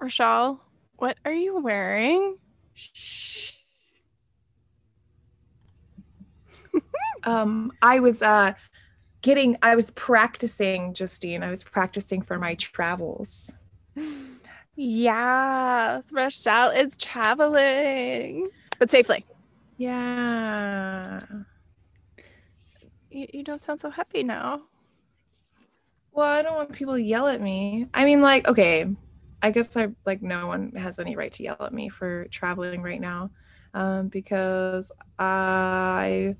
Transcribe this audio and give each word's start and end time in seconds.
Rochelle, 0.00 0.62
what 0.96 1.16
are 1.24 1.32
you 1.32 1.58
wearing? 1.60 2.36
um, 7.24 7.72
I 7.82 8.00
was 8.00 8.22
uh 8.22 8.54
getting 9.22 9.56
I 9.62 9.74
was 9.76 9.90
practicing, 9.92 10.94
Justine. 10.94 11.42
I 11.42 11.50
was 11.50 11.64
practicing 11.64 12.22
for 12.22 12.38
my 12.38 12.54
travels. 12.54 13.56
Yeah, 14.76 16.02
Rochelle 16.12 16.70
is 16.70 16.96
traveling, 16.96 18.50
but 18.78 18.90
safely. 18.90 19.24
Yeah. 19.78 21.20
You, 23.10 23.26
you 23.32 23.42
don't 23.42 23.62
sound 23.62 23.80
so 23.80 23.88
happy 23.88 24.22
now. 24.22 24.62
Well, 26.12 26.26
I 26.26 26.42
don't 26.42 26.54
want 26.54 26.72
people 26.72 26.94
to 26.94 27.02
yell 27.02 27.26
at 27.26 27.40
me. 27.40 27.86
I 27.94 28.04
mean, 28.04 28.20
like, 28.20 28.46
okay, 28.48 28.86
I 29.42 29.50
guess 29.50 29.76
I 29.76 29.88
like 30.04 30.22
no 30.22 30.46
one 30.46 30.72
has 30.72 30.98
any 30.98 31.16
right 31.16 31.32
to 31.34 31.42
yell 31.42 31.56
at 31.60 31.72
me 31.72 31.88
for 31.88 32.26
traveling 32.30 32.82
right 32.82 33.00
now, 33.00 33.30
um, 33.74 34.08
because 34.08 34.92
I 35.18 36.36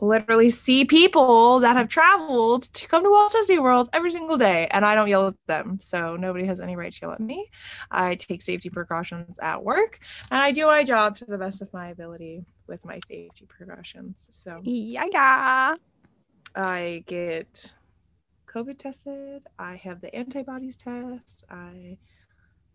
literally 0.00 0.50
see 0.50 0.84
people 0.84 1.60
that 1.60 1.76
have 1.76 1.88
traveled 1.88 2.64
to 2.74 2.88
come 2.88 3.04
to 3.04 3.10
Walt 3.10 3.32
Disney 3.32 3.58
World 3.60 3.88
every 3.92 4.10
single 4.10 4.36
day, 4.36 4.66
and 4.72 4.84
I 4.84 4.96
don't 4.96 5.08
yell 5.08 5.28
at 5.28 5.34
them. 5.46 5.78
So 5.80 6.16
nobody 6.16 6.44
has 6.46 6.58
any 6.58 6.74
right 6.74 6.92
to 6.92 6.98
yell 7.02 7.12
at 7.12 7.20
me. 7.20 7.48
I 7.90 8.16
take 8.16 8.42
safety 8.42 8.68
precautions 8.68 9.38
at 9.38 9.62
work, 9.62 10.00
and 10.30 10.42
I 10.42 10.50
do 10.50 10.66
my 10.66 10.82
job 10.82 11.16
to 11.18 11.24
the 11.24 11.38
best 11.38 11.62
of 11.62 11.72
my 11.72 11.90
ability 11.90 12.44
with 12.66 12.84
my 12.84 12.98
safety 13.06 13.46
precautions. 13.46 14.28
So 14.32 14.60
yeah, 14.64 15.04
yeah. 15.10 15.74
I 16.54 17.04
get 17.06 17.74
COVID 18.54 18.78
tested. 18.78 19.42
I 19.58 19.76
have 19.76 20.00
the 20.00 20.14
antibodies 20.14 20.76
test. 20.76 21.44
I 21.50 21.98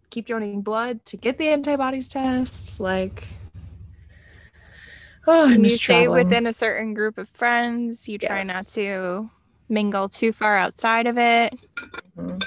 keep 0.10 0.26
donating 0.26 0.62
blood 0.62 1.06
to 1.06 1.18
get 1.18 1.38
the 1.38 1.50
antibodies 1.50 2.08
test. 2.08 2.80
Like 2.80 3.28
Oh, 5.30 5.46
you 5.48 5.70
stay 5.70 5.78
traveling. 6.06 6.26
within 6.26 6.48
a 6.48 6.54
certain 6.54 6.94
group 6.94 7.18
of 7.18 7.28
friends. 7.30 8.08
You 8.08 8.18
try 8.18 8.38
yes. 8.40 8.48
not 8.48 8.66
to 8.76 9.30
mingle 9.68 10.08
too 10.08 10.32
far 10.32 10.58
outside 10.58 11.06
of 11.06 11.18
it. 11.18 11.54
Mm-hmm. 12.18 12.38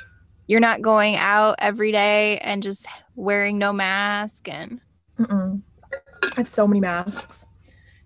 You're 0.46 0.60
not 0.60 0.80
going 0.80 1.16
out 1.16 1.56
every 1.58 1.92
day 1.92 2.38
and 2.38 2.62
just 2.62 2.86
wearing 3.14 3.58
no 3.58 3.72
mask 3.72 4.48
and 4.48 4.80
Mm-mm. 5.18 5.60
I 5.92 6.32
have 6.36 6.48
so 6.48 6.66
many 6.66 6.80
masks. 6.80 7.46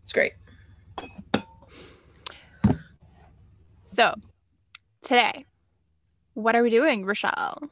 It's 0.02 0.12
great. 0.12 0.32
So, 3.86 4.14
today, 5.04 5.44
what 6.32 6.56
are 6.56 6.62
we 6.62 6.70
doing, 6.70 7.04
Rochelle? 7.04 7.62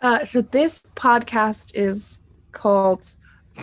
Uh, 0.00 0.24
so 0.24 0.40
this 0.42 0.82
podcast 0.96 1.72
is 1.74 2.20
called 2.52 3.14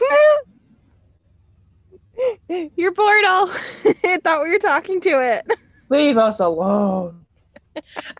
Your 2.76 2.94
portal. 2.94 3.52
I 4.03 4.20
thought 4.23 4.44
we 4.44 4.52
were 4.52 4.59
talking 4.59 5.02
to 5.02 5.20
it. 5.20 5.46
Leave 5.90 6.18
us 6.18 6.40
alone. 6.40 7.26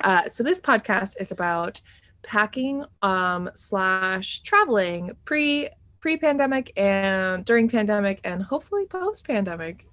uh, 0.02 0.28
so 0.28 0.44
this 0.44 0.59
podcast 0.59 1.16
is 1.20 1.31
about 1.31 1.80
packing 2.23 2.83
um 3.03 3.50
slash 3.53 4.39
traveling 4.42 5.16
pre 5.26 5.70
pre 6.02 6.17
pandemic 6.17 6.73
and 6.76 7.45
during 7.45 7.70
pandemic 7.70 8.20
and 8.23 8.42
hopefully 8.44 8.86
post 8.86 9.26
pandemic. 9.26 9.88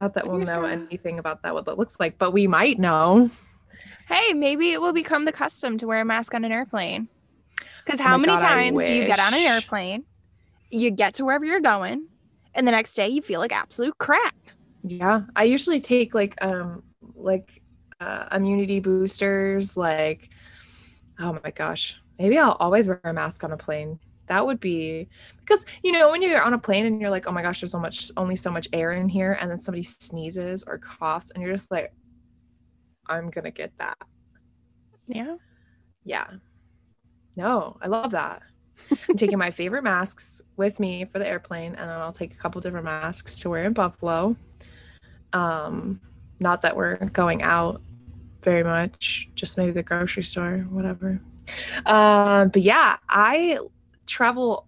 Not 0.00 0.14
that 0.14 0.26
we'll 0.26 0.38
know 0.38 0.64
anything 0.64 1.18
about 1.18 1.42
that 1.42 1.54
what 1.54 1.64
that 1.64 1.78
looks 1.78 1.98
like, 1.98 2.18
but 2.18 2.32
we 2.32 2.46
might 2.46 2.78
know. 2.78 3.30
Hey, 4.08 4.32
maybe 4.32 4.70
it 4.70 4.80
will 4.80 4.92
become 4.92 5.24
the 5.24 5.32
custom 5.32 5.78
to 5.78 5.86
wear 5.86 6.00
a 6.00 6.04
mask 6.04 6.34
on 6.34 6.44
an 6.44 6.52
airplane. 6.52 7.08
Because 7.84 8.00
how 8.00 8.14
oh 8.14 8.18
many 8.18 8.32
God, 8.32 8.40
times 8.40 8.80
do 8.80 8.94
you 8.94 9.06
get 9.06 9.18
on 9.18 9.34
an 9.34 9.40
airplane? 9.40 10.04
You 10.70 10.90
get 10.90 11.14
to 11.14 11.24
wherever 11.24 11.44
you're 11.44 11.60
going, 11.60 12.08
and 12.54 12.66
the 12.66 12.72
next 12.72 12.94
day 12.94 13.08
you 13.08 13.22
feel 13.22 13.40
like 13.40 13.52
absolute 13.52 13.96
crap. 13.98 14.34
Yeah, 14.82 15.22
I 15.36 15.44
usually 15.44 15.80
take 15.80 16.14
like 16.14 16.36
um 16.42 16.82
like 17.14 17.62
uh, 18.00 18.26
immunity 18.32 18.80
boosters. 18.80 19.76
Like, 19.76 20.30
oh 21.18 21.38
my 21.42 21.50
gosh, 21.50 21.96
maybe 22.18 22.38
I'll 22.38 22.52
always 22.52 22.88
wear 22.88 23.00
a 23.04 23.12
mask 23.12 23.44
on 23.44 23.52
a 23.52 23.56
plane. 23.56 23.98
That 24.26 24.46
would 24.46 24.60
be 24.60 25.08
because 25.40 25.64
you 25.82 25.92
know 25.92 26.10
when 26.10 26.22
you're 26.22 26.42
on 26.42 26.54
a 26.54 26.58
plane 26.58 26.86
and 26.86 27.00
you're 27.00 27.10
like, 27.10 27.26
oh 27.26 27.32
my 27.32 27.42
gosh, 27.42 27.60
there's 27.60 27.72
so 27.72 27.78
much, 27.78 28.10
only 28.16 28.36
so 28.36 28.50
much 28.50 28.68
air 28.72 28.92
in 28.92 29.08
here, 29.08 29.38
and 29.40 29.50
then 29.50 29.58
somebody 29.58 29.82
sneezes 29.82 30.64
or 30.66 30.78
coughs, 30.78 31.30
and 31.30 31.42
you're 31.42 31.52
just 31.52 31.70
like, 31.70 31.92
I'm 33.08 33.30
gonna 33.30 33.50
get 33.50 33.72
that. 33.78 33.98
Yeah. 35.06 35.36
Yeah. 36.04 36.26
No, 37.36 37.76
I 37.82 37.88
love 37.88 38.12
that. 38.12 38.42
I'm 39.08 39.16
taking 39.16 39.38
my 39.38 39.50
favorite 39.50 39.82
masks 39.82 40.42
with 40.56 40.78
me 40.78 41.04
for 41.04 41.18
the 41.18 41.26
airplane, 41.26 41.74
and 41.74 41.90
then 41.90 41.96
I'll 41.98 42.12
take 42.12 42.32
a 42.32 42.36
couple 42.36 42.60
different 42.60 42.84
masks 42.84 43.40
to 43.40 43.50
wear 43.50 43.64
in 43.64 43.72
Buffalo. 43.72 44.36
Um, 45.32 46.00
not 46.40 46.62
that 46.62 46.76
we're 46.76 46.96
going 46.96 47.42
out 47.42 47.80
very 48.42 48.62
much, 48.62 49.28
just 49.34 49.58
maybe 49.58 49.72
the 49.72 49.82
grocery 49.82 50.22
store, 50.22 50.66
whatever. 50.70 51.20
Um, 51.86 52.48
but 52.48 52.62
yeah, 52.62 52.98
I 53.08 53.58
travel. 54.06 54.66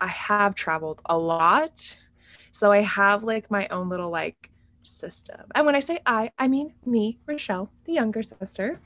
I 0.00 0.08
have 0.08 0.54
traveled 0.54 1.00
a 1.06 1.18
lot, 1.18 1.96
so 2.52 2.70
I 2.70 2.82
have 2.82 3.24
like 3.24 3.50
my 3.50 3.66
own 3.68 3.88
little 3.88 4.10
like 4.10 4.51
system. 4.82 5.40
And 5.54 5.66
when 5.66 5.74
I 5.74 5.80
say 5.80 6.00
I, 6.06 6.30
I 6.38 6.48
mean 6.48 6.74
me, 6.84 7.18
Rochelle, 7.26 7.70
the 7.84 7.92
younger 7.92 8.22
sister. 8.22 8.80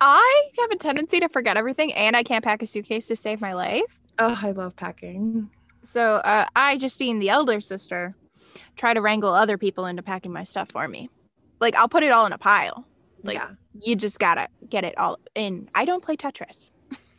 I 0.00 0.50
have 0.58 0.70
a 0.70 0.76
tendency 0.76 1.20
to 1.20 1.28
forget 1.28 1.56
everything, 1.56 1.92
and 1.92 2.16
I 2.16 2.22
can't 2.22 2.44
pack 2.44 2.62
a 2.62 2.66
suitcase 2.66 3.06
to 3.08 3.16
save 3.16 3.40
my 3.40 3.52
life. 3.52 3.84
Oh, 4.18 4.38
I 4.40 4.50
love 4.50 4.76
packing. 4.76 5.50
So 5.84 6.16
uh, 6.16 6.46
I, 6.54 6.76
Justine, 6.76 7.18
the 7.18 7.30
elder 7.30 7.60
sister, 7.60 8.14
try 8.76 8.94
to 8.94 9.00
wrangle 9.00 9.32
other 9.32 9.56
people 9.56 9.86
into 9.86 10.02
packing 10.02 10.32
my 10.32 10.44
stuff 10.44 10.70
for 10.70 10.86
me. 10.88 11.08
Like 11.60 11.74
I'll 11.76 11.88
put 11.88 12.02
it 12.02 12.12
all 12.12 12.26
in 12.26 12.32
a 12.32 12.38
pile. 12.38 12.86
Like 13.22 13.36
yeah. 13.36 13.50
you 13.80 13.96
just 13.96 14.18
gotta 14.18 14.48
get 14.68 14.84
it 14.84 14.96
all 14.98 15.18
in. 15.34 15.68
I 15.74 15.84
don't 15.84 16.02
play 16.02 16.16
Tetris. 16.16 16.70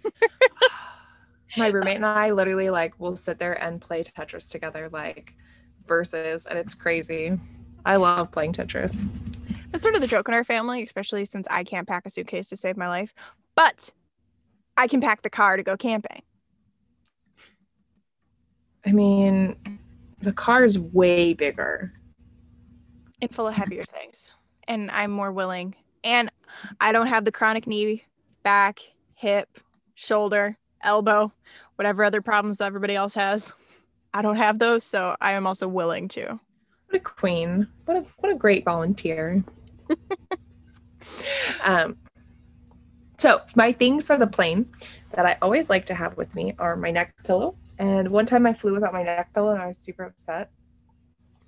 my 1.58 1.68
roommate 1.68 1.96
and 1.96 2.06
I 2.06 2.31
literally 2.31 2.70
like 2.70 3.00
will 3.00 3.16
sit 3.16 3.40
there 3.40 3.53
and 3.53 3.81
play 3.81 4.03
Tetris 4.03 4.50
together, 4.50 4.90
like 4.91 5.34
versus, 5.89 6.45
and 6.45 6.57
it's 6.57 6.73
crazy. 6.73 7.38
I 7.85 7.97
love 7.97 8.31
playing 8.31 8.53
Tetris. 8.53 9.09
It's 9.73 9.83
sort 9.83 9.95
of 9.95 10.01
the 10.01 10.07
joke 10.07 10.29
in 10.29 10.33
our 10.33 10.45
family, 10.45 10.83
especially 10.83 11.25
since 11.25 11.45
I 11.51 11.66
can't 11.66 11.88
pack 11.88 12.05
a 12.05 12.09
suitcase 12.09 12.47
to 12.50 12.55
save 12.55 12.77
my 12.77 12.88
life. 12.88 13.13
But 13.55 13.89
I 14.78 14.88
can 14.88 15.01
pack 15.01 15.22
the 15.22 15.29
car 15.29 15.57
to 15.57 15.63
go 15.63 15.75
camping. 15.75 16.22
I 18.85 18.94
mean, 18.94 19.57
the 20.22 20.31
car 20.31 20.63
is 20.63 20.79
way 20.79 21.33
bigger 21.33 21.91
and 23.22 23.33
full 23.33 23.47
of 23.47 23.53
heavier 23.53 23.83
things. 23.83 24.31
And 24.67 24.89
I'm 24.91 25.11
more 25.11 25.33
willing. 25.33 25.75
And 26.03 26.31
I 26.79 26.94
don't 26.94 27.07
have 27.07 27.25
the 27.25 27.31
chronic 27.31 27.67
knee, 27.67 28.03
back, 28.44 28.79
hip, 29.16 29.59
shoulder, 29.95 30.57
elbow, 30.81 31.33
whatever 31.75 32.03
other 32.03 32.22
problems 32.22 32.61
everybody 32.61 32.95
else 32.95 33.13
has. 33.16 33.53
I 34.14 34.22
don't 34.22 34.38
have 34.38 34.59
those, 34.59 34.84
so 34.84 35.16
I 35.22 35.34
am 35.34 35.46
also 35.46 35.68
willing 35.68 36.08
to. 36.09 36.40
What 36.88 36.96
a 36.96 37.00
queen. 37.00 37.68
What 37.86 37.97
a 37.97 38.06
what 38.18 38.31
a 38.31 38.36
great 38.36 38.66
volunteer. 38.66 39.44
um, 41.64 41.97
so 43.18 43.42
my 43.56 43.72
things 43.72 44.08
for 44.08 44.18
the 44.18 44.25
plane 44.28 44.72
that 45.14 45.25
I 45.25 45.38
always 45.42 45.70
like 45.70 45.86
to 45.88 45.94
have 45.94 46.18
with 46.18 46.34
me 46.34 46.56
are 46.58 46.75
my 46.75 46.90
neck 46.90 47.14
pillow. 47.24 47.56
And 47.78 48.09
one 48.09 48.25
time 48.25 48.46
I 48.46 48.53
flew 48.53 48.74
without 48.74 48.94
my 48.94 49.03
neck 49.03 49.34
pillow 49.34 49.52
and 49.52 49.62
I 49.62 49.68
was 49.68 49.78
super 49.78 50.03
upset. 50.03 50.50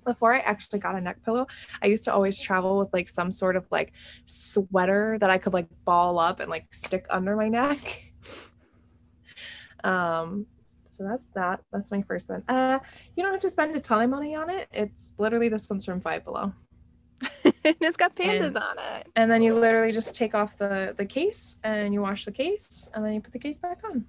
Before 0.04 0.34
I 0.34 0.40
actually 0.40 0.80
got 0.80 0.96
a 0.96 1.00
neck 1.00 1.24
pillow, 1.24 1.46
I 1.80 1.86
used 1.86 2.04
to 2.04 2.12
always 2.12 2.40
travel 2.40 2.78
with 2.78 2.92
like 2.92 3.08
some 3.08 3.32
sort 3.32 3.56
of 3.56 3.64
like 3.70 3.92
sweater 4.26 5.16
that 5.20 5.30
I 5.30 5.38
could 5.38 5.54
like 5.54 5.68
ball 5.84 6.18
up 6.18 6.40
and 6.40 6.50
like 6.50 6.72
stick 6.74 7.06
under 7.10 7.36
my 7.36 7.48
neck. 7.48 8.12
Um, 9.84 10.46
so 10.92 11.04
that's 11.04 11.24
that. 11.34 11.60
That's 11.72 11.90
my 11.90 12.02
first 12.02 12.28
one. 12.28 12.42
Uh, 12.48 12.78
you 13.16 13.22
don't 13.22 13.32
have 13.32 13.40
to 13.42 13.50
spend 13.50 13.74
a 13.74 13.80
ton 13.80 14.02
of 14.02 14.10
money 14.10 14.34
on 14.34 14.50
it. 14.50 14.68
It's 14.72 15.12
literally 15.18 15.48
this 15.48 15.68
one's 15.70 15.84
from 15.84 16.00
Five 16.00 16.24
Below. 16.24 16.52
and 17.44 17.54
it's 17.64 17.96
got 17.96 18.14
pandas 18.14 18.48
and, 18.48 18.58
on 18.58 18.76
it. 18.78 19.06
And 19.16 19.30
then 19.30 19.42
you 19.42 19.54
literally 19.54 19.92
just 19.92 20.14
take 20.14 20.34
off 20.34 20.58
the 20.58 20.94
the 20.96 21.06
case 21.06 21.56
and 21.62 21.94
you 21.94 22.02
wash 22.02 22.24
the 22.24 22.32
case 22.32 22.90
and 22.94 23.04
then 23.04 23.14
you 23.14 23.20
put 23.20 23.32
the 23.32 23.38
case 23.38 23.58
back 23.58 23.78
on. 23.84 24.04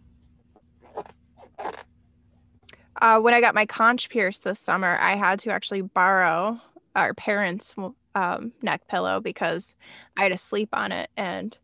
Uh, 3.01 3.19
when 3.19 3.33
I 3.33 3.41
got 3.41 3.55
my 3.55 3.65
conch 3.65 4.09
pierced 4.09 4.43
this 4.43 4.59
summer, 4.59 4.97
I 4.99 5.15
had 5.15 5.39
to 5.39 5.51
actually 5.51 5.81
borrow 5.81 6.59
our 6.95 7.13
parents' 7.13 7.73
um, 8.15 8.51
neck 8.61 8.87
pillow 8.87 9.19
because 9.19 9.75
I 10.15 10.23
had 10.23 10.31
to 10.31 10.37
sleep 10.37 10.69
on 10.73 10.91
it, 10.91 11.09
and 11.17 11.57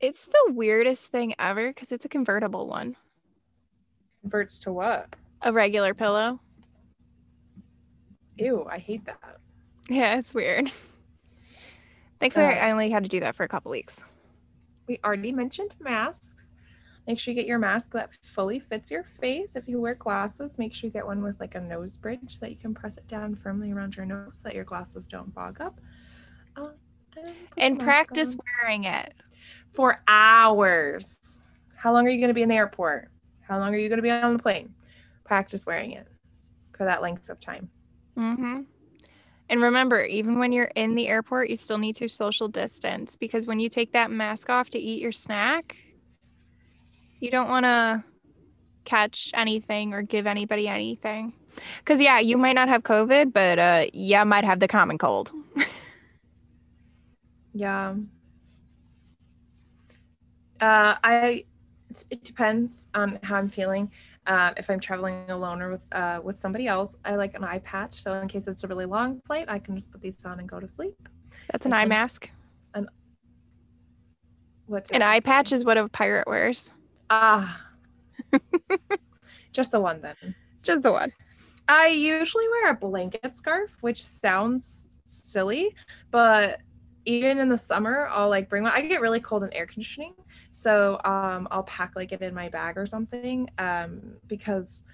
it's 0.00 0.26
the 0.26 0.52
weirdest 0.52 1.10
thing 1.10 1.34
ever 1.38 1.68
because 1.68 1.92
it's 1.92 2.04
a 2.04 2.08
convertible 2.08 2.66
one. 2.66 2.96
Converts 4.24 4.58
to 4.60 4.72
what? 4.72 5.14
A 5.42 5.52
regular 5.52 5.92
pillow. 5.92 6.40
Ew, 8.38 8.66
I 8.70 8.78
hate 8.78 9.04
that. 9.04 9.36
Yeah, 9.90 10.18
it's 10.18 10.32
weird. 10.32 10.72
Thankfully, 12.20 12.46
uh, 12.46 12.48
I 12.48 12.70
only 12.70 12.88
had 12.88 13.02
to 13.02 13.08
do 13.10 13.20
that 13.20 13.36
for 13.36 13.42
a 13.42 13.48
couple 13.48 13.70
weeks. 13.70 14.00
We 14.88 14.98
already 15.04 15.30
mentioned 15.30 15.74
masks. 15.78 16.52
Make 17.06 17.18
sure 17.18 17.34
you 17.34 17.36
get 17.38 17.46
your 17.46 17.58
mask 17.58 17.92
that 17.92 18.12
fully 18.22 18.60
fits 18.60 18.90
your 18.90 19.04
face. 19.20 19.56
If 19.56 19.68
you 19.68 19.78
wear 19.78 19.94
glasses, 19.94 20.56
make 20.56 20.72
sure 20.72 20.88
you 20.88 20.92
get 20.92 21.04
one 21.04 21.22
with 21.22 21.38
like 21.38 21.54
a 21.54 21.60
nose 21.60 21.98
bridge 21.98 22.20
so 22.28 22.38
that 22.40 22.50
you 22.50 22.56
can 22.56 22.72
press 22.72 22.96
it 22.96 23.06
down 23.06 23.34
firmly 23.34 23.72
around 23.72 23.94
your 23.94 24.06
nose 24.06 24.38
so 24.38 24.48
that 24.48 24.54
your 24.54 24.64
glasses 24.64 25.06
don't 25.06 25.34
fog 25.34 25.60
up. 25.60 25.78
Uh, 26.56 26.68
and, 27.18 27.28
and 27.58 27.78
practice 27.78 28.30
on. 28.30 28.40
wearing 28.62 28.84
it 28.84 29.12
for 29.70 30.00
hours. 30.08 31.42
How 31.76 31.92
long 31.92 32.06
are 32.06 32.10
you 32.10 32.20
going 32.20 32.28
to 32.28 32.34
be 32.34 32.40
in 32.40 32.48
the 32.48 32.54
airport? 32.54 33.10
How 33.46 33.58
long 33.58 33.74
are 33.74 33.78
you 33.78 33.88
going 33.88 33.98
to 33.98 34.02
be 34.02 34.10
on 34.10 34.34
the 34.34 34.42
plane? 34.42 34.74
Practice 35.24 35.66
wearing 35.66 35.92
it 35.92 36.06
for 36.76 36.84
that 36.84 37.02
length 37.02 37.28
of 37.28 37.40
time. 37.40 37.70
Mm-hmm. 38.16 38.62
And 39.50 39.62
remember, 39.62 40.02
even 40.02 40.38
when 40.38 40.52
you're 40.52 40.72
in 40.74 40.94
the 40.94 41.08
airport, 41.08 41.50
you 41.50 41.56
still 41.56 41.78
need 41.78 41.96
to 41.96 42.08
social 42.08 42.48
distance 42.48 43.16
because 43.16 43.46
when 43.46 43.60
you 43.60 43.68
take 43.68 43.92
that 43.92 44.10
mask 44.10 44.48
off 44.48 44.70
to 44.70 44.78
eat 44.78 45.02
your 45.02 45.12
snack, 45.12 45.76
you 47.20 47.30
don't 47.30 47.48
want 47.48 47.64
to 47.64 48.04
catch 48.84 49.30
anything 49.34 49.92
or 49.92 50.02
give 50.02 50.26
anybody 50.26 50.66
anything. 50.66 51.34
Because, 51.78 52.00
yeah, 52.00 52.18
you 52.18 52.36
might 52.36 52.54
not 52.54 52.68
have 52.68 52.82
COVID, 52.82 53.32
but 53.32 53.58
uh, 53.58 53.86
yeah, 53.92 54.24
might 54.24 54.44
have 54.44 54.60
the 54.60 54.68
common 54.68 54.98
cold. 54.98 55.30
yeah. 57.52 57.94
Uh, 60.60 60.94
I 61.04 61.44
it 62.10 62.24
depends 62.24 62.88
on 62.94 63.18
how 63.22 63.36
I'm 63.36 63.48
feeling. 63.48 63.90
Uh, 64.26 64.52
if 64.56 64.70
I'm 64.70 64.80
traveling 64.80 65.30
alone 65.30 65.60
or 65.60 65.72
with 65.72 65.82
uh, 65.92 66.20
with 66.22 66.38
somebody 66.38 66.66
else, 66.66 66.96
I 67.04 67.16
like 67.16 67.34
an 67.34 67.44
eye 67.44 67.58
patch. 67.58 68.02
So 68.02 68.14
in 68.14 68.28
case 68.28 68.46
it's 68.46 68.64
a 68.64 68.68
really 68.68 68.86
long 68.86 69.20
flight, 69.26 69.46
I 69.48 69.58
can 69.58 69.74
just 69.74 69.90
put 69.92 70.00
these 70.00 70.24
on 70.24 70.38
and 70.38 70.48
go 70.48 70.60
to 70.60 70.68
sleep. 70.68 70.96
That's 71.52 71.66
an 71.66 71.72
eye 71.72 71.84
mask. 71.84 72.30
An 72.74 72.88
what? 74.66 74.88
An 74.92 75.02
eye 75.02 75.20
patch 75.20 75.52
is 75.52 75.64
what 75.64 75.76
a 75.76 75.88
pirate 75.88 76.26
wears. 76.26 76.70
Ah, 77.10 77.66
just 79.52 79.72
the 79.72 79.80
one 79.80 80.00
then. 80.00 80.34
Just 80.62 80.82
the 80.82 80.92
one. 80.92 81.12
I 81.68 81.88
usually 81.88 82.48
wear 82.48 82.70
a 82.70 82.74
blanket 82.74 83.34
scarf, 83.34 83.76
which 83.80 84.04
sounds 84.04 85.00
silly, 85.06 85.74
but 86.10 86.60
even 87.04 87.38
in 87.38 87.48
the 87.48 87.58
summer, 87.58 88.08
I'll 88.10 88.28
like 88.28 88.48
bring 88.48 88.62
one. 88.62 88.72
I 88.72 88.82
get 88.82 89.00
really 89.00 89.20
cold 89.20 89.42
in 89.44 89.52
air 89.52 89.66
conditioning, 89.66 90.14
so 90.52 91.00
um, 91.04 91.48
I'll 91.50 91.64
pack 91.64 91.92
like 91.96 92.12
it 92.12 92.22
in 92.22 92.34
my 92.34 92.48
bag 92.48 92.76
or 92.78 92.86
something 92.86 93.50
um, 93.58 94.14
because 94.26 94.84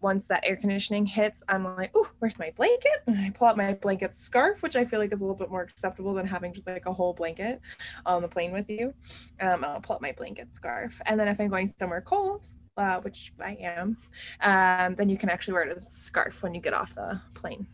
once 0.00 0.28
that 0.28 0.44
air 0.44 0.56
conditioning 0.56 1.06
hits, 1.06 1.42
I'm 1.48 1.64
like, 1.76 1.90
oh, 1.94 2.08
where's 2.18 2.38
my 2.38 2.52
blanket? 2.56 3.02
And 3.06 3.18
I 3.18 3.30
pull 3.30 3.48
out 3.48 3.56
my 3.56 3.74
blanket 3.74 4.14
scarf, 4.14 4.62
which 4.62 4.76
I 4.76 4.84
feel 4.84 5.00
like 5.00 5.12
is 5.12 5.20
a 5.20 5.24
little 5.24 5.36
bit 5.36 5.50
more 5.50 5.62
acceptable 5.62 6.14
than 6.14 6.26
having 6.26 6.52
just 6.52 6.66
like 6.66 6.86
a 6.86 6.92
whole 6.92 7.14
blanket 7.14 7.60
on 8.06 8.22
the 8.22 8.28
plane 8.28 8.52
with 8.52 8.70
you. 8.70 8.94
Um, 9.40 9.64
I'll 9.64 9.80
pull 9.80 9.96
out 9.96 10.02
my 10.02 10.12
blanket 10.12 10.54
scarf. 10.54 11.00
And 11.06 11.18
then 11.18 11.28
if 11.28 11.40
I'm 11.40 11.48
going 11.48 11.72
somewhere 11.78 12.00
cold, 12.00 12.46
uh, 12.76 13.00
which 13.00 13.32
I 13.40 13.56
am, 13.60 13.96
um, 14.40 14.94
then 14.94 15.08
you 15.08 15.18
can 15.18 15.30
actually 15.30 15.54
wear 15.54 15.64
it 15.64 15.76
as 15.76 15.86
a 15.86 15.90
scarf 15.90 16.42
when 16.42 16.54
you 16.54 16.60
get 16.60 16.74
off 16.74 16.94
the 16.94 17.20
plane. 17.34 17.66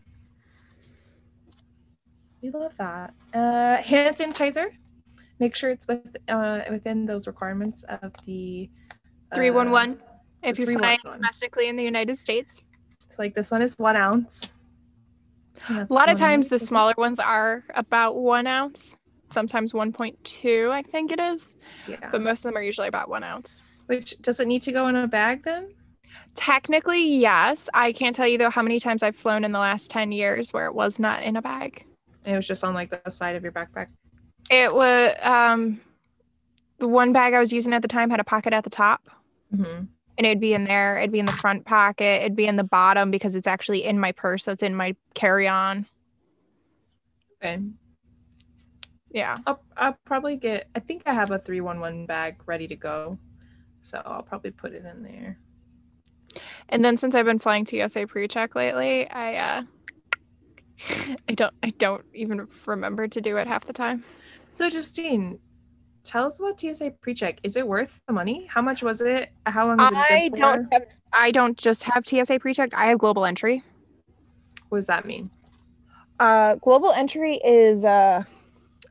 We 2.45 2.51
love 2.51 2.77
that. 2.77 3.11
Uh, 3.33 3.77
hand 3.77 4.17
sanitizer. 4.17 4.67
Make 5.39 5.55
sure 5.55 5.71
it's 5.71 5.87
with 5.87 6.15
uh, 6.27 6.61
within 6.69 7.07
those 7.07 7.25
requirements 7.25 7.83
of 7.89 8.13
the 8.27 8.69
uh, 9.31 9.35
311 9.35 9.99
if 10.43 10.59
you're 10.59 10.77
flying 10.77 10.99
domestically 11.11 11.69
in 11.69 11.75
the 11.75 11.83
United 11.83 12.19
States. 12.19 12.61
So 13.07 13.23
like 13.23 13.33
this 13.33 13.49
one 13.49 13.63
is 13.63 13.73
one 13.79 13.95
ounce. 13.95 14.51
A 15.69 15.87
lot 15.89 16.07
of 16.07 16.19
times 16.19 16.47
the 16.47 16.59
smaller 16.59 16.93
ones 16.99 17.19
are 17.19 17.63
about 17.73 18.17
one 18.17 18.45
ounce, 18.45 18.95
sometimes 19.31 19.73
1.2, 19.73 20.69
I 20.69 20.83
think 20.83 21.11
it 21.11 21.19
is. 21.19 21.55
Yeah. 21.87 22.09
But 22.11 22.21
most 22.21 22.39
of 22.39 22.43
them 22.43 22.57
are 22.57 22.61
usually 22.61 22.89
about 22.89 23.09
one 23.09 23.23
ounce. 23.23 23.63
Which 23.87 24.21
does 24.21 24.39
it 24.39 24.47
need 24.47 24.61
to 24.63 24.71
go 24.71 24.87
in 24.87 24.95
a 24.95 25.07
bag 25.07 25.43
then? 25.45 25.73
Technically, 26.35 27.07
yes. 27.07 27.69
I 27.73 27.91
can't 27.91 28.15
tell 28.15 28.27
you 28.27 28.37
though 28.37 28.51
how 28.51 28.61
many 28.61 28.79
times 28.79 29.01
I've 29.01 29.15
flown 29.15 29.43
in 29.43 29.51
the 29.51 29.59
last 29.59 29.89
10 29.89 30.11
years 30.11 30.53
where 30.53 30.67
it 30.67 30.75
was 30.75 30.99
not 30.99 31.23
in 31.23 31.37
a 31.37 31.41
bag. 31.41 31.85
It 32.25 32.35
was 32.35 32.47
just 32.47 32.63
on 32.63 32.73
like 32.73 33.03
the 33.03 33.09
side 33.11 33.35
of 33.35 33.43
your 33.43 33.51
backpack. 33.51 33.87
It 34.49 34.73
was 34.73 35.15
um 35.21 35.81
the 36.79 36.87
one 36.87 37.13
bag 37.13 37.33
I 37.33 37.39
was 37.39 37.53
using 37.53 37.73
at 37.73 37.81
the 37.81 37.87
time 37.87 38.09
had 38.09 38.19
a 38.19 38.25
pocket 38.25 38.53
at 38.53 38.63
the 38.63 38.69
top. 38.69 39.09
Mm-hmm. 39.53 39.85
And 40.17 40.25
it'd 40.25 40.39
be 40.39 40.53
in 40.53 40.63
there. 40.63 40.97
It'd 40.97 41.11
be 41.11 41.19
in 41.19 41.25
the 41.25 41.31
front 41.31 41.65
pocket. 41.65 42.21
It'd 42.21 42.35
be 42.35 42.47
in 42.47 42.55
the 42.55 42.63
bottom 42.63 43.11
because 43.11 43.35
it's 43.35 43.47
actually 43.47 43.83
in 43.83 43.99
my 43.99 44.11
purse. 44.11 44.45
That's 44.45 44.63
in 44.63 44.75
my 44.75 44.95
carry 45.13 45.47
on. 45.47 45.85
Okay. 47.43 47.61
Yeah. 49.11 49.37
I'll, 49.45 49.61
I'll 49.75 49.97
probably 50.05 50.37
get, 50.37 50.67
I 50.73 50.79
think 50.79 51.03
I 51.05 51.13
have 51.13 51.31
a 51.31 51.39
311 51.39 52.05
bag 52.05 52.37
ready 52.45 52.67
to 52.67 52.75
go. 52.75 53.17
So 53.81 54.01
I'll 54.05 54.23
probably 54.23 54.51
put 54.51 54.73
it 54.73 54.85
in 54.85 55.03
there. 55.03 55.37
And 56.69 56.83
then 56.83 56.97
since 56.97 57.13
I've 57.13 57.25
been 57.25 57.39
flying 57.39 57.65
TSA 57.65 58.07
pre-check 58.07 58.55
lately, 58.55 59.09
I 59.09 59.35
uh 59.35 59.63
I 61.29 61.33
don't 61.33 61.53
I 61.63 61.69
don't 61.71 62.05
even 62.13 62.47
remember 62.65 63.07
to 63.07 63.21
do 63.21 63.37
it 63.37 63.47
half 63.47 63.65
the 63.65 63.73
time. 63.73 64.03
So 64.53 64.69
Justine, 64.69 65.39
tell 66.03 66.25
us 66.25 66.39
about 66.39 66.59
TSA 66.59 66.93
PreCheck. 67.05 67.39
Is 67.43 67.55
it 67.55 67.67
worth 67.67 67.99
the 68.07 68.13
money? 68.13 68.45
How 68.47 68.61
much 68.61 68.83
was 68.83 69.01
it? 69.01 69.31
How 69.45 69.67
long 69.67 69.77
was 69.77 69.91
it? 69.91 69.97
I 69.97 70.29
don't 70.29 70.71
have 70.71 70.83
I 71.13 71.31
don't 71.31 71.57
just 71.57 71.83
have 71.83 72.05
TSA 72.05 72.39
PreCheck. 72.39 72.73
I 72.73 72.87
have 72.87 72.99
global 72.99 73.25
entry. 73.25 73.63
What 74.69 74.79
does 74.79 74.87
that 74.87 75.05
mean? 75.05 75.29
Uh, 76.19 76.55
global 76.55 76.91
entry 76.91 77.39
is 77.43 77.83
uh, 77.83 78.23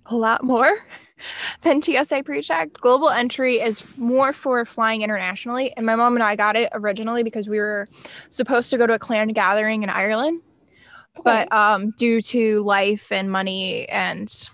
a 0.07 0.17
lot 0.17 0.43
more 0.43 0.87
than 1.63 1.83
TSA 1.83 2.23
PreCheck. 2.23 2.75
Global 2.75 3.11
entry 3.11 3.61
is 3.61 3.85
more 3.97 4.33
for 4.33 4.65
flying 4.65 5.03
internationally, 5.03 5.75
and 5.77 5.87
my 5.87 5.97
mom 5.97 6.15
and 6.15 6.23
I 6.23 6.37
got 6.37 6.57
it 6.57 6.71
originally 6.73 7.23
because 7.23 7.49
we 7.49 7.59
were 7.59 7.89
supposed 8.31 8.71
to 8.71 8.79
go 8.79 8.87
to 8.87 8.95
a 8.95 8.99
clan 8.99 9.29
gathering 9.29 9.83
in 9.83 9.91
Ireland, 9.91 10.41
okay. 11.19 11.47
but 11.49 11.53
um, 11.53 11.93
due 11.97 12.21
to 12.21 12.63
life 12.63 13.13
and 13.13 13.31
money 13.31 13.89
and 13.89 14.49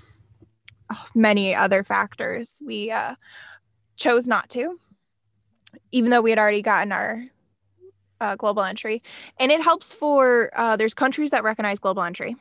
many 1.14 1.54
other 1.54 1.84
factors, 1.84 2.60
we 2.64 2.90
uh, 2.90 3.14
chose 3.96 4.26
not 4.26 4.48
to, 4.50 4.76
even 5.92 6.10
though 6.10 6.22
we 6.22 6.30
had 6.30 6.38
already 6.38 6.62
gotten 6.62 6.92
our 6.92 7.24
uh, 8.20 8.36
global 8.36 8.62
entry. 8.62 9.02
And 9.38 9.50
it 9.50 9.62
helps 9.62 9.94
for 9.94 10.50
uh, 10.56 10.76
there's 10.76 10.94
countries 10.94 11.30
that 11.30 11.44
recognize 11.44 11.78
global 11.78 12.02
entry. 12.02 12.36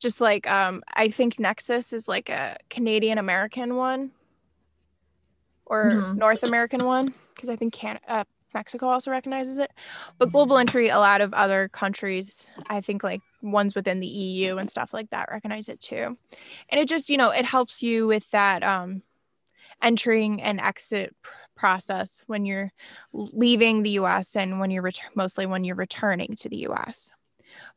Just 0.00 0.20
like 0.20 0.48
um, 0.50 0.82
I 0.94 1.10
think 1.10 1.38
Nexus 1.38 1.92
is 1.92 2.08
like 2.08 2.28
a 2.30 2.56
Canadian 2.70 3.18
American 3.18 3.76
one 3.76 4.12
or 5.66 5.90
mm-hmm. 5.90 6.18
North 6.18 6.42
American 6.42 6.84
one 6.84 7.12
because 7.34 7.48
I 7.48 7.56
think 7.56 7.74
Can- 7.74 8.00
uh, 8.08 8.24
Mexico 8.54 8.88
also 8.88 9.10
recognizes 9.10 9.58
it. 9.58 9.70
But 10.18 10.32
global 10.32 10.58
entry, 10.58 10.88
a 10.88 10.98
lot 10.98 11.20
of 11.20 11.32
other 11.34 11.68
countries, 11.68 12.46
I 12.68 12.80
think 12.80 13.02
like 13.02 13.20
ones 13.42 13.74
within 13.74 14.00
the 14.00 14.06
EU 14.06 14.56
and 14.56 14.70
stuff 14.70 14.92
like 14.92 15.10
that 15.10 15.28
recognize 15.30 15.68
it 15.68 15.80
too. 15.80 16.16
And 16.68 16.80
it 16.80 16.88
just, 16.88 17.08
you 17.08 17.16
know, 17.16 17.30
it 17.30 17.44
helps 17.44 17.82
you 17.82 18.06
with 18.06 18.28
that 18.30 18.62
um, 18.62 19.02
entering 19.82 20.42
and 20.42 20.60
exit 20.60 21.14
pr- 21.22 21.30
process 21.56 22.22
when 22.26 22.46
you're 22.46 22.72
leaving 23.12 23.82
the 23.82 23.90
US 23.90 24.34
and 24.34 24.60
when 24.60 24.70
you're 24.70 24.82
ret- 24.82 25.00
mostly 25.14 25.46
when 25.46 25.64
you're 25.64 25.76
returning 25.76 26.34
to 26.36 26.48
the 26.48 26.66
US. 26.68 27.10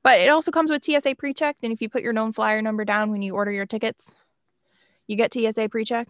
But 0.03 0.20
it 0.20 0.30
also 0.30 0.51
comes 0.51 0.70
with 0.70 0.84
TSA 0.84 1.15
pre-check 1.15 1.58
and 1.63 1.74
if 1.74 1.82
you 1.82 1.89
put 1.89 2.01
your 2.01 2.13
known 2.13 2.34
flyer 2.34 2.62
number 2.62 2.86
down 2.86 3.12
when 3.12 3.22
you 3.22 3.36
order 3.36 3.51
your 3.51 3.65
tickets, 3.65 4.15
you 5.08 5.18
get 5.18 5.34
TSA 5.34 5.70
pre-check 5.70 6.08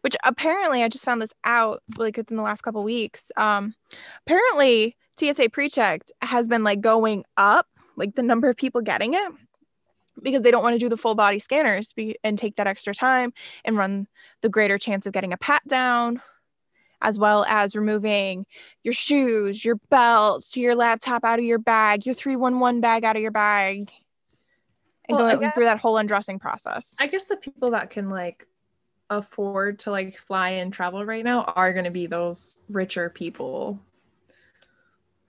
which 0.00 0.16
apparently 0.24 0.82
I 0.82 0.88
just 0.88 1.04
found 1.04 1.22
this 1.22 1.32
out 1.44 1.82
like 1.96 2.16
within 2.16 2.36
the 2.36 2.42
last 2.42 2.62
couple 2.62 2.82
weeks. 2.82 3.30
Um, 3.36 3.74
apparently 4.26 4.96
TSA 5.18 5.50
pre-checked 5.50 6.12
has 6.22 6.48
been 6.48 6.64
like 6.64 6.80
going 6.80 7.24
up, 7.36 7.66
like 7.96 8.14
the 8.14 8.22
number 8.22 8.48
of 8.48 8.56
people 8.56 8.80
getting 8.80 9.14
it 9.14 9.32
because 10.22 10.42
they 10.42 10.50
don't 10.50 10.62
want 10.62 10.74
to 10.74 10.78
do 10.78 10.88
the 10.88 10.96
full 10.96 11.14
body 11.14 11.38
scanners 11.38 11.92
be- 11.92 12.18
and 12.24 12.38
take 12.38 12.56
that 12.56 12.66
extra 12.66 12.94
time 12.94 13.32
and 13.64 13.76
run 13.76 14.06
the 14.42 14.48
greater 14.48 14.78
chance 14.78 15.06
of 15.06 15.12
getting 15.12 15.32
a 15.32 15.36
pat 15.36 15.66
down 15.68 16.20
as 17.02 17.18
well 17.18 17.44
as 17.46 17.76
removing 17.76 18.46
your 18.82 18.94
shoes, 18.94 19.64
your 19.64 19.76
belts, 19.90 20.56
your 20.56 20.74
laptop 20.74 21.24
out 21.24 21.38
of 21.38 21.44
your 21.44 21.58
bag, 21.58 22.06
your 22.06 22.14
311 22.14 22.80
bag 22.80 23.04
out 23.04 23.16
of 23.16 23.22
your 23.22 23.30
bag 23.30 23.90
and 25.08 25.18
well, 25.18 25.28
going 25.28 25.40
guess, 25.40 25.54
through 25.54 25.64
that 25.64 25.78
whole 25.78 25.98
undressing 25.98 26.38
process. 26.38 26.94
I 26.98 27.06
guess 27.06 27.26
the 27.26 27.36
people 27.36 27.70
that 27.72 27.90
can 27.90 28.10
like 28.10 28.46
afford 29.10 29.78
to 29.80 29.90
like 29.90 30.16
fly 30.18 30.50
and 30.50 30.72
travel 30.72 31.04
right 31.04 31.24
now 31.24 31.42
are 31.42 31.72
going 31.72 31.84
to 31.84 31.90
be 31.90 32.06
those 32.06 32.62
richer 32.68 33.08
people 33.08 33.80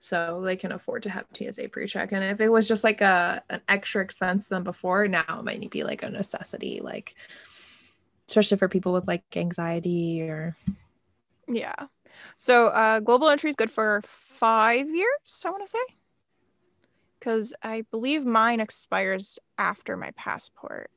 so 0.00 0.42
they 0.44 0.56
can 0.56 0.72
afford 0.72 1.02
to 1.02 1.10
have 1.10 1.26
TSA 1.34 1.68
pre-check. 1.68 2.12
And 2.12 2.22
if 2.24 2.40
it 2.40 2.48
was 2.48 2.68
just 2.68 2.84
like 2.84 3.00
a 3.00 3.42
an 3.50 3.60
extra 3.68 4.02
expense 4.02 4.48
than 4.48 4.62
before, 4.62 5.08
now 5.08 5.24
it 5.28 5.44
might 5.44 5.70
be 5.70 5.84
like 5.84 6.02
a 6.02 6.10
necessity, 6.10 6.80
like 6.82 7.14
especially 8.28 8.58
for 8.58 8.68
people 8.68 8.92
with 8.92 9.08
like 9.08 9.24
anxiety 9.36 10.22
or 10.22 10.56
yeah. 11.48 11.86
So 12.36 12.66
uh, 12.68 13.00
global 13.00 13.28
entry 13.28 13.50
is 13.50 13.56
good 13.56 13.70
for 13.70 14.02
five 14.06 14.88
years. 14.88 15.42
I 15.44 15.50
want 15.50 15.66
to 15.66 15.70
say 15.70 15.94
because 17.18 17.54
I 17.62 17.82
believe 17.90 18.24
mine 18.24 18.60
expires 18.60 19.38
after 19.56 19.96
my 19.96 20.12
passport 20.12 20.90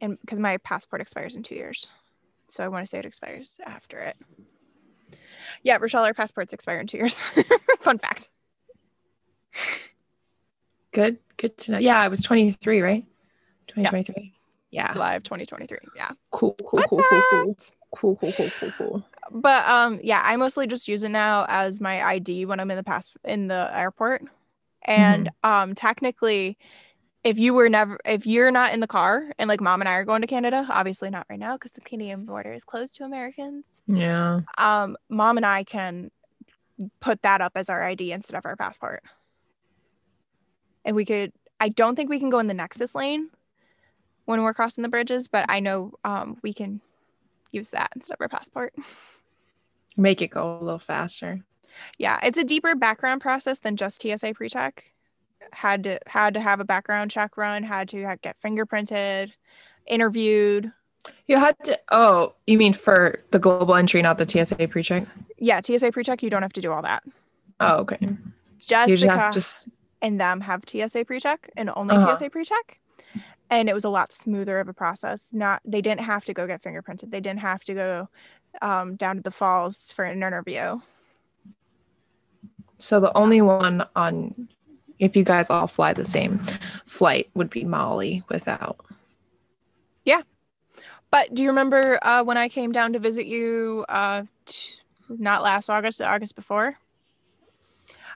and 0.00 0.18
because 0.20 0.38
my 0.38 0.56
passport 0.58 1.00
expires 1.00 1.36
in 1.36 1.42
two 1.42 1.54
years. 1.54 1.88
So 2.48 2.64
i 2.64 2.68
want 2.68 2.84
to 2.84 2.88
say 2.88 2.98
it 2.98 3.04
expires 3.06 3.58
after 3.64 3.98
it. 4.00 4.16
Yeah 5.62 5.78
rochelle 5.80 6.04
our 6.04 6.14
passports 6.14 6.52
expire 6.52 6.80
in 6.80 6.86
two 6.86 6.98
years. 6.98 7.20
Fun 7.80 7.98
fact. 7.98 8.28
Good 10.92 11.18
good 11.36 11.56
to 11.58 11.72
know. 11.72 11.78
Yeah 11.78 12.00
i 12.00 12.08
was 12.08 12.20
23 12.20 12.80
right? 12.80 13.04
2023 13.68 14.32
yeah, 14.70 14.86
yeah. 14.86 14.92
july 14.92 15.14
of 15.14 15.22
2023 15.22 15.78
yeah. 15.96 16.10
Cool 16.30 16.56
cool 16.66 16.82
cool, 16.88 17.02
cool 17.10 17.22
cool. 17.30 17.56
cool 17.94 18.16
cool 18.16 18.50
cool 18.60 18.72
cool 18.78 19.06
but 19.30 19.68
um 19.68 20.00
yeah 20.02 20.22
i 20.24 20.36
mostly 20.36 20.66
just 20.66 20.88
use 20.88 21.02
it 21.02 21.10
now 21.10 21.44
as 21.48 21.80
my 21.80 22.02
id 22.14 22.46
when 22.46 22.60
i'm 22.60 22.70
in 22.70 22.76
the 22.76 22.82
pass 22.82 23.10
in 23.24 23.48
the 23.48 23.70
airport. 23.74 24.22
And 24.82 25.26
mm-hmm. 25.26 25.50
um 25.50 25.74
technically 25.74 26.56
if 27.28 27.38
you 27.38 27.52
were 27.52 27.68
never 27.68 27.98
if 28.06 28.26
you're 28.26 28.50
not 28.50 28.72
in 28.72 28.80
the 28.80 28.86
car 28.86 29.32
and 29.38 29.48
like 29.48 29.60
mom 29.60 29.82
and 29.82 29.88
I 29.88 29.92
are 29.92 30.04
going 30.04 30.22
to 30.22 30.26
Canada, 30.26 30.66
obviously 30.70 31.10
not 31.10 31.26
right 31.28 31.38
now 31.38 31.56
because 31.56 31.72
the 31.72 31.82
Canadian 31.82 32.24
border 32.24 32.54
is 32.54 32.64
closed 32.64 32.94
to 32.96 33.04
Americans. 33.04 33.64
Yeah. 33.86 34.40
Um, 34.56 34.96
mom 35.10 35.36
and 35.36 35.44
I 35.44 35.64
can 35.64 36.10
put 37.00 37.20
that 37.22 37.42
up 37.42 37.52
as 37.54 37.68
our 37.68 37.84
ID 37.84 38.12
instead 38.12 38.38
of 38.38 38.46
our 38.46 38.56
passport. 38.56 39.02
And 40.86 40.96
we 40.96 41.04
could 41.04 41.32
I 41.60 41.68
don't 41.68 41.96
think 41.96 42.08
we 42.08 42.18
can 42.18 42.30
go 42.30 42.38
in 42.38 42.46
the 42.46 42.54
Nexus 42.54 42.94
lane 42.94 43.28
when 44.24 44.42
we're 44.42 44.54
crossing 44.54 44.80
the 44.80 44.88
bridges, 44.88 45.28
but 45.28 45.44
I 45.50 45.60
know 45.60 45.92
um 46.04 46.38
we 46.42 46.54
can 46.54 46.80
use 47.52 47.70
that 47.70 47.92
instead 47.94 48.14
of 48.14 48.22
our 48.22 48.28
passport. 48.28 48.74
Make 49.98 50.22
it 50.22 50.28
go 50.28 50.58
a 50.58 50.64
little 50.64 50.78
faster. 50.78 51.44
Yeah, 51.98 52.18
it's 52.22 52.38
a 52.38 52.44
deeper 52.44 52.74
background 52.74 53.20
process 53.20 53.58
than 53.58 53.76
just 53.76 54.00
TSA 54.00 54.32
pre-check. 54.34 54.84
Had 55.52 55.84
to 55.84 55.98
had 56.06 56.34
to 56.34 56.40
have 56.40 56.60
a 56.60 56.64
background 56.64 57.10
check 57.10 57.36
run, 57.36 57.62
had 57.62 57.88
to 57.90 58.02
have, 58.04 58.20
get 58.22 58.36
fingerprinted, 58.44 59.32
interviewed. 59.86 60.72
You 61.26 61.38
had 61.38 61.56
to. 61.64 61.78
Oh, 61.90 62.34
you 62.46 62.58
mean 62.58 62.72
for 62.74 63.22
the 63.30 63.38
global 63.38 63.74
entry, 63.74 64.02
not 64.02 64.18
the 64.18 64.28
TSA 64.28 64.68
pre-check? 64.68 65.06
Yeah, 65.38 65.60
TSA 65.60 65.92
pre-check, 65.92 66.22
you 66.22 66.28
don't 66.30 66.42
have 66.42 66.52
to 66.54 66.60
do 66.60 66.72
all 66.72 66.82
that. 66.82 67.02
Oh, 67.60 67.76
okay. 67.78 67.98
Just 68.58 68.88
You 68.90 68.96
just 68.96 69.08
have 69.10 69.32
just. 69.32 69.68
and 70.02 70.20
them 70.20 70.40
have 70.42 70.62
TSA 70.66 71.04
pre-check 71.06 71.50
and 71.56 71.70
only 71.76 71.96
Uh-huh. 71.96 72.14
TSA 72.16 72.30
pre-check. 72.30 72.78
And 73.50 73.68
it 73.70 73.74
was 73.74 73.84
a 73.84 73.88
lot 73.88 74.12
smoother 74.12 74.60
of 74.60 74.68
a 74.68 74.74
process. 74.74 75.30
Not 75.32 75.62
they 75.64 75.80
didn't 75.80 76.02
have 76.02 76.24
to 76.26 76.34
go 76.34 76.46
get 76.46 76.62
fingerprinted. 76.62 77.10
They 77.10 77.20
didn't 77.20 77.40
have 77.40 77.64
to 77.64 77.74
go 77.74 78.08
um, 78.60 78.96
down 78.96 79.16
to 79.16 79.22
the 79.22 79.30
falls 79.30 79.90
for 79.92 80.04
an 80.04 80.22
interview. 80.22 80.80
So 82.78 83.00
the 83.00 83.16
only 83.16 83.40
one 83.40 83.84
on, 83.96 84.48
if 84.98 85.16
you 85.16 85.24
guys 85.24 85.50
all 85.50 85.66
fly 85.66 85.92
the 85.92 86.04
same 86.04 86.38
flight, 86.86 87.30
would 87.34 87.50
be 87.50 87.64
Molly 87.64 88.22
without. 88.28 88.84
Yeah. 90.04 90.22
But 91.10 91.34
do 91.34 91.42
you 91.42 91.48
remember 91.50 91.98
uh, 92.02 92.24
when 92.24 92.36
I 92.36 92.48
came 92.48 92.72
down 92.72 92.92
to 92.92 92.98
visit 92.98 93.26
you? 93.26 93.84
Uh, 93.88 94.24
t- 94.46 94.74
not 95.08 95.42
last 95.42 95.70
August, 95.70 95.98
the 95.98 96.06
August 96.06 96.34
before. 96.34 96.76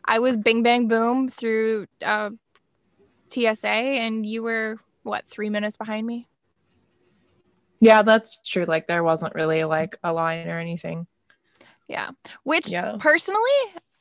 I 0.04 0.18
was 0.18 0.36
bing 0.36 0.62
bang 0.62 0.88
boom 0.88 1.28
through 1.28 1.86
uh, 2.04 2.30
TSA, 3.30 3.68
and 3.68 4.26
you 4.26 4.42
were 4.42 4.78
what 5.02 5.24
three 5.30 5.48
minutes 5.48 5.76
behind 5.76 6.06
me? 6.06 6.28
Yeah, 7.80 8.02
that's 8.02 8.40
true. 8.46 8.64
Like 8.64 8.86
there 8.86 9.02
wasn't 9.02 9.34
really 9.34 9.64
like 9.64 9.96
a 10.04 10.12
line 10.12 10.48
or 10.48 10.58
anything. 10.58 11.06
Yeah. 11.88 12.10
Which 12.44 12.68
Yeah. 12.68 12.96
personally, 12.98 13.40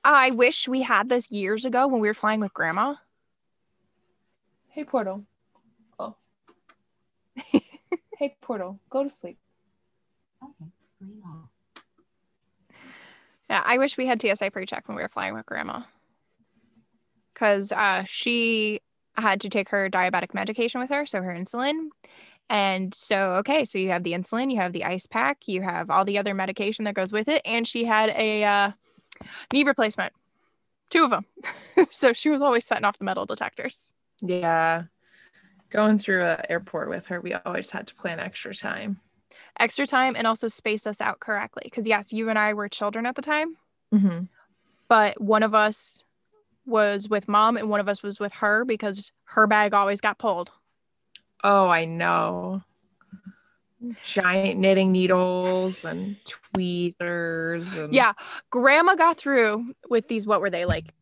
I 0.04 0.32
wish 0.32 0.68
we 0.68 0.82
had 0.82 1.10
this 1.10 1.30
years 1.32 1.66
ago 1.66 1.88
when 1.88 2.02
we 2.02 2.08
were 2.08 2.14
flying 2.14 2.40
with 2.40 2.54
Grandma. 2.54 2.96
Hey, 4.70 4.84
Portal. 4.84 5.26
Oh. 6.00 6.16
hey, 8.18 8.36
Portal. 8.42 8.80
Go 8.90 9.04
to 9.04 9.10
sleep. 9.10 9.38
Okay, 10.44 10.72
screen 10.92 11.22
off. 11.26 11.50
Yeah, 13.50 13.62
I 13.66 13.78
wish 13.78 13.98
we 13.98 14.08
had 14.08 14.22
TSA 14.22 14.52
pre-check 14.52 14.88
when 14.88 14.96
we 14.96 15.04
were 15.04 15.10
flying 15.10 15.34
with 15.34 15.46
Grandma, 15.46 15.82
because 17.34 17.74
uh, 17.74 18.06
she 18.06 18.80
had 19.18 19.42
to 19.42 19.50
take 19.50 19.68
her 19.70 19.90
diabetic 19.90 20.34
medication 20.34 20.80
with 20.80 20.90
her, 20.90 21.06
so 21.06 21.22
her 21.22 21.34
insulin. 21.34 21.90
And 22.50 22.94
so, 22.94 23.34
okay, 23.34 23.66
so 23.66 23.78
you 23.78 23.90
have 23.90 24.04
the 24.04 24.14
insulin, 24.14 24.52
you 24.52 24.58
have 24.62 24.74
the 24.74 24.86
ice 24.86 25.06
pack, 25.06 25.48
you 25.48 25.62
have 25.62 25.90
all 25.90 26.06
the 26.06 26.18
other 26.18 26.34
medication 26.34 26.86
that 26.86 26.96
goes 26.96 27.12
with 27.12 27.28
it, 27.28 27.42
and 27.46 27.68
she 27.68 27.84
had 27.84 28.10
a 28.12 28.44
uh, 28.44 28.72
knee 29.54 29.64
replacement, 29.64 30.14
two 30.90 31.04
of 31.04 31.10
them. 31.12 31.26
so 31.90 32.14
she 32.14 32.30
was 32.30 32.42
always 32.42 32.66
setting 32.66 32.86
off 32.86 32.98
the 32.98 33.06
metal 33.06 33.26
detectors. 33.26 33.94
Yeah. 34.22 34.84
Going 35.70 35.98
through 36.00 36.26
an 36.26 36.42
airport 36.50 36.90
with 36.90 37.06
her, 37.08 37.22
we 37.22 37.34
always 37.34 37.72
had 37.72 37.88
to 37.88 37.96
plan 37.96 38.20
extra 38.20 38.54
time. 38.54 39.00
Extra 39.60 39.88
time 39.88 40.16
and 40.16 40.28
also 40.28 40.48
space 40.48 40.86
us 40.86 41.02
out 41.02 41.20
correctly, 41.20 41.64
because 41.66 41.88
yes, 41.88 42.12
you 42.12 42.30
and 42.30 42.38
I 42.38 42.54
were 42.54 42.68
children 42.70 43.06
at 43.06 43.16
the 43.16 43.22
time, 43.22 43.58
Mm-hmm. 43.94 44.24
but 44.88 45.20
one 45.20 45.44
of 45.44 45.54
us 45.54 46.04
was 46.66 47.10
with 47.10 47.28
mom 47.28 47.58
and 47.58 47.70
one 47.70 47.80
of 47.82 47.90
us 47.90 48.02
was 48.04 48.20
with 48.20 48.32
her 48.34 48.64
because 48.64 49.12
her 49.26 49.48
bag 49.48 49.74
always 49.74 50.00
got 50.00 50.18
pulled. 50.18 50.52
Oh, 51.44 51.68
I 51.68 51.86
know. 51.86 52.64
Giant 54.04 54.60
knitting 54.60 54.92
needles 54.92 55.84
and 55.86 56.16
tweezers. 56.26 57.74
And 57.74 57.94
Yeah, 57.94 58.14
grandma 58.50 58.96
got 58.96 59.18
through 59.18 59.74
with 59.90 60.08
these. 60.08 60.26
What 60.28 60.42
were 60.42 60.50
they 60.50 60.66
like? 60.66 60.94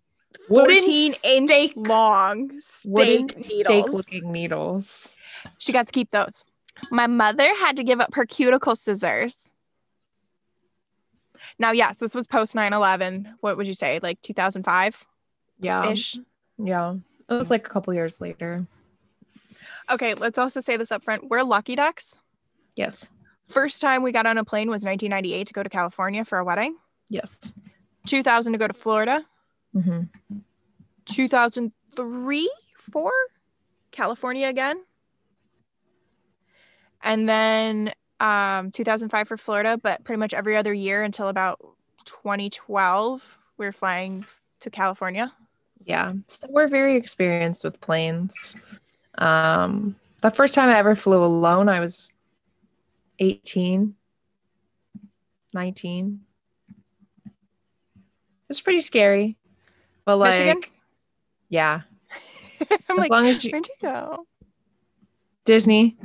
14 0.48 1.14
inch 1.26 1.50
stake- 1.50 1.74
long 1.76 2.60
stake 2.62 3.38
needles. 3.50 3.90
looking 3.92 4.32
needles. 4.32 5.18
She 5.58 5.72
got 5.72 5.88
to 5.88 5.92
keep 5.94 6.12
those. 6.12 6.44
My 6.92 7.08
mother 7.08 7.54
had 7.56 7.76
to 7.78 7.84
give 7.84 8.00
up 8.00 8.14
her 8.16 8.26
cuticle 8.26 8.76
scissors. 8.76 9.50
Now, 11.58 11.72
yes, 11.72 12.00
this 12.00 12.16
was 12.16 12.28
post 12.28 12.56
9 12.56 12.74
11. 12.74 13.36
What 13.42 13.58
would 13.58 13.68
you 13.68 13.74
say? 13.74 14.00
Like 14.02 14.22
2005 14.22 15.06
Yeah. 15.60 15.90
ish? 15.92 16.18
Yeah. 16.58 16.96
It 17.30 17.34
was 17.34 17.50
like 17.50 17.66
a 17.66 17.70
couple 17.70 17.94
years 17.94 18.22
later. 18.22 18.66
Okay, 19.90 20.14
let's 20.14 20.38
also 20.38 20.60
say 20.62 20.78
this 20.78 20.92
up 20.92 21.04
front. 21.04 21.30
We're 21.30 21.44
lucky 21.44 21.76
ducks. 21.76 22.20
Yes. 22.80 23.10
First 23.46 23.82
time 23.82 24.04
we 24.04 24.14
got 24.14 24.26
on 24.26 24.38
a 24.38 24.46
plane 24.46 24.70
was 24.70 24.84
1998 24.86 25.48
to 25.48 25.54
go 25.54 25.64
to 25.64 25.70
California 25.70 26.24
for 26.24 26.38
a 26.40 26.46
wedding, 26.46 26.78
Yes. 27.10 27.52
2000 28.08 28.54
to 28.54 28.58
go 28.60 28.68
to 28.68 28.74
Florida, 28.74 29.26
Mm-hmm. 29.76 30.38
2003, 31.06 32.52
4, 32.92 33.12
California 33.92 34.48
again. 34.48 34.82
And 37.04 37.28
then 37.28 37.92
um, 38.20 38.72
2005 38.72 39.28
for 39.28 39.38
Florida, 39.38 39.78
but 39.78 40.04
pretty 40.06 40.20
much 40.20 40.34
every 40.34 40.56
other 40.56 40.74
year 40.74 41.04
until 41.04 41.28
about 41.28 41.60
2012, 42.06 43.38
we 43.58 43.66
were 43.66 43.72
flying 43.72 44.26
to 44.62 44.70
California. 44.70 45.32
Yeah. 45.84 46.14
So 46.28 46.48
we're 46.50 46.68
very 46.68 46.96
experienced 46.96 47.64
with 47.64 47.80
planes. 47.82 48.56
Um, 49.18 49.96
the 50.22 50.32
first 50.32 50.56
time 50.56 50.70
I 50.70 50.78
ever 50.78 50.96
flew 50.96 51.24
alone, 51.24 51.68
I 51.70 51.80
was 51.80 52.12
18, 53.20 53.96
19. 55.54 56.20
It's 58.50 58.62
pretty 58.62 58.82
scary. 58.82 59.38
But 60.06 60.18
like, 60.18 60.32
Michigan? 60.32 60.62
yeah. 61.50 61.82
As 62.72 62.98
like, 62.98 63.12
long 63.12 63.28
as 63.28 63.44
you 63.44 63.52
where'd 63.52 63.68
you 63.68 63.76
go? 63.82 64.26
Disney. 65.46 65.98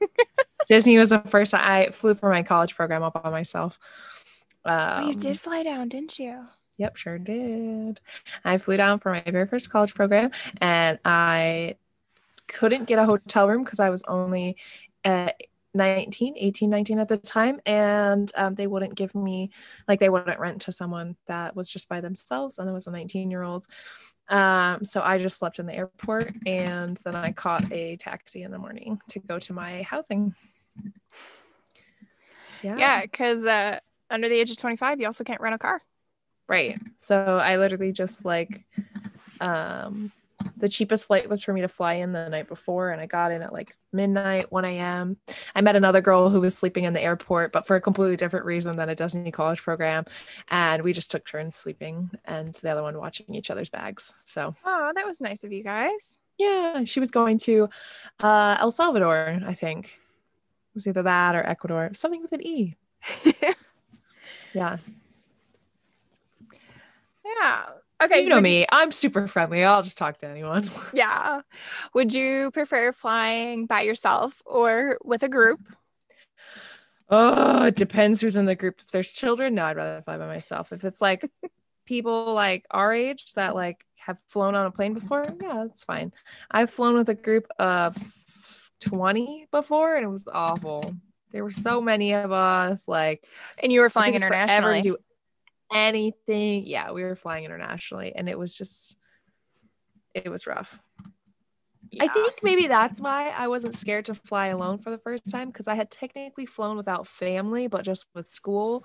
Disney 0.68 0.98
was 0.98 1.10
the 1.10 1.20
first 1.20 1.52
time 1.52 1.60
I 1.64 1.90
flew 1.90 2.14
for 2.14 2.30
my 2.30 2.42
college 2.42 2.76
program 2.76 3.02
up 3.02 3.22
by 3.22 3.30
myself. 3.30 3.78
Um, 4.64 4.78
oh, 4.78 5.08
you 5.08 5.14
did 5.16 5.40
fly 5.40 5.62
down, 5.62 5.88
didn't 5.88 6.18
you? 6.18 6.46
Yep, 6.78 6.96
sure 6.96 7.18
did. 7.18 8.00
I 8.44 8.58
flew 8.58 8.76
down 8.76 8.98
for 9.00 9.12
my 9.12 9.22
very 9.26 9.46
first 9.46 9.70
college 9.70 9.94
program 9.94 10.30
and 10.60 10.98
I 11.04 11.76
couldn't 12.46 12.84
get 12.86 12.98
a 12.98 13.04
hotel 13.04 13.48
room 13.48 13.64
because 13.64 13.80
I 13.80 13.90
was 13.90 14.02
only 14.06 14.56
uh, 15.04 15.30
19, 15.74 16.34
18, 16.36 16.70
19 16.70 16.98
at 16.98 17.08
the 17.08 17.16
time. 17.16 17.60
And 17.66 18.30
um, 18.36 18.54
they 18.54 18.66
wouldn't 18.66 18.94
give 18.94 19.14
me, 19.14 19.50
like, 19.88 20.00
they 20.00 20.08
wouldn't 20.08 20.38
rent 20.38 20.62
to 20.62 20.72
someone 20.72 21.16
that 21.26 21.56
was 21.56 21.68
just 21.68 21.88
by 21.88 22.00
themselves. 22.00 22.58
And 22.58 22.68
it 22.68 22.72
was 22.72 22.86
a 22.86 22.90
19 22.90 23.30
year 23.30 23.42
old. 23.42 23.66
Um, 24.28 24.84
so 24.84 25.02
I 25.02 25.18
just 25.18 25.38
slept 25.38 25.58
in 25.58 25.66
the 25.66 25.74
airport 25.74 26.32
and 26.46 26.98
then 27.04 27.14
I 27.14 27.32
caught 27.32 27.70
a 27.72 27.96
taxi 27.96 28.42
in 28.42 28.50
the 28.50 28.58
morning 28.58 29.00
to 29.10 29.18
go 29.18 29.38
to 29.40 29.52
my 29.52 29.82
housing. 29.82 30.34
Yeah. 32.62 32.76
Yeah, 32.76 33.02
because 33.02 33.44
uh, 33.44 33.80
under 34.08 34.28
the 34.28 34.36
age 34.36 34.50
of 34.50 34.56
25, 34.56 35.00
you 35.00 35.06
also 35.06 35.24
can't 35.24 35.40
rent 35.40 35.54
a 35.54 35.58
car. 35.58 35.82
Right. 36.48 36.80
So 36.98 37.16
I 37.16 37.56
literally 37.56 37.92
just 37.92 38.24
like 38.24 38.64
um 39.40 40.12
the 40.56 40.68
cheapest 40.68 41.06
flight 41.06 41.28
was 41.28 41.42
for 41.42 41.52
me 41.52 41.60
to 41.62 41.68
fly 41.68 41.94
in 41.94 42.12
the 42.12 42.28
night 42.28 42.48
before 42.48 42.90
and 42.90 43.00
I 43.00 43.06
got 43.06 43.32
in 43.32 43.42
at 43.42 43.52
like 43.52 43.76
midnight, 43.92 44.50
1 44.52 44.64
a.m. 44.64 45.16
I 45.54 45.60
met 45.60 45.76
another 45.76 46.00
girl 46.00 46.30
who 46.30 46.40
was 46.40 46.56
sleeping 46.56 46.84
in 46.84 46.92
the 46.94 47.02
airport, 47.02 47.52
but 47.52 47.66
for 47.66 47.76
a 47.76 47.80
completely 47.80 48.16
different 48.16 48.46
reason 48.46 48.76
than 48.76 48.88
a 48.88 48.94
Disney 48.94 49.30
college 49.30 49.62
program. 49.62 50.04
And 50.48 50.82
we 50.82 50.92
just 50.92 51.10
took 51.10 51.26
turns 51.26 51.56
sleeping 51.56 52.10
and 52.24 52.54
the 52.62 52.70
other 52.70 52.82
one 52.82 52.96
watching 52.98 53.34
each 53.34 53.50
other's 53.50 53.68
bags. 53.70 54.14
So 54.24 54.54
Oh, 54.64 54.92
that 54.94 55.06
was 55.06 55.20
nice 55.20 55.44
of 55.44 55.52
you 55.52 55.62
guys. 55.62 56.18
yeah, 56.38 56.84
she 56.84 57.00
was 57.00 57.10
going 57.10 57.38
to 57.40 57.68
uh 58.20 58.56
El 58.60 58.70
Salvador, 58.70 59.40
I 59.46 59.54
think. 59.54 59.86
It 59.86 60.74
was 60.76 60.86
either 60.86 61.02
that 61.02 61.34
or 61.34 61.44
Ecuador. 61.46 61.90
Something 61.94 62.22
with 62.22 62.32
an 62.32 62.46
E. 62.46 62.76
Yeah. 64.54 64.76
yeah. 67.24 67.62
Okay. 68.04 68.22
you 68.22 68.28
know 68.28 68.40
me. 68.40 68.66
I'm 68.70 68.92
super 68.92 69.28
friendly. 69.28 69.64
I'll 69.64 69.82
just 69.82 69.98
talk 69.98 70.18
to 70.18 70.26
anyone. 70.26 70.68
yeah. 70.94 71.42
Would 71.94 72.12
you 72.12 72.50
prefer 72.50 72.92
flying 72.92 73.66
by 73.66 73.82
yourself 73.82 74.40
or 74.44 74.98
with 75.04 75.22
a 75.22 75.28
group? 75.28 75.60
Oh, 77.08 77.64
it 77.66 77.76
depends 77.76 78.20
who's 78.20 78.36
in 78.36 78.46
the 78.46 78.54
group. 78.54 78.80
If 78.80 78.90
there's 78.90 79.10
children, 79.10 79.54
no, 79.54 79.64
I'd 79.66 79.76
rather 79.76 80.02
fly 80.02 80.16
by 80.18 80.26
myself. 80.26 80.72
If 80.72 80.84
it's 80.84 81.00
like 81.00 81.30
people 81.86 82.32
like 82.32 82.64
our 82.70 82.92
age 82.92 83.32
that 83.34 83.54
like 83.54 83.84
have 83.98 84.18
flown 84.28 84.54
on 84.54 84.66
a 84.66 84.70
plane 84.70 84.94
before, 84.94 85.24
yeah, 85.42 85.64
that's 85.66 85.84
fine. 85.84 86.12
I've 86.50 86.70
flown 86.70 86.96
with 86.96 87.08
a 87.08 87.14
group 87.14 87.46
of 87.58 87.96
20 88.80 89.48
before 89.50 89.94
and 89.96 90.04
it 90.04 90.08
was 90.08 90.26
awful. 90.32 90.94
There 91.32 91.44
were 91.44 91.50
so 91.50 91.80
many 91.80 92.12
of 92.12 92.32
us, 92.32 92.88
like 92.88 93.24
And 93.62 93.72
you 93.72 93.80
were 93.80 93.90
flying 93.90 94.12
took 94.12 94.22
us 94.22 94.28
forever 94.28 94.46
to 94.46 94.56
internationally. 94.56 94.82
do 94.82 94.96
anything. 95.72 96.66
Yeah, 96.66 96.92
we 96.92 97.02
were 97.02 97.16
flying 97.16 97.44
internationally 97.44 98.12
and 98.14 98.28
it 98.28 98.38
was 98.38 98.54
just 98.54 98.96
it 100.14 100.30
was 100.30 100.46
rough. 100.46 100.80
I 102.00 102.08
think 102.08 102.34
maybe 102.42 102.68
that's 102.68 103.00
why 103.00 103.30
I 103.36 103.48
wasn't 103.48 103.74
scared 103.74 104.06
to 104.06 104.14
fly 104.14 104.46
alone 104.46 104.78
for 104.78 104.90
the 104.90 104.98
first 104.98 105.30
time 105.30 105.48
because 105.48 105.68
I 105.68 105.74
had 105.74 105.90
technically 105.90 106.46
flown 106.46 106.76
without 106.76 107.06
family, 107.06 107.66
but 107.66 107.84
just 107.84 108.06
with 108.14 108.28
school 108.28 108.84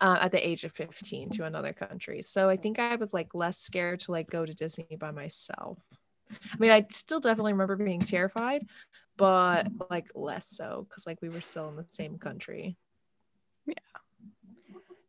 uh, 0.00 0.18
at 0.22 0.32
the 0.32 0.46
age 0.46 0.64
of 0.64 0.72
15 0.72 1.30
to 1.30 1.44
another 1.44 1.72
country. 1.72 2.22
So 2.22 2.48
I 2.48 2.56
think 2.56 2.78
I 2.78 2.96
was 2.96 3.12
like 3.12 3.34
less 3.34 3.58
scared 3.58 4.00
to 4.00 4.12
like 4.12 4.30
go 4.30 4.46
to 4.46 4.54
Disney 4.54 4.96
by 4.98 5.10
myself. 5.10 5.78
I 6.30 6.56
mean, 6.58 6.70
I 6.70 6.86
still 6.92 7.20
definitely 7.20 7.52
remember 7.52 7.76
being 7.76 8.00
terrified, 8.00 8.62
but 9.16 9.68
like 9.90 10.10
less 10.14 10.48
so 10.48 10.86
because 10.88 11.06
like 11.06 11.20
we 11.20 11.28
were 11.28 11.40
still 11.40 11.68
in 11.68 11.76
the 11.76 11.86
same 11.90 12.18
country. 12.18 12.76
Yeah. 13.66 13.74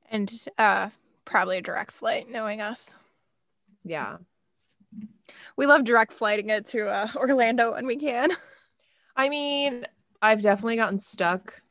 And 0.09 0.45
uh 0.57 0.89
probably 1.27 1.57
a 1.57 1.61
direct 1.61 1.91
flight 1.91 2.29
knowing 2.29 2.61
us. 2.61 2.95
Yeah. 3.83 4.17
We 5.55 5.65
love 5.65 5.83
direct 5.83 6.13
flighting 6.13 6.49
it 6.49 6.65
to 6.67 6.87
uh, 6.87 7.07
Orlando 7.15 7.73
when 7.73 7.85
we 7.85 7.97
can. 7.97 8.31
I 9.15 9.29
mean, 9.29 9.85
I've 10.21 10.41
definitely 10.41 10.77
gotten 10.77 10.99
stuck 10.99 11.61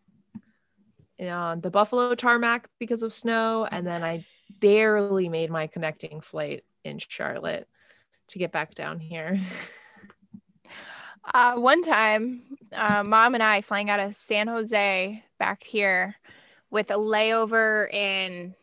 on 1.20 1.60
the 1.60 1.70
Buffalo 1.70 2.14
tarmac 2.14 2.68
because 2.78 3.02
of 3.02 3.12
snow, 3.12 3.66
and 3.70 3.86
then 3.86 4.04
I 4.04 4.26
barely 4.60 5.28
made 5.28 5.50
my 5.50 5.66
connecting 5.66 6.20
flight 6.20 6.64
in 6.84 6.98
Charlotte 6.98 7.66
to 8.28 8.38
get 8.38 8.52
back 8.52 8.74
down 8.74 9.00
here. 9.00 9.40
Uh, 11.34 11.56
one 11.56 11.82
time, 11.82 12.42
uh, 12.72 13.02
mom 13.02 13.34
and 13.34 13.42
I 13.42 13.60
flying 13.60 13.90
out 13.90 13.98
of 13.98 14.14
San 14.14 14.46
Jose 14.46 15.24
back 15.38 15.64
here 15.64 16.14
with 16.70 16.90
a 16.90 16.94
layover 16.94 17.92
in 17.92 18.54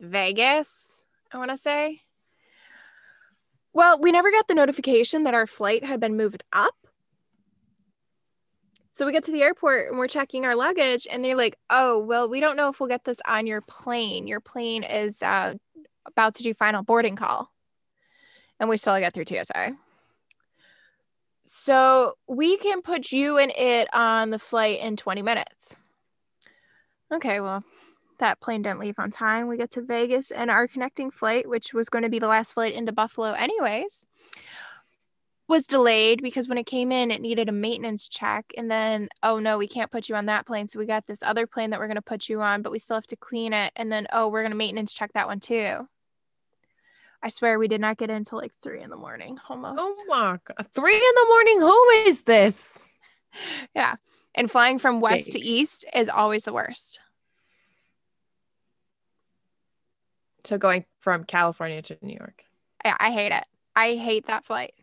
Vegas, 0.00 1.04
I 1.32 1.38
want 1.38 1.50
to 1.50 1.56
say. 1.56 2.02
Well, 3.72 4.00
we 4.00 4.10
never 4.10 4.30
got 4.30 4.48
the 4.48 4.54
notification 4.54 5.24
that 5.24 5.34
our 5.34 5.46
flight 5.46 5.84
had 5.84 6.00
been 6.00 6.16
moved 6.16 6.44
up. 6.52 6.74
So 8.94 9.04
we 9.04 9.12
get 9.12 9.24
to 9.24 9.32
the 9.32 9.42
airport 9.42 9.90
and 9.90 9.98
we're 9.98 10.08
checking 10.08 10.46
our 10.46 10.56
luggage, 10.56 11.06
and 11.10 11.22
they're 11.22 11.36
like, 11.36 11.58
oh, 11.68 12.02
well, 12.02 12.30
we 12.30 12.40
don't 12.40 12.56
know 12.56 12.70
if 12.70 12.80
we'll 12.80 12.88
get 12.88 13.04
this 13.04 13.18
on 13.28 13.46
your 13.46 13.60
plane. 13.60 14.26
Your 14.26 14.40
plane 14.40 14.82
is 14.82 15.22
uh, 15.22 15.54
about 16.06 16.36
to 16.36 16.42
do 16.42 16.54
final 16.54 16.82
boarding 16.82 17.16
call. 17.16 17.52
And 18.58 18.70
we 18.70 18.78
still 18.78 18.98
got 18.98 19.12
through 19.12 19.26
TSA. 19.26 19.76
So 21.44 22.14
we 22.26 22.56
can 22.56 22.80
put 22.80 23.12
you 23.12 23.36
and 23.36 23.52
it 23.52 23.88
on 23.92 24.30
the 24.30 24.38
flight 24.38 24.80
in 24.80 24.96
20 24.96 25.20
minutes. 25.20 25.76
Okay, 27.12 27.40
well, 27.40 27.62
that 28.18 28.40
plane 28.40 28.62
didn't 28.62 28.80
leave 28.80 28.98
on 28.98 29.10
time. 29.10 29.48
We 29.48 29.56
get 29.56 29.70
to 29.72 29.82
Vegas 29.82 30.30
and 30.30 30.50
our 30.50 30.68
connecting 30.68 31.10
flight, 31.10 31.48
which 31.48 31.72
was 31.72 31.88
going 31.88 32.04
to 32.04 32.10
be 32.10 32.18
the 32.18 32.26
last 32.26 32.54
flight 32.54 32.74
into 32.74 32.92
Buffalo, 32.92 33.32
anyways, 33.32 34.06
was 35.48 35.66
delayed 35.66 36.22
because 36.22 36.48
when 36.48 36.58
it 36.58 36.66
came 36.66 36.90
in, 36.90 37.10
it 37.10 37.20
needed 37.20 37.48
a 37.48 37.52
maintenance 37.52 38.08
check. 38.08 38.46
And 38.56 38.70
then, 38.70 39.08
oh 39.22 39.38
no, 39.38 39.58
we 39.58 39.68
can't 39.68 39.90
put 39.90 40.08
you 40.08 40.14
on 40.16 40.26
that 40.26 40.46
plane. 40.46 40.68
So 40.68 40.78
we 40.78 40.86
got 40.86 41.06
this 41.06 41.22
other 41.22 41.46
plane 41.46 41.70
that 41.70 41.80
we're 41.80 41.86
going 41.86 41.96
to 41.96 42.02
put 42.02 42.28
you 42.28 42.42
on, 42.42 42.62
but 42.62 42.72
we 42.72 42.78
still 42.78 42.96
have 42.96 43.06
to 43.08 43.16
clean 43.16 43.52
it. 43.52 43.72
And 43.76 43.90
then, 43.90 44.06
oh, 44.12 44.28
we're 44.28 44.42
going 44.42 44.50
to 44.50 44.56
maintenance 44.56 44.94
check 44.94 45.12
that 45.14 45.28
one 45.28 45.40
too. 45.40 45.88
I 47.22 47.28
swear 47.28 47.58
we 47.58 47.68
did 47.68 47.80
not 47.80 47.96
get 47.96 48.10
in 48.10 48.16
until 48.16 48.38
like 48.38 48.52
three 48.62 48.82
in 48.82 48.90
the 48.90 48.96
morning 48.96 49.38
oh 49.48 49.54
almost. 49.54 49.78
Oh 49.80 50.04
my 50.06 50.38
god. 50.44 50.66
Three 50.72 50.94
in 50.94 51.00
the 51.00 51.26
morning. 51.28 51.60
Who 51.60 51.90
is 52.06 52.22
this? 52.22 52.82
Yeah. 53.74 53.96
And 54.34 54.50
flying 54.50 54.78
from 54.78 55.00
west 55.00 55.32
to 55.32 55.38
east 55.38 55.84
is 55.94 56.08
always 56.08 56.44
the 56.44 56.54
worst. 56.54 57.00
So 60.46 60.58
going 60.58 60.84
from 61.00 61.24
California 61.24 61.82
to 61.82 61.98
New 62.02 62.16
York. 62.16 62.44
I, 62.84 62.94
I 62.98 63.10
hate 63.10 63.32
it. 63.32 63.44
I 63.74 63.96
hate 63.96 64.26
that 64.28 64.44
flight 64.44 64.74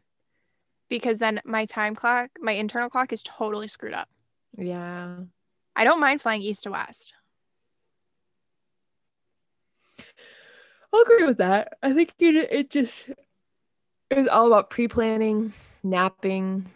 because 0.90 1.20
then 1.20 1.42
my 1.46 1.66
time 1.66 1.96
clock, 1.96 2.30
my 2.40 2.52
internal 2.52 2.90
clock 2.90 3.14
is 3.14 3.24
totally 3.24 3.68
screwed 3.68 3.94
up. 3.94 4.10
Yeah. 4.58 5.16
I 5.76 5.84
don't 5.84 6.00
mind 6.00 6.22
flying 6.22 6.42
east 6.42 6.64
to 6.64 6.72
west. 6.72 7.14
I'll 10.94 11.02
agree 11.02 11.26
with 11.26 11.38
that. 11.38 11.78
I 11.82 11.94
think 11.94 12.14
it, 12.20 12.36
it 12.36 12.70
just 12.70 13.10
is 14.12 14.28
all 14.28 14.48
about 14.48 14.70
pre-planning, 14.70 15.54
napping. 15.82 16.70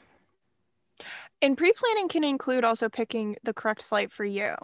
And 1.42 1.56
pre 1.56 1.74
planning 1.74 2.08
can 2.08 2.24
include 2.24 2.64
also 2.64 2.90
picking 2.90 3.36
the 3.44 3.54
correct 3.54 3.84
flight 3.84 4.12
for 4.12 4.26
you. 4.26 4.56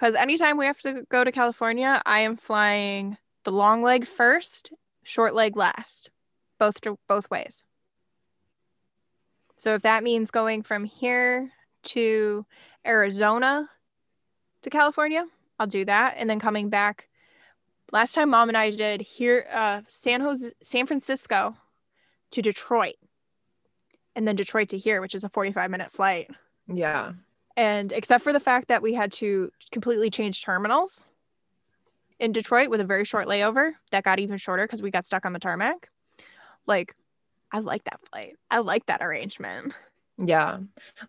Because 0.00 0.14
anytime 0.14 0.56
we 0.56 0.64
have 0.64 0.80
to 0.80 1.04
go 1.10 1.24
to 1.24 1.30
California, 1.30 2.00
I 2.06 2.20
am 2.20 2.38
flying 2.38 3.18
the 3.44 3.52
long 3.52 3.82
leg 3.82 4.06
first, 4.06 4.72
short 5.02 5.34
leg 5.34 5.58
last, 5.58 6.08
both 6.58 6.80
to, 6.80 6.98
both 7.06 7.28
ways. 7.30 7.62
So 9.58 9.74
if 9.74 9.82
that 9.82 10.02
means 10.02 10.30
going 10.30 10.62
from 10.62 10.84
here 10.84 11.50
to 11.82 12.46
Arizona 12.86 13.68
to 14.62 14.70
California, 14.70 15.26
I'll 15.58 15.66
do 15.66 15.84
that, 15.84 16.14
and 16.16 16.30
then 16.30 16.40
coming 16.40 16.70
back. 16.70 17.08
Last 17.92 18.14
time, 18.14 18.30
mom 18.30 18.48
and 18.48 18.56
I 18.56 18.70
did 18.70 19.02
here, 19.02 19.46
uh, 19.52 19.82
San 19.88 20.22
Jose, 20.22 20.50
San 20.62 20.86
Francisco 20.86 21.58
to 22.30 22.40
Detroit, 22.40 22.96
and 24.16 24.26
then 24.26 24.36
Detroit 24.36 24.70
to 24.70 24.78
here, 24.78 25.02
which 25.02 25.14
is 25.14 25.24
a 25.24 25.28
forty-five 25.28 25.70
minute 25.70 25.92
flight. 25.92 26.30
Yeah. 26.66 27.12
And 27.60 27.92
except 27.92 28.24
for 28.24 28.32
the 28.32 28.40
fact 28.40 28.68
that 28.68 28.80
we 28.80 28.94
had 28.94 29.12
to 29.12 29.52
completely 29.70 30.08
change 30.08 30.42
terminals 30.42 31.04
in 32.18 32.32
Detroit 32.32 32.70
with 32.70 32.80
a 32.80 32.84
very 32.84 33.04
short 33.04 33.28
layover 33.28 33.72
that 33.90 34.02
got 34.02 34.18
even 34.18 34.38
shorter 34.38 34.64
because 34.64 34.80
we 34.80 34.90
got 34.90 35.04
stuck 35.04 35.26
on 35.26 35.34
the 35.34 35.38
tarmac. 35.38 35.90
Like, 36.66 36.96
I 37.52 37.58
like 37.58 37.84
that 37.84 38.00
flight. 38.08 38.38
I 38.50 38.60
like 38.60 38.86
that 38.86 39.02
arrangement. 39.02 39.74
Yeah. 40.16 40.60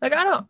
Like 0.01 0.11
I 0.11 0.25
don't 0.25 0.47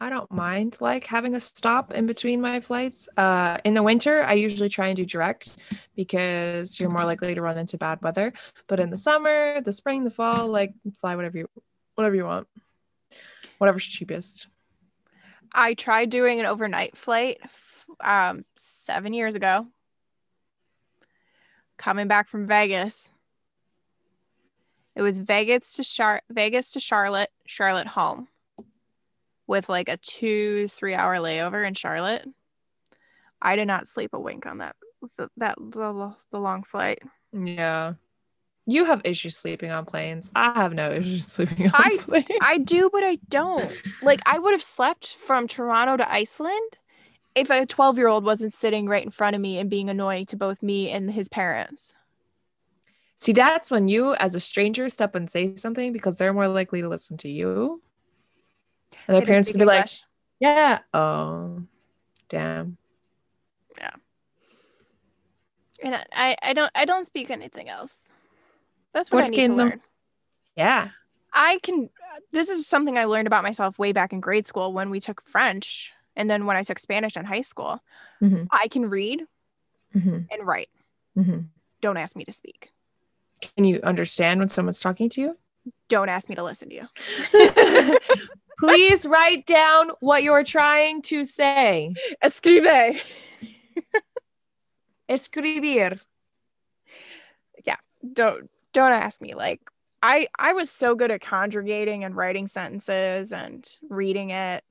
I 0.00 0.08
don't 0.08 0.30
mind 0.30 0.78
like 0.80 1.04
having 1.04 1.34
a 1.34 1.40
stop 1.40 1.92
in 1.92 2.06
between 2.06 2.40
my 2.40 2.60
flights. 2.60 3.06
Uh 3.16 3.58
in 3.64 3.74
the 3.74 3.82
winter 3.82 4.22
I 4.22 4.34
usually 4.34 4.70
try 4.70 4.88
and 4.88 4.96
do 4.96 5.04
direct 5.04 5.56
because 5.96 6.80
you're 6.80 6.90
more 6.90 7.04
likely 7.04 7.34
to 7.34 7.42
run 7.42 7.58
into 7.58 7.76
bad 7.76 8.00
weather. 8.00 8.32
But 8.68 8.80
in 8.80 8.88
the 8.88 8.96
summer, 8.96 9.60
the 9.60 9.72
spring, 9.72 10.04
the 10.04 10.10
fall, 10.10 10.48
like 10.48 10.72
fly 11.00 11.14
whatever 11.16 11.36
you 11.36 11.48
whatever 11.94 12.16
you 12.16 12.24
want. 12.24 12.48
Whatever's 13.58 13.84
cheapest. 13.84 14.46
I 15.52 15.74
tried 15.74 16.10
doing 16.10 16.40
an 16.40 16.46
overnight 16.46 16.96
flight 16.96 17.40
um, 18.00 18.44
seven 18.56 19.12
years 19.12 19.34
ago, 19.34 19.66
coming 21.76 22.08
back 22.08 22.28
from 22.28 22.46
Vegas. 22.46 23.10
It 24.96 25.02
was 25.02 25.18
Vegas 25.18 25.74
to 25.74 25.84
Char- 25.84 26.22
Vegas 26.30 26.72
to 26.72 26.80
Charlotte, 26.80 27.30
Charlotte 27.46 27.86
home, 27.86 28.28
with 29.46 29.68
like 29.68 29.88
a 29.88 29.96
two 29.96 30.68
three 30.68 30.94
hour 30.94 31.16
layover 31.16 31.66
in 31.66 31.74
Charlotte. 31.74 32.26
I 33.42 33.56
did 33.56 33.66
not 33.66 33.88
sleep 33.88 34.10
a 34.12 34.20
wink 34.20 34.46
on 34.46 34.58
that 34.58 34.76
th- 35.18 35.30
that 35.38 35.56
the, 35.58 36.14
the 36.30 36.38
long 36.38 36.62
flight. 36.62 37.02
Yeah. 37.32 37.94
You 38.70 38.84
have 38.84 39.00
issues 39.04 39.36
sleeping 39.36 39.72
on 39.72 39.84
planes. 39.84 40.30
I 40.36 40.52
have 40.52 40.72
no 40.72 40.92
issues 40.92 41.26
sleeping 41.26 41.66
on 41.66 41.72
I- 41.74 41.96
planes. 41.98 42.26
I 42.40 42.58
do, 42.58 42.88
but 42.92 43.02
I 43.02 43.18
don't. 43.28 43.70
Like 44.00 44.20
I 44.24 44.38
would 44.38 44.52
have 44.52 44.62
slept 44.62 45.08
from 45.14 45.48
Toronto 45.48 45.96
to 45.96 46.12
Iceland 46.12 46.76
if 47.34 47.50
a 47.50 47.66
12 47.66 47.98
year 47.98 48.06
old 48.06 48.24
wasn't 48.24 48.54
sitting 48.54 48.86
right 48.86 49.04
in 49.04 49.10
front 49.10 49.34
of 49.34 49.42
me 49.42 49.58
and 49.58 49.68
being 49.68 49.90
annoying 49.90 50.26
to 50.26 50.36
both 50.36 50.62
me 50.62 50.88
and 50.90 51.10
his 51.10 51.28
parents. 51.28 51.94
See, 53.16 53.32
that's 53.32 53.70
when 53.72 53.88
you, 53.88 54.14
as 54.14 54.34
a 54.36 54.40
stranger, 54.40 54.88
step 54.88 55.14
and 55.14 55.28
say 55.28 55.56
something 55.56 55.92
because 55.92 56.16
they're 56.16 56.32
more 56.32 56.48
likely 56.48 56.80
to 56.80 56.88
listen 56.88 57.16
to 57.18 57.28
you. 57.28 57.82
And 59.08 59.16
their 59.16 59.26
parents 59.26 59.52
would 59.52 59.58
be 59.58 59.64
like, 59.64 59.90
yeah, 60.38 60.78
oh, 60.94 61.64
damn. 62.28 62.76
Yeah. 63.76 63.90
And 65.82 65.94
I, 66.12 66.36
I 66.40 66.52
don't 66.52 66.70
I 66.74 66.84
don't 66.84 67.04
speak 67.04 67.30
anything 67.30 67.68
else. 67.68 67.94
That's 68.92 69.10
what 69.10 69.24
I 69.24 69.28
¿Por 69.28 69.30
need 69.30 69.46
to 69.46 69.48
no? 69.48 69.56
learn. 69.56 69.80
Yeah. 70.56 70.88
I 71.32 71.58
can 71.62 71.90
this 72.32 72.48
is 72.48 72.66
something 72.66 72.98
I 72.98 73.04
learned 73.04 73.26
about 73.26 73.42
myself 73.44 73.78
way 73.78 73.92
back 73.92 74.12
in 74.12 74.20
grade 74.20 74.46
school 74.46 74.72
when 74.72 74.90
we 74.90 75.00
took 75.00 75.22
French 75.26 75.92
and 76.16 76.28
then 76.28 76.44
when 76.46 76.56
I 76.56 76.62
took 76.62 76.78
Spanish 76.78 77.16
in 77.16 77.24
high 77.24 77.42
school. 77.42 77.82
Mhm. 78.20 78.48
I 78.50 78.68
can 78.68 78.88
read 78.90 79.22
Mhm. 79.94 80.26
and 80.30 80.46
write. 80.46 80.70
Mhm. 81.16 81.46
Don't 81.80 81.96
ask 81.96 82.14
me 82.16 82.24
to 82.24 82.32
speak. 82.32 82.70
Can 83.56 83.64
you 83.64 83.80
understand 83.82 84.38
when 84.40 84.48
someone's 84.48 84.80
talking 84.80 85.08
to 85.10 85.20
you? 85.20 85.38
Don't 85.88 86.08
ask 86.08 86.28
me 86.28 86.34
to 86.34 86.42
listen 86.44 86.68
to 86.70 86.74
you. 86.74 86.88
Please 88.58 89.06
write 89.06 89.46
down 89.46 89.90
what 90.00 90.22
you're 90.22 90.44
trying 90.44 91.00
to 91.02 91.24
say. 91.24 91.94
Escribe. 92.22 92.96
Escribir. 95.08 96.00
Yeah. 97.64 97.76
Don't 98.12 98.50
don't 98.72 98.92
ask 98.92 99.20
me. 99.20 99.34
Like 99.34 99.60
I 100.02 100.28
I 100.38 100.52
was 100.52 100.70
so 100.70 100.94
good 100.94 101.10
at 101.10 101.20
conjugating 101.20 102.04
and 102.04 102.16
writing 102.16 102.48
sentences 102.48 103.32
and 103.32 103.68
reading 103.88 104.30
it. 104.30 104.64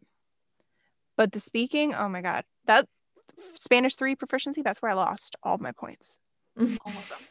But 1.17 1.31
the 1.31 1.39
speaking, 1.39 1.93
oh 1.93 2.09
my 2.09 2.21
god. 2.21 2.45
That 2.65 2.87
Spanish 3.55 3.95
3 3.95 4.15
proficiency, 4.15 4.61
that's 4.61 4.81
where 4.81 4.91
I 4.91 4.95
lost 4.95 5.35
all 5.43 5.57
my 5.57 5.71
points. 5.71 6.17
All 6.57 6.65
of 6.65 7.09
them. 7.09 7.19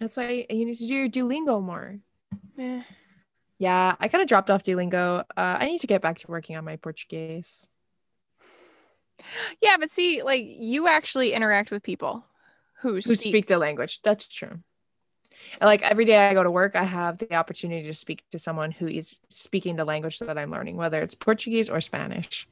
That's 0.00 0.16
why 0.16 0.44
you 0.50 0.64
need 0.64 0.74
to 0.74 0.86
do 0.86 0.94
your 0.94 1.08
Duolingo 1.08 1.62
more. 1.62 1.98
Eh. 2.58 2.82
Yeah, 3.58 3.94
I 3.98 4.08
kind 4.08 4.22
of 4.22 4.28
dropped 4.28 4.50
off 4.50 4.62
Duolingo. 4.62 5.20
Uh, 5.20 5.24
I 5.36 5.66
need 5.66 5.80
to 5.80 5.86
get 5.86 6.02
back 6.02 6.18
to 6.18 6.30
working 6.30 6.56
on 6.56 6.64
my 6.64 6.76
Portuguese. 6.76 7.68
Yeah, 9.62 9.76
but 9.78 9.90
see, 9.90 10.22
like 10.22 10.44
you 10.44 10.88
actually 10.88 11.32
interact 11.32 11.70
with 11.70 11.82
people 11.82 12.24
who, 12.84 12.94
Who 12.96 13.00
speak. 13.00 13.18
speak 13.18 13.46
the 13.46 13.56
language. 13.58 14.00
That's 14.02 14.28
true. 14.28 14.58
And, 15.60 15.66
Like 15.72 15.82
every 15.82 16.04
day 16.04 16.28
I 16.28 16.34
go 16.34 16.42
to 16.42 16.50
work, 16.50 16.76
I 16.76 16.84
have 16.84 17.16
the 17.18 17.34
opportunity 17.34 17.86
to 17.86 17.94
speak 17.94 18.22
to 18.32 18.38
someone 18.38 18.70
who 18.70 18.86
is 18.86 19.18
speaking 19.30 19.76
the 19.76 19.84
language 19.86 20.18
that 20.18 20.36
I'm 20.36 20.50
learning, 20.50 20.76
whether 20.76 21.00
it's 21.02 21.14
Portuguese 21.14 21.70
or 21.70 21.80
Spanish. 21.80 22.46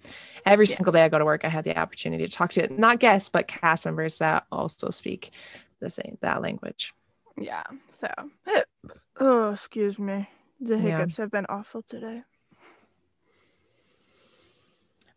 Every 0.47 0.67
Yeah. 0.67 0.77
single 0.77 0.93
day 0.93 1.05
I 1.05 1.09
go 1.11 1.19
to 1.19 1.25
work, 1.25 1.45
I 1.45 1.49
have 1.49 1.65
the 1.65 1.79
opportunity 1.79 2.27
to 2.27 2.33
talk 2.33 2.51
to 2.53 2.73
not 2.81 2.99
guests, 2.99 3.29
but 3.29 3.47
cast 3.47 3.85
members 3.85 4.19
that 4.19 4.47
also 4.51 4.89
speak 4.91 5.33
the 5.81 5.91
same 5.91 6.17
that 6.23 6.41
language. 6.41 6.95
Yeah. 7.39 7.65
So, 7.95 8.09
oh, 9.21 9.51
excuse 9.53 9.99
me. 9.99 10.29
The 10.61 10.77
Yeah. 10.77 10.81
hiccups 10.81 11.19
have 11.19 11.31
been 11.31 11.47
awful 11.49 11.83
today. 11.83 12.23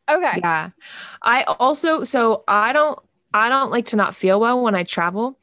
Okay. 0.10 0.40
Yeah. 0.44 0.70
I 1.22 1.44
also 1.44 2.04
so 2.04 2.44
I 2.48 2.74
don't 2.74 3.00
I 3.36 3.50
don't 3.50 3.70
like 3.70 3.88
to 3.88 3.98
not 3.98 4.16
feel 4.16 4.40
well 4.40 4.62
when 4.62 4.76
I 4.76 4.84
travel. 4.84 5.38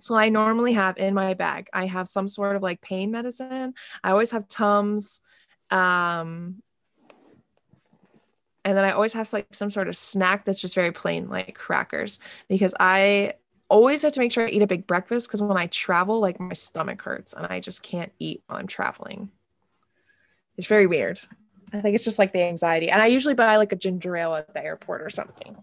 So 0.00 0.16
I 0.16 0.28
normally 0.28 0.72
have 0.72 0.98
in 0.98 1.14
my 1.14 1.34
bag, 1.34 1.68
I 1.72 1.86
have 1.86 2.08
some 2.08 2.26
sort 2.26 2.56
of 2.56 2.62
like 2.62 2.80
pain 2.80 3.12
medicine. 3.12 3.74
I 4.02 4.10
always 4.10 4.32
have 4.32 4.48
Tums. 4.48 5.20
Um 5.70 6.62
and 8.64 8.76
then 8.76 8.84
I 8.84 8.90
always 8.90 9.12
have 9.12 9.32
like 9.32 9.54
some 9.54 9.70
sort 9.70 9.86
of 9.88 9.96
snack 9.96 10.44
that's 10.44 10.60
just 10.60 10.74
very 10.74 10.90
plain, 10.90 11.28
like 11.28 11.54
crackers, 11.54 12.18
because 12.48 12.74
I 12.78 13.34
always 13.68 14.02
have 14.02 14.12
to 14.14 14.20
make 14.20 14.32
sure 14.32 14.46
I 14.46 14.50
eat 14.50 14.62
a 14.62 14.66
big 14.66 14.88
breakfast 14.88 15.28
because 15.28 15.42
when 15.42 15.56
I 15.56 15.68
travel, 15.68 16.20
like 16.20 16.40
my 16.40 16.54
stomach 16.54 17.02
hurts 17.02 17.32
and 17.32 17.46
I 17.46 17.60
just 17.60 17.84
can't 17.84 18.12
eat 18.18 18.42
while 18.46 18.58
I'm 18.58 18.66
traveling. 18.66 19.30
It's 20.56 20.66
very 20.66 20.88
weird. 20.88 21.20
I 21.72 21.80
think 21.80 21.94
it's 21.94 22.04
just 22.04 22.18
like 22.18 22.32
the 22.32 22.42
anxiety. 22.42 22.90
And 22.90 23.00
I 23.00 23.06
usually 23.06 23.34
buy 23.34 23.56
like 23.56 23.72
a 23.72 23.76
ginger 23.76 24.16
ale 24.16 24.34
at 24.34 24.52
the 24.52 24.64
airport 24.64 25.02
or 25.02 25.10
something. 25.10 25.56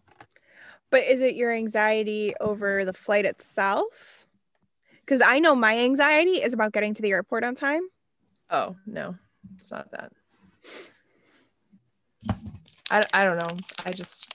But 0.91 1.04
is 1.04 1.21
it 1.21 1.36
your 1.36 1.52
anxiety 1.52 2.34
over 2.39 2.86
the 2.86 2.93
flight 2.93 3.25
itself? 3.25 4.28
Because 5.02 5.21
I 5.21 5.39
know 5.39 5.56
my 5.56 5.78
anxiety 5.78 6.41
is 6.41 6.54
about 6.54 6.73
getting 6.73 6.93
to 6.95 7.02
the 7.02 7.12
airport 7.12 7.43
on 7.43 7.56
time. 7.56 7.82
Oh, 8.49 8.75
no, 8.86 9.15
it's 9.58 9.71
not 9.71 9.91
that. 9.91 10.12
I, 12.91 13.04
I 13.13 13.23
don't 13.23 13.38
know. 13.38 13.56
I 13.86 13.91
just, 13.91 14.28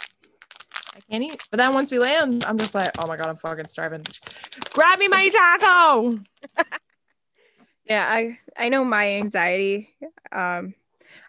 I 0.96 1.00
can't 1.10 1.24
eat. 1.24 1.42
But 1.50 1.58
then 1.58 1.72
once 1.72 1.90
we 1.90 1.98
land, 1.98 2.44
I'm 2.46 2.58
just 2.58 2.74
like, 2.74 2.90
oh 2.98 3.06
my 3.06 3.16
God, 3.16 3.26
I'm 3.26 3.36
fucking 3.36 3.66
starving. 3.68 4.04
Grab 4.72 4.98
me 4.98 5.08
my 5.08 5.28
taco. 5.28 6.18
Yeah, 7.86 8.06
I 8.08 8.38
I 8.56 8.70
know 8.70 8.82
my 8.82 9.16
anxiety. 9.16 9.90
Um, 10.32 10.74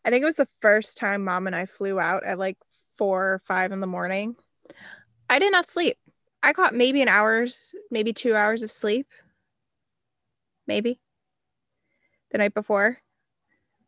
I 0.05 0.09
think 0.09 0.23
it 0.23 0.25
was 0.25 0.37
the 0.37 0.47
first 0.61 0.97
time 0.97 1.23
mom 1.25 1.47
and 1.47 1.55
I 1.55 1.65
flew 1.65 1.99
out 1.99 2.23
at 2.23 2.39
like 2.39 2.57
four 2.97 3.33
or 3.33 3.41
five 3.45 3.73
in 3.73 3.81
the 3.81 3.87
morning. 3.87 4.35
I 5.29 5.39
did 5.39 5.51
not 5.51 5.69
sleep. 5.69 5.97
I 6.43 6.53
caught 6.53 6.75
maybe 6.75 7.01
an 7.01 7.07
hour's, 7.07 7.73
maybe 7.89 8.13
two 8.13 8.35
hours 8.35 8.63
of 8.63 8.71
sleep. 8.71 9.07
Maybe 10.67 10.99
the 12.31 12.39
night 12.39 12.53
before, 12.53 12.97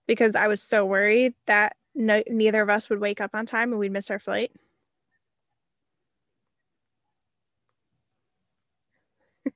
because 0.08 0.36
I 0.36 0.47
was 0.47 0.62
so 0.62 0.86
worried 0.86 1.34
that 1.47 1.76
no, 1.95 2.23
neither 2.28 2.62
of 2.62 2.69
us 2.69 2.89
would 2.89 3.00
wake 3.00 3.19
up 3.19 3.32
on 3.34 3.45
time 3.45 3.71
and 3.71 3.80
we'd 3.80 3.91
miss 3.91 4.12
our 4.12 4.19
flight. 4.19 4.52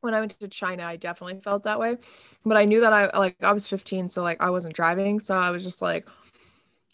when 0.00 0.14
I 0.14 0.20
went 0.20 0.38
to 0.40 0.48
China, 0.48 0.82
I 0.84 0.96
definitely 0.96 1.40
felt 1.40 1.64
that 1.64 1.78
way. 1.78 1.98
But 2.44 2.56
I 2.56 2.64
knew 2.64 2.80
that 2.80 2.92
I 2.92 3.16
like 3.16 3.36
I 3.40 3.52
was 3.52 3.68
15, 3.68 4.08
so 4.08 4.22
like 4.22 4.40
I 4.40 4.50
wasn't 4.50 4.74
driving. 4.74 5.20
So 5.20 5.36
I 5.36 5.50
was 5.50 5.62
just 5.62 5.80
like, 5.80 6.08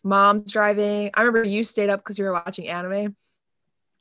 mom's 0.02 0.52
driving. 0.52 1.10
I 1.14 1.22
remember 1.22 1.48
you 1.48 1.64
stayed 1.64 1.90
up 1.90 2.00
because 2.00 2.18
you 2.18 2.24
were 2.24 2.32
watching 2.32 2.68
anime 2.68 3.16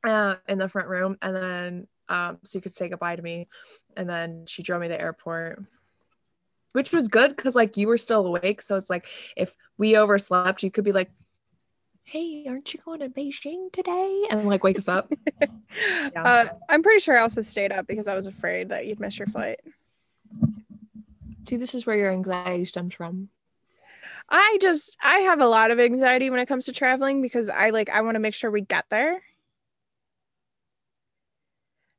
uh, 0.04 0.36
in 0.48 0.58
the 0.58 0.70
front 0.70 0.88
room, 0.88 1.18
and 1.22 1.36
then 1.36 1.88
um, 2.10 2.38
so 2.44 2.58
you 2.58 2.62
could 2.62 2.74
say 2.74 2.90
goodbye 2.90 3.16
to 3.16 3.22
me. 3.22 3.48
And 3.96 4.10
then 4.10 4.46
she 4.48 4.64
drove 4.64 4.82
me 4.82 4.88
to 4.88 4.94
the 4.94 5.02
airport, 5.02 5.64
which 6.74 6.92
was 6.92 7.08
good 7.08 7.36
because 7.36 7.56
like 7.56 7.78
you 7.78 7.88
were 7.88 7.98
still 7.98 8.26
awake. 8.26 8.62
So 8.62 8.76
it's 8.76 8.90
like 8.90 9.06
if 9.36 9.54
we 9.78 9.98
overslept, 9.98 10.64
you 10.64 10.72
could 10.72 10.84
be 10.84 10.92
like, 10.92 11.12
Hey, 12.04 12.46
aren't 12.48 12.74
you 12.74 12.80
going 12.80 13.02
to 13.02 13.10
Beijing 13.10 13.72
today? 13.74 14.24
And 14.30 14.48
like 14.48 14.64
wake 14.64 14.78
us 14.78 14.88
up. 14.88 15.12
Yeah. 16.14 16.24
Uh, 16.24 16.46
I'm 16.70 16.82
pretty 16.82 17.02
sure 17.02 17.16
I 17.16 17.22
also 17.22 17.44
stayed 17.44 17.72
up 17.72 17.86
because 17.86 18.08
I 18.08 18.16
was 18.16 18.26
afraid 18.26 18.70
that 18.70 18.88
you'd 18.88 19.00
miss 19.00 19.20
your 19.20 19.28
flight. 19.28 19.60
See, 21.48 21.58
this 21.58 21.76
is 21.76 21.86
where 21.86 21.98
your 21.98 22.12
anxiety 22.12 22.66
stems 22.66 22.96
from. 22.96 23.30
I 24.30 24.58
just 24.62 24.98
I 25.02 25.20
have 25.20 25.40
a 25.40 25.48
lot 25.48 25.72
of 25.72 25.80
anxiety 25.80 26.30
when 26.30 26.40
it 26.40 26.48
comes 26.48 26.66
to 26.66 26.74
traveling 26.74 27.22
because 27.22 27.50
I 27.50 27.70
like 27.70 27.90
I 27.90 28.02
want 28.02 28.16
to 28.16 28.20
make 28.20 28.34
sure 28.34 28.52
we 28.52 28.62
get 28.62 28.86
there. 28.90 29.22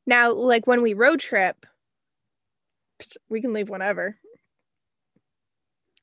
Now, 0.06 0.32
like 0.32 0.66
when 0.66 0.82
we 0.82 0.94
road 0.94 1.20
trip, 1.20 1.66
we 3.28 3.40
can 3.40 3.52
leave 3.52 3.68
whenever. 3.68 4.16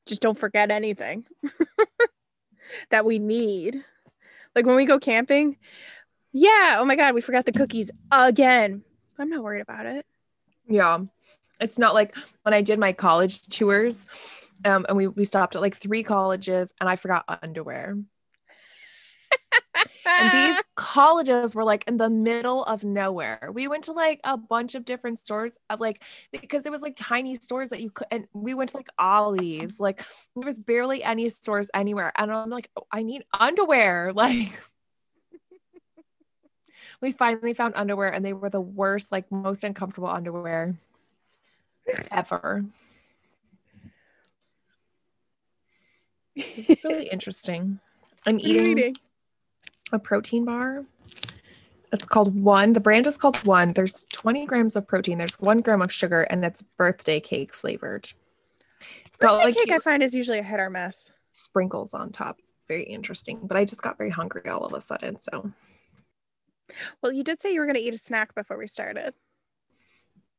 Just 0.05 0.21
don't 0.21 0.37
forget 0.37 0.69
anything 0.69 1.25
that 2.91 3.05
we 3.05 3.17
need. 3.17 3.83
Like 4.55 4.65
when 4.65 4.75
we 4.75 4.85
go 4.85 4.99
camping, 4.99 5.57
yeah, 6.31 6.77
oh 6.79 6.85
my 6.85 6.95
god, 6.95 7.15
we 7.15 7.21
forgot 7.21 7.45
the 7.45 7.51
cookies 7.51 7.91
again. 8.11 8.83
I'm 9.17 9.29
not 9.29 9.43
worried 9.43 9.61
about 9.61 9.85
it. 9.85 10.05
Yeah. 10.67 10.99
It's 11.59 11.79
not 11.79 11.93
like 11.93 12.15
when 12.43 12.53
I 12.53 12.61
did 12.61 12.79
my 12.79 12.93
college 12.93 13.47
tours, 13.47 14.07
um, 14.63 14.85
and 14.87 14.97
we, 14.97 15.07
we 15.07 15.25
stopped 15.25 15.55
at 15.55 15.61
like 15.61 15.75
three 15.75 16.03
colleges 16.03 16.73
and 16.79 16.89
I 16.89 16.95
forgot 16.95 17.25
underwear. 17.41 17.97
And 20.07 20.31
these 20.31 20.61
colleges 20.75 21.55
were 21.55 21.63
like 21.63 21.83
in 21.87 21.97
the 21.97 22.09
middle 22.09 22.63
of 22.63 22.83
nowhere. 22.83 23.49
We 23.53 23.67
went 23.67 23.85
to 23.85 23.91
like 23.91 24.21
a 24.23 24.37
bunch 24.37 24.75
of 24.75 24.85
different 24.85 25.19
stores 25.19 25.57
of 25.69 25.79
like 25.79 26.01
because 26.31 26.65
it 26.65 26.71
was 26.71 26.81
like 26.81 26.95
tiny 26.95 27.35
stores 27.35 27.71
that 27.71 27.81
you 27.81 27.89
could 27.89 28.07
and 28.11 28.27
we 28.33 28.53
went 28.53 28.71
to 28.71 28.77
like 28.77 28.89
Ollie's. 28.97 29.79
Like 29.79 30.03
there 30.35 30.45
was 30.45 30.57
barely 30.57 31.03
any 31.03 31.29
stores 31.29 31.69
anywhere. 31.73 32.11
And 32.17 32.31
I'm 32.31 32.49
like, 32.49 32.69
"Oh, 32.77 32.85
I 32.91 33.03
need 33.03 33.25
underwear. 33.33 34.13
Like 34.25 34.61
we 37.01 37.11
finally 37.11 37.53
found 37.53 37.73
underwear 37.75 38.11
and 38.13 38.23
they 38.23 38.33
were 38.33 38.49
the 38.49 38.61
worst, 38.61 39.11
like 39.11 39.29
most 39.31 39.63
uncomfortable 39.63 40.07
underwear 40.07 40.75
ever. 42.11 42.65
It's 46.35 46.83
really 46.83 47.07
interesting. 47.11 47.79
I'm 48.27 48.35
What 48.35 48.43
are 48.45 48.47
you 48.47 48.55
eating 48.61 48.77
eating? 48.77 48.95
a 49.91 49.99
protein 49.99 50.45
bar. 50.45 50.85
It's 51.93 52.05
called 52.05 52.35
One. 52.35 52.73
The 52.73 52.79
brand 52.79 53.07
is 53.07 53.17
called 53.17 53.37
One. 53.45 53.73
There's 53.73 54.05
20 54.13 54.45
grams 54.45 54.75
of 54.75 54.87
protein. 54.87 55.17
There's 55.17 55.39
one 55.39 55.61
gram 55.61 55.81
of 55.81 55.91
sugar, 55.93 56.23
and 56.23 56.43
it's 56.43 56.61
birthday 56.61 57.19
cake 57.19 57.53
flavored. 57.53 58.09
It's 59.05 59.15
got 59.17 59.35
Birthday 59.43 59.45
like 59.45 59.55
cake 59.55 59.71
I 59.71 59.79
find 59.79 60.03
is 60.03 60.13
usually 60.13 60.39
a 60.39 60.43
hit 60.43 60.59
or 60.59 60.69
miss. 60.69 61.11
sprinkles 61.31 61.93
on 61.93 62.11
top. 62.11 62.37
It's 62.39 62.51
very 62.67 62.83
interesting. 62.83 63.39
But 63.43 63.55
I 63.57 63.63
just 63.65 63.81
got 63.81 63.97
very 63.97 64.09
hungry 64.09 64.49
all 64.49 64.65
of 64.65 64.73
a 64.73 64.81
sudden. 64.81 65.19
So 65.19 65.51
Well, 67.01 67.11
you 67.13 67.23
did 67.23 67.41
say 67.41 67.53
you 67.53 67.59
were 67.61 67.65
going 67.65 67.77
to 67.77 67.81
eat 67.81 67.93
a 67.93 67.97
snack 67.97 68.35
before 68.35 68.57
we 68.57 68.67
started. 68.67 69.13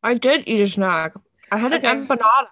I 0.02 0.14
did 0.14 0.44
eat 0.46 0.60
a 0.60 0.68
snack. 0.68 1.14
I 1.50 1.58
had 1.58 1.72
Okay. 1.72 1.88
an 1.88 2.06
empanada. 2.06 2.48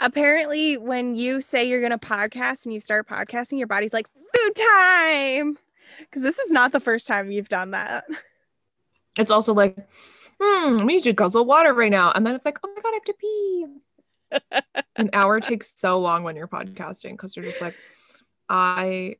Apparently, 0.00 0.76
when 0.76 1.14
you 1.14 1.40
say 1.40 1.64
you're 1.64 1.80
going 1.80 1.90
to 1.90 1.98
podcast 1.98 2.64
and 2.64 2.74
you 2.74 2.80
start 2.80 3.08
podcasting, 3.08 3.58
your 3.58 3.66
body's 3.66 3.92
like, 3.92 4.08
food 4.08 4.54
time. 4.54 5.58
Because 5.98 6.22
this 6.22 6.38
is 6.38 6.50
not 6.50 6.72
the 6.72 6.80
first 6.80 7.06
time 7.06 7.30
you've 7.30 7.48
done 7.48 7.72
that. 7.72 8.04
It's 9.18 9.32
also 9.32 9.52
like 9.52 9.76
hmm, 10.40 10.78
we 10.78 10.94
need 10.94 11.02
to 11.04 11.12
guzzle 11.12 11.44
water 11.44 11.72
right 11.74 11.90
now. 11.90 12.12
And 12.12 12.26
then 12.26 12.34
it's 12.34 12.44
like, 12.44 12.58
oh 12.64 12.72
my 12.74 12.82
God, 12.82 12.90
I 12.90 12.94
have 12.94 13.04
to 13.04 13.14
pee. 13.14 13.66
An 14.96 15.10
hour 15.12 15.40
takes 15.40 15.78
so 15.78 15.98
long 15.98 16.22
when 16.22 16.36
you're 16.36 16.48
podcasting 16.48 17.12
because 17.12 17.36
you're 17.36 17.44
just 17.44 17.60
like, 17.60 17.74
I, 18.48 19.16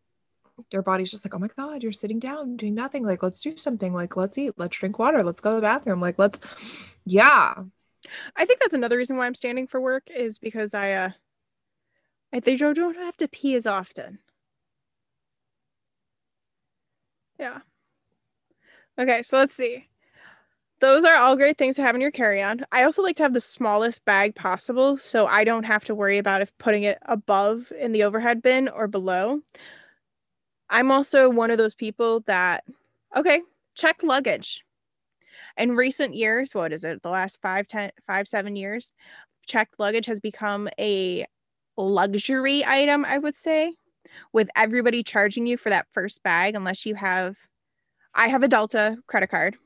your 0.73 0.83
body's 0.83 1.11
just 1.11 1.25
like, 1.25 1.35
oh 1.35 1.39
my 1.39 1.49
God, 1.57 1.83
you're 1.83 1.93
sitting 1.93 2.19
down 2.19 2.57
doing 2.57 2.75
nothing. 2.75 3.05
Like, 3.05 3.23
let's 3.23 3.41
do 3.41 3.57
something. 3.57 3.93
Like, 3.93 4.17
let's 4.17 4.39
eat, 4.39 4.55
let's 4.57 4.77
drink 4.77 4.99
water, 4.99 5.23
let's 5.23 5.41
go 5.41 5.51
to 5.51 5.57
the 5.57 5.63
bathroom. 5.63 6.01
Like, 6.01 6.19
let's, 6.19 6.41
yeah. 7.05 7.55
I 8.37 8.45
think 8.45 8.61
that's 8.61 8.75
another 8.75 8.97
reason 8.97 9.17
why 9.17 9.27
I'm 9.27 9.35
standing 9.35 9.67
for 9.67 9.81
work 9.81 10.09
is 10.15 10.39
because 10.39 10.75
I 10.75 10.93
uh 10.93 11.11
I 12.33 12.41
think 12.41 12.63
I 12.63 12.73
don't 12.73 12.97
have 12.97 13.19
to 13.19 13.29
pee 13.29 13.55
as 13.55 13.67
often. 13.67 14.21
Yeah. 17.39 17.61
Okay, 18.99 19.23
so 19.23 19.37
let's 19.39 19.55
see. 19.55 19.87
Those 20.81 21.05
are 21.05 21.17
all 21.17 21.37
great 21.37 21.59
things 21.59 21.77
to 21.77 21.83
have 21.83 21.95
in 21.95 22.01
your 22.01 22.11
carry-on. 22.13 22.65
I 22.73 22.85
also 22.85 23.03
like 23.03 23.17
to 23.17 23.25
have 23.25 23.35
the 23.35 23.41
smallest 23.41 24.05
bag 24.05 24.35
possible 24.37 24.99
so 24.99 25.27
I 25.27 25.45
don't 25.45 25.65
have 25.65 25.85
to 25.87 25.95
worry 25.95 26.19
about 26.19 26.43
if 26.43 26.57
putting 26.59 26.85
it 26.85 26.99
above 27.03 27.73
in 27.79 27.93
the 27.93 28.05
overhead 28.05 28.43
bin 28.43 28.69
or 28.69 28.89
below. 28.89 29.43
I'm 30.71 30.91
also 30.91 31.31
one 31.31 31.51
of 31.51 31.59
those 31.59 31.75
people 31.75 32.21
that 32.27 32.65
okay, 33.17 33.41
check 33.75 34.03
luggage 34.03 34.65
in 35.59 35.73
recent 35.75 36.15
years, 36.15 36.55
what 36.55 36.73
is 36.73 36.85
it, 36.85 37.03
the 37.03 37.11
last 37.11 37.39
five, 37.43 37.67
ten, 37.67 37.91
five, 38.07 38.29
seven 38.29 38.57
years, 38.57 38.93
checked 39.47 39.79
luggage 39.79 40.07
has 40.07 40.21
become 40.21 40.69
a 40.79 41.27
luxury 41.77 42.65
item, 42.65 43.05
I 43.05 43.19
would 43.19 43.35
say, 43.35 43.75
with 44.33 44.49
everybody 44.57 45.03
charging 45.03 45.47
you 45.47 45.57
for 45.57 45.71
that 45.71 45.87
first 45.93 46.23
bag, 46.23 46.55
unless 46.55 46.87
you 46.87 46.95
have, 46.95 47.37
I 48.15 48.29
have 48.29 48.43
a 48.43 48.49
Delta 48.49 48.97
credit 49.07 49.31
card. 49.31 49.57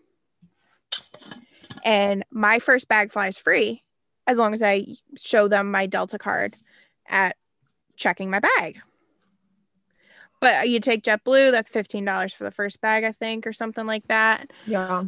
And 1.84 2.24
my 2.30 2.58
first 2.58 2.88
bag 2.88 3.12
flies 3.12 3.38
free 3.38 3.82
as 4.26 4.38
long 4.38 4.54
as 4.54 4.62
I 4.62 4.86
show 5.18 5.48
them 5.48 5.70
my 5.70 5.86
Delta 5.86 6.18
card 6.18 6.56
at 7.08 7.36
checking 7.96 8.30
my 8.30 8.40
bag. 8.40 8.80
But 10.40 10.68
you 10.68 10.80
take 10.80 11.04
JetBlue, 11.04 11.50
that's 11.50 11.70
$15 11.70 12.34
for 12.34 12.44
the 12.44 12.50
first 12.50 12.80
bag, 12.80 13.04
I 13.04 13.12
think, 13.12 13.46
or 13.46 13.52
something 13.52 13.86
like 13.86 14.06
that. 14.08 14.50
Yeah 14.66 15.04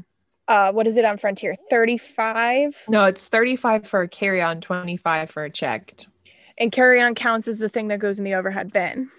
uh 0.49 0.73
what 0.73 0.87
is 0.87 0.97
it 0.97 1.05
on 1.05 1.19
frontier? 1.19 1.57
35 1.71 2.85
no 2.89 3.05
it's 3.05 3.29
35 3.29 3.87
for 3.87 4.03
a 4.03 4.09
carry-on 4.09 4.61
25 4.61 5.31
for 5.31 5.45
a 5.45 5.51
checked. 5.51 6.09
And 6.57 6.71
carry-on 6.71 7.15
counts 7.15 7.49
as 7.49 7.59
the 7.59 7.69
thing 7.69 7.89
that 7.89 7.99
goes 7.99 8.19
in 8.19 8.25
the 8.25 8.35
overhead 8.35 8.73
bin. 8.73 9.11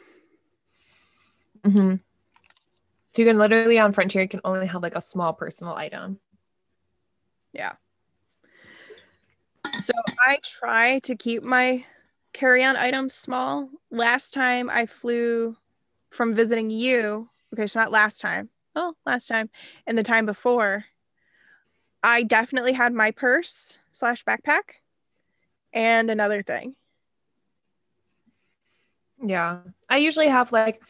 Mm-hmm. 1.64 1.96
so 1.96 3.22
you 3.22 3.26
can 3.26 3.40
literally 3.40 3.80
on 3.80 3.92
frontier 3.92 4.22
you 4.22 4.28
can 4.28 4.42
only 4.44 4.68
have 4.68 4.84
like 4.84 4.96
a 4.96 5.02
small 5.02 5.34
personal 5.34 5.74
item. 5.74 6.20
Yeah. 7.54 7.74
So 9.82 9.94
i 10.20 10.40
try 10.44 11.00
to 11.00 11.16
keep 11.16 11.44
my 11.44 11.86
carry-on 12.34 12.76
items 12.76 13.14
small. 13.14 13.70
Last 13.90 14.34
time 14.34 14.70
i 14.70 14.86
flew 14.86 15.56
from 16.10 16.34
visiting 16.34 16.70
you 16.70 17.30
okay 17.54 17.68
so 17.68 17.80
not 17.80 17.92
last 17.92 18.22
time 18.22 18.50
oh 18.76 18.94
last 19.06 19.28
time 19.28 19.50
and 19.86 19.98
the 19.98 20.04
time 20.04 20.26
before 20.26 20.86
I 22.06 22.22
definitely 22.22 22.74
had 22.74 22.94
my 22.94 23.10
purse 23.10 23.80
slash 23.92 24.24
backpack 24.24 24.76
and 25.74 26.12
another 26.12 26.44
thing. 26.44 26.76
Yeah. 29.20 29.62
I 29.90 29.98
usually 29.98 30.28
have 30.28 30.52
like 30.52 30.84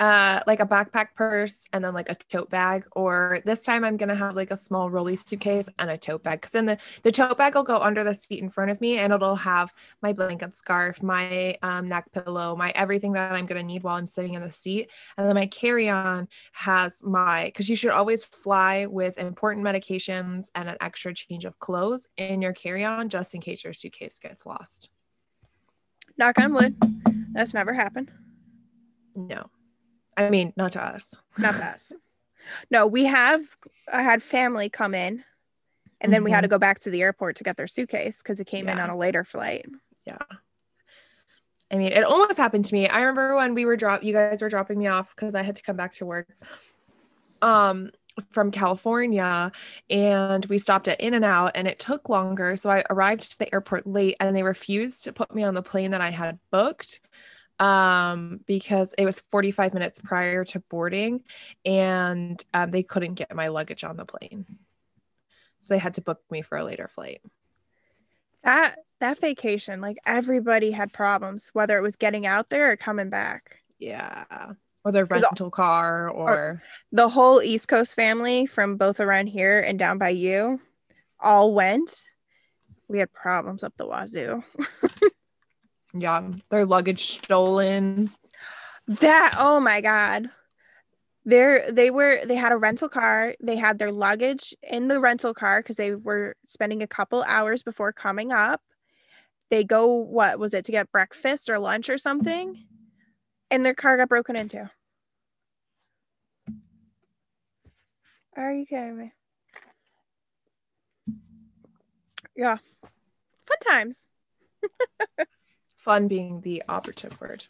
uh 0.00 0.40
like 0.46 0.60
a 0.60 0.66
backpack 0.66 1.08
purse 1.14 1.66
and 1.72 1.84
then 1.84 1.92
like 1.92 2.08
a 2.08 2.14
tote 2.14 2.48
bag 2.48 2.86
or 2.92 3.40
this 3.44 3.62
time 3.62 3.84
I'm 3.84 3.98
to 3.98 4.14
have 4.14 4.34
like 4.34 4.50
a 4.50 4.56
small 4.56 4.90
rolly 4.90 5.14
suitcase 5.14 5.68
and 5.78 5.90
a 5.90 5.98
tote 5.98 6.22
bag 6.22 6.40
cuz 6.40 6.52
then 6.52 6.64
the 6.64 6.78
the 7.02 7.12
tote 7.12 7.36
bag 7.36 7.54
will 7.54 7.62
go 7.62 7.78
under 7.78 8.02
the 8.02 8.14
seat 8.14 8.42
in 8.42 8.48
front 8.48 8.70
of 8.70 8.80
me 8.80 8.98
and 8.98 9.12
it'll 9.12 9.36
have 9.36 9.74
my 10.00 10.14
blanket 10.14 10.56
scarf, 10.56 11.02
my 11.02 11.56
um, 11.62 11.88
neck 11.88 12.10
pillow, 12.12 12.56
my 12.56 12.70
everything 12.70 13.12
that 13.12 13.32
I'm 13.32 13.46
to 13.46 13.62
need 13.62 13.82
while 13.82 13.96
I'm 13.96 14.06
sitting 14.06 14.34
in 14.34 14.42
the 14.42 14.50
seat 14.50 14.90
and 15.18 15.28
then 15.28 15.34
my 15.34 15.46
carry-on 15.46 16.28
has 16.52 17.02
my 17.04 17.50
cuz 17.54 17.68
you 17.68 17.76
should 17.76 17.90
always 17.90 18.24
fly 18.24 18.86
with 18.86 19.18
important 19.18 19.64
medications 19.66 20.50
and 20.54 20.68
an 20.68 20.78
extra 20.80 21.12
change 21.12 21.44
of 21.44 21.58
clothes 21.58 22.08
in 22.16 22.40
your 22.40 22.54
carry-on 22.54 23.10
just 23.10 23.34
in 23.34 23.42
case 23.42 23.64
your 23.64 23.74
suitcase 23.74 24.18
gets 24.18 24.46
lost. 24.46 24.88
Knock 26.16 26.38
on 26.38 26.54
wood. 26.54 26.76
That's 27.32 27.54
never 27.54 27.74
happened. 27.74 28.10
No. 29.14 29.50
I 30.26 30.30
mean, 30.30 30.52
not 30.56 30.72
to 30.72 30.84
us. 30.84 31.14
Not 31.38 31.56
to 31.56 31.64
us. 31.64 31.92
No, 32.70 32.86
we 32.86 33.04
have 33.04 33.42
I 33.92 34.02
had 34.02 34.22
family 34.22 34.68
come 34.68 34.94
in 34.94 35.24
and 36.00 36.12
then 36.12 36.18
mm-hmm. 36.18 36.24
we 36.24 36.30
had 36.30 36.40
to 36.42 36.46
mm-hmm. 36.46 36.54
go 36.54 36.58
back 36.58 36.80
to 36.80 36.90
the 36.90 37.02
airport 37.02 37.36
to 37.36 37.44
get 37.44 37.56
their 37.56 37.66
suitcase 37.66 38.22
because 38.22 38.40
it 38.40 38.46
came 38.46 38.66
yeah. 38.66 38.72
in 38.72 38.78
on 38.78 38.90
a 38.90 38.96
later 38.96 39.24
flight. 39.24 39.66
Yeah. 40.06 40.18
I 41.72 41.76
mean, 41.76 41.92
it 41.92 42.02
almost 42.02 42.38
happened 42.38 42.64
to 42.64 42.74
me. 42.74 42.88
I 42.88 43.00
remember 43.00 43.36
when 43.36 43.54
we 43.54 43.64
were 43.64 43.76
drop 43.76 44.02
you 44.02 44.12
guys 44.12 44.42
were 44.42 44.48
dropping 44.48 44.78
me 44.78 44.86
off 44.86 45.14
because 45.14 45.34
I 45.34 45.42
had 45.42 45.56
to 45.56 45.62
come 45.62 45.76
back 45.76 45.94
to 45.94 46.06
work. 46.06 46.28
Um 47.42 47.90
from 48.32 48.50
California 48.50 49.52
and 49.88 50.44
we 50.46 50.58
stopped 50.58 50.88
at 50.88 51.00
In 51.00 51.14
and 51.14 51.24
Out 51.24 51.52
and 51.54 51.68
it 51.68 51.78
took 51.78 52.08
longer. 52.08 52.56
So 52.56 52.68
I 52.68 52.84
arrived 52.90 53.30
to 53.32 53.38
the 53.38 53.52
airport 53.54 53.86
late 53.86 54.16
and 54.18 54.34
they 54.34 54.42
refused 54.42 55.04
to 55.04 55.12
put 55.12 55.34
me 55.34 55.44
on 55.44 55.54
the 55.54 55.62
plane 55.62 55.92
that 55.92 56.00
I 56.00 56.10
had 56.10 56.38
booked 56.50 57.00
um, 57.60 58.40
because 58.46 58.94
it 58.96 59.04
was 59.04 59.22
45 59.30 59.74
minutes 59.74 60.00
prior 60.00 60.44
to 60.46 60.60
boarding 60.60 61.22
and 61.64 62.42
um, 62.54 62.70
they 62.70 62.82
couldn't 62.82 63.14
get 63.14 63.34
my 63.34 63.48
luggage 63.48 63.84
on 63.84 63.96
the 63.96 64.06
plane. 64.06 64.46
So 65.60 65.74
they 65.74 65.78
had 65.78 65.94
to 65.94 66.00
book 66.00 66.22
me 66.30 66.40
for 66.40 66.56
a 66.56 66.64
later 66.64 66.88
flight. 66.92 67.20
That 68.42 68.76
that 69.00 69.20
vacation, 69.20 69.82
like 69.82 69.98
everybody 70.06 70.70
had 70.70 70.92
problems, 70.92 71.50
whether 71.52 71.76
it 71.76 71.82
was 71.82 71.96
getting 71.96 72.26
out 72.26 72.48
there 72.48 72.70
or 72.70 72.76
coming 72.76 73.10
back. 73.10 73.58
Yeah. 73.78 74.24
Or 74.82 74.92
their 74.92 75.04
rental 75.04 75.50
car 75.50 76.08
or... 76.08 76.30
or 76.30 76.62
the 76.92 77.10
whole 77.10 77.42
East 77.42 77.68
Coast 77.68 77.94
family 77.94 78.46
from 78.46 78.76
both 78.76 79.00
around 79.00 79.26
here 79.26 79.60
and 79.60 79.78
down 79.78 79.98
by 79.98 80.08
you 80.08 80.60
all 81.18 81.52
went. 81.52 82.04
We 82.88 82.98
had 82.98 83.12
problems 83.12 83.62
up 83.62 83.74
the 83.76 83.86
wazoo. 83.86 84.42
Yeah, 85.92 86.22
their 86.50 86.66
luggage 86.66 87.06
stolen. 87.06 88.10
That 88.86 89.36
oh 89.38 89.60
my 89.60 89.80
god. 89.80 90.30
There 91.24 91.70
they 91.70 91.90
were 91.90 92.24
they 92.24 92.36
had 92.36 92.52
a 92.52 92.56
rental 92.56 92.88
car. 92.88 93.34
They 93.40 93.56
had 93.56 93.78
their 93.78 93.92
luggage 93.92 94.54
in 94.62 94.88
the 94.88 95.00
rental 95.00 95.34
car 95.34 95.60
because 95.60 95.76
they 95.76 95.94
were 95.94 96.34
spending 96.46 96.82
a 96.82 96.86
couple 96.86 97.22
hours 97.24 97.62
before 97.62 97.92
coming 97.92 98.32
up. 98.32 98.60
They 99.50 99.64
go 99.64 99.86
what 99.86 100.38
was 100.38 100.54
it 100.54 100.64
to 100.66 100.72
get 100.72 100.92
breakfast 100.92 101.48
or 101.48 101.58
lunch 101.58 101.88
or 101.88 101.98
something? 101.98 102.64
And 103.50 103.64
their 103.64 103.74
car 103.74 103.96
got 103.96 104.08
broken 104.08 104.36
into. 104.36 104.70
Are 108.36 108.52
you 108.52 108.64
kidding 108.64 108.96
me? 108.96 109.12
Yeah. 112.36 112.58
Fun 113.44 113.58
times. 113.68 113.98
fun 115.80 116.08
being 116.08 116.40
the 116.40 116.62
operative 116.68 117.20
word. 117.20 117.46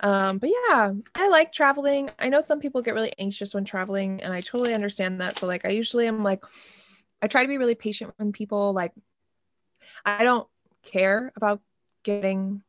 Um, 0.00 0.38
but 0.38 0.50
yeah, 0.50 0.92
I 1.14 1.28
like 1.28 1.52
traveling. 1.52 2.10
I 2.18 2.28
know 2.28 2.40
some 2.40 2.60
people 2.60 2.82
get 2.82 2.94
really 2.94 3.12
anxious 3.18 3.54
when 3.54 3.64
traveling, 3.64 4.22
and 4.22 4.32
I 4.32 4.40
totally 4.40 4.74
understand 4.74 5.20
that. 5.20 5.38
So, 5.38 5.46
like, 5.46 5.64
I 5.64 5.70
usually 5.70 6.06
am 6.06 6.22
like, 6.22 6.44
I 7.20 7.26
try 7.26 7.42
to 7.42 7.48
be 7.48 7.58
really 7.58 7.74
patient 7.74 8.14
when 8.16 8.32
people 8.32 8.72
like, 8.72 8.92
I 10.04 10.24
don't 10.24 10.46
care 10.84 11.32
about 11.36 11.60
getting 12.04 12.62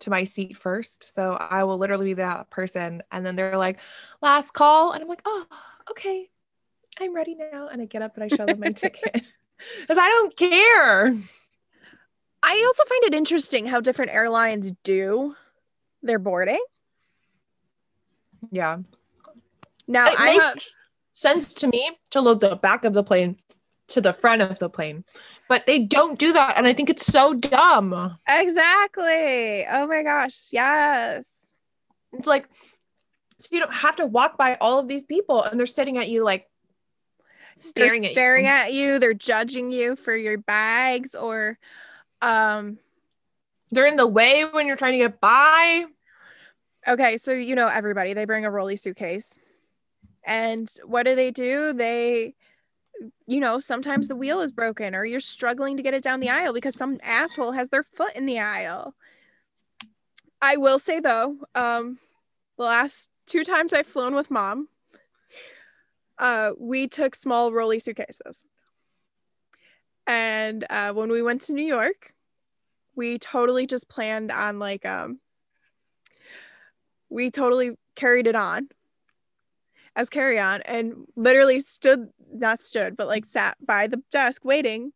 to 0.00 0.10
my 0.10 0.24
seat 0.24 0.56
first. 0.56 1.12
So 1.12 1.32
I 1.32 1.64
will 1.64 1.78
literally 1.78 2.06
be 2.06 2.14
that 2.14 2.48
person. 2.50 3.02
And 3.10 3.24
then 3.24 3.36
they're 3.36 3.58
like, 3.58 3.78
last 4.22 4.52
call. 4.52 4.92
And 4.92 5.02
I'm 5.02 5.08
like, 5.08 5.22
oh, 5.24 5.46
okay, 5.90 6.30
I'm 6.98 7.14
ready 7.14 7.34
now. 7.34 7.68
And 7.70 7.82
I 7.82 7.84
get 7.84 8.02
up 8.02 8.14
and 8.14 8.24
I 8.24 8.28
show 8.28 8.46
them 8.46 8.60
my 8.60 8.70
ticket 8.72 9.22
because 9.80 9.98
I 9.98 10.08
don't 10.08 10.36
care. 10.36 11.14
I 12.42 12.64
also 12.66 12.84
find 12.84 13.04
it 13.04 13.14
interesting 13.14 13.66
how 13.66 13.80
different 13.80 14.12
airlines 14.12 14.72
do 14.82 15.34
their 16.02 16.18
boarding. 16.18 16.62
Yeah. 18.50 18.78
Now 19.86 20.10
it 20.10 20.18
I 20.18 20.24
makes 20.32 20.44
have 20.44 20.62
sense 21.14 21.52
to 21.54 21.66
me 21.66 21.90
to 22.10 22.20
load 22.20 22.40
the 22.40 22.56
back 22.56 22.84
of 22.84 22.94
the 22.94 23.02
plane 23.02 23.36
to 23.88 24.00
the 24.00 24.12
front 24.12 24.40
of 24.40 24.58
the 24.58 24.70
plane, 24.70 25.04
but 25.48 25.66
they 25.66 25.80
don't 25.80 26.18
do 26.18 26.32
that, 26.32 26.56
and 26.56 26.66
I 26.66 26.72
think 26.72 26.90
it's 26.90 27.06
so 27.06 27.34
dumb. 27.34 28.18
Exactly. 28.28 29.66
Oh 29.66 29.86
my 29.86 30.02
gosh. 30.02 30.48
Yes. 30.52 31.26
It's 32.12 32.26
like 32.26 32.48
so 33.38 33.48
you 33.52 33.60
don't 33.60 33.72
have 33.72 33.96
to 33.96 34.06
walk 34.06 34.36
by 34.36 34.56
all 34.60 34.78
of 34.78 34.88
these 34.88 35.04
people, 35.04 35.42
and 35.42 35.58
they're 35.58 35.66
sitting 35.66 35.98
at 35.98 36.08
you 36.08 36.24
like 36.24 36.46
staring, 37.56 38.02
they're 38.02 38.12
staring 38.12 38.46
at 38.46 38.72
you. 38.72 38.84
at 38.84 38.92
you. 38.92 38.98
They're 38.98 39.14
judging 39.14 39.72
you 39.72 39.96
for 39.96 40.14
your 40.16 40.38
bags 40.38 41.14
or 41.14 41.58
um, 42.22 42.78
they're 43.70 43.86
in 43.86 43.96
the 43.96 44.06
way 44.06 44.44
when 44.44 44.66
you're 44.66 44.76
trying 44.76 44.92
to 44.92 44.98
get 44.98 45.20
by. 45.20 45.84
Okay, 46.86 47.16
so 47.16 47.32
you 47.32 47.54
know 47.54 47.68
everybody, 47.68 48.14
they 48.14 48.24
bring 48.24 48.44
a 48.44 48.50
rolly 48.50 48.76
suitcase. 48.76 49.38
And 50.24 50.70
what 50.84 51.04
do 51.04 51.14
they 51.14 51.30
do? 51.30 51.72
They 51.72 52.34
you 53.26 53.40
know, 53.40 53.60
sometimes 53.60 54.08
the 54.08 54.16
wheel 54.16 54.40
is 54.40 54.52
broken 54.52 54.94
or 54.94 55.04
you're 55.04 55.20
struggling 55.20 55.76
to 55.76 55.82
get 55.82 55.94
it 55.94 56.02
down 56.02 56.20
the 56.20 56.30
aisle 56.30 56.52
because 56.52 56.76
some 56.76 56.98
asshole 57.02 57.52
has 57.52 57.70
their 57.70 57.82
foot 57.82 58.14
in 58.14 58.26
the 58.26 58.38
aisle. 58.38 58.94
I 60.42 60.56
will 60.56 60.78
say 60.78 61.00
though, 61.00 61.36
um, 61.54 61.98
the 62.56 62.64
last 62.64 63.10
two 63.26 63.44
times 63.44 63.72
I've 63.72 63.86
flown 63.86 64.14
with 64.14 64.30
mom, 64.30 64.68
uh, 66.18 66.50
we 66.58 66.88
took 66.88 67.14
small 67.14 67.52
rolly 67.52 67.78
suitcases. 67.78 68.44
And 70.06 70.64
uh, 70.68 70.92
when 70.92 71.10
we 71.10 71.22
went 71.22 71.42
to 71.42 71.52
New 71.52 71.66
York, 71.66 72.14
we 72.94 73.18
totally 73.18 73.66
just 73.66 73.88
planned 73.88 74.30
on 74.30 74.58
like 74.58 74.84
um 74.84 75.20
we 77.08 77.30
totally 77.30 77.72
carried 77.96 78.26
it 78.26 78.36
on 78.36 78.68
as 79.96 80.08
carry 80.08 80.38
on 80.38 80.62
and 80.62 81.06
literally 81.16 81.60
stood 81.60 82.08
not 82.32 82.60
stood 82.60 82.96
but 82.96 83.08
like 83.08 83.24
sat 83.26 83.56
by 83.64 83.86
the 83.86 84.00
desk 84.10 84.44
waiting. 84.44 84.92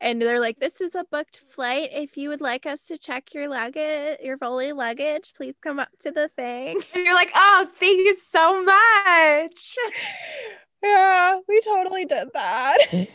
And 0.00 0.20
they're 0.20 0.40
like 0.40 0.58
this 0.58 0.80
is 0.80 0.94
a 0.94 1.04
booked 1.10 1.42
flight. 1.48 1.90
If 1.92 2.16
you 2.16 2.28
would 2.28 2.40
like 2.40 2.66
us 2.66 2.82
to 2.84 2.98
check 2.98 3.32
your 3.32 3.48
luggage 3.48 4.18
your 4.22 4.36
rolly 4.40 4.72
luggage 4.72 5.32
please 5.34 5.54
come 5.62 5.78
up 5.78 5.90
to 6.00 6.10
the 6.10 6.28
thing. 6.28 6.80
And 6.94 7.04
you're 7.04 7.14
like, 7.14 7.30
oh, 7.34 7.68
thank 7.78 7.98
you 7.98 8.16
so 8.16 8.62
much. 8.64 9.76
yeah 10.82 11.38
we 11.48 11.60
totally 11.62 12.04
did 12.04 12.28
that 12.34 12.76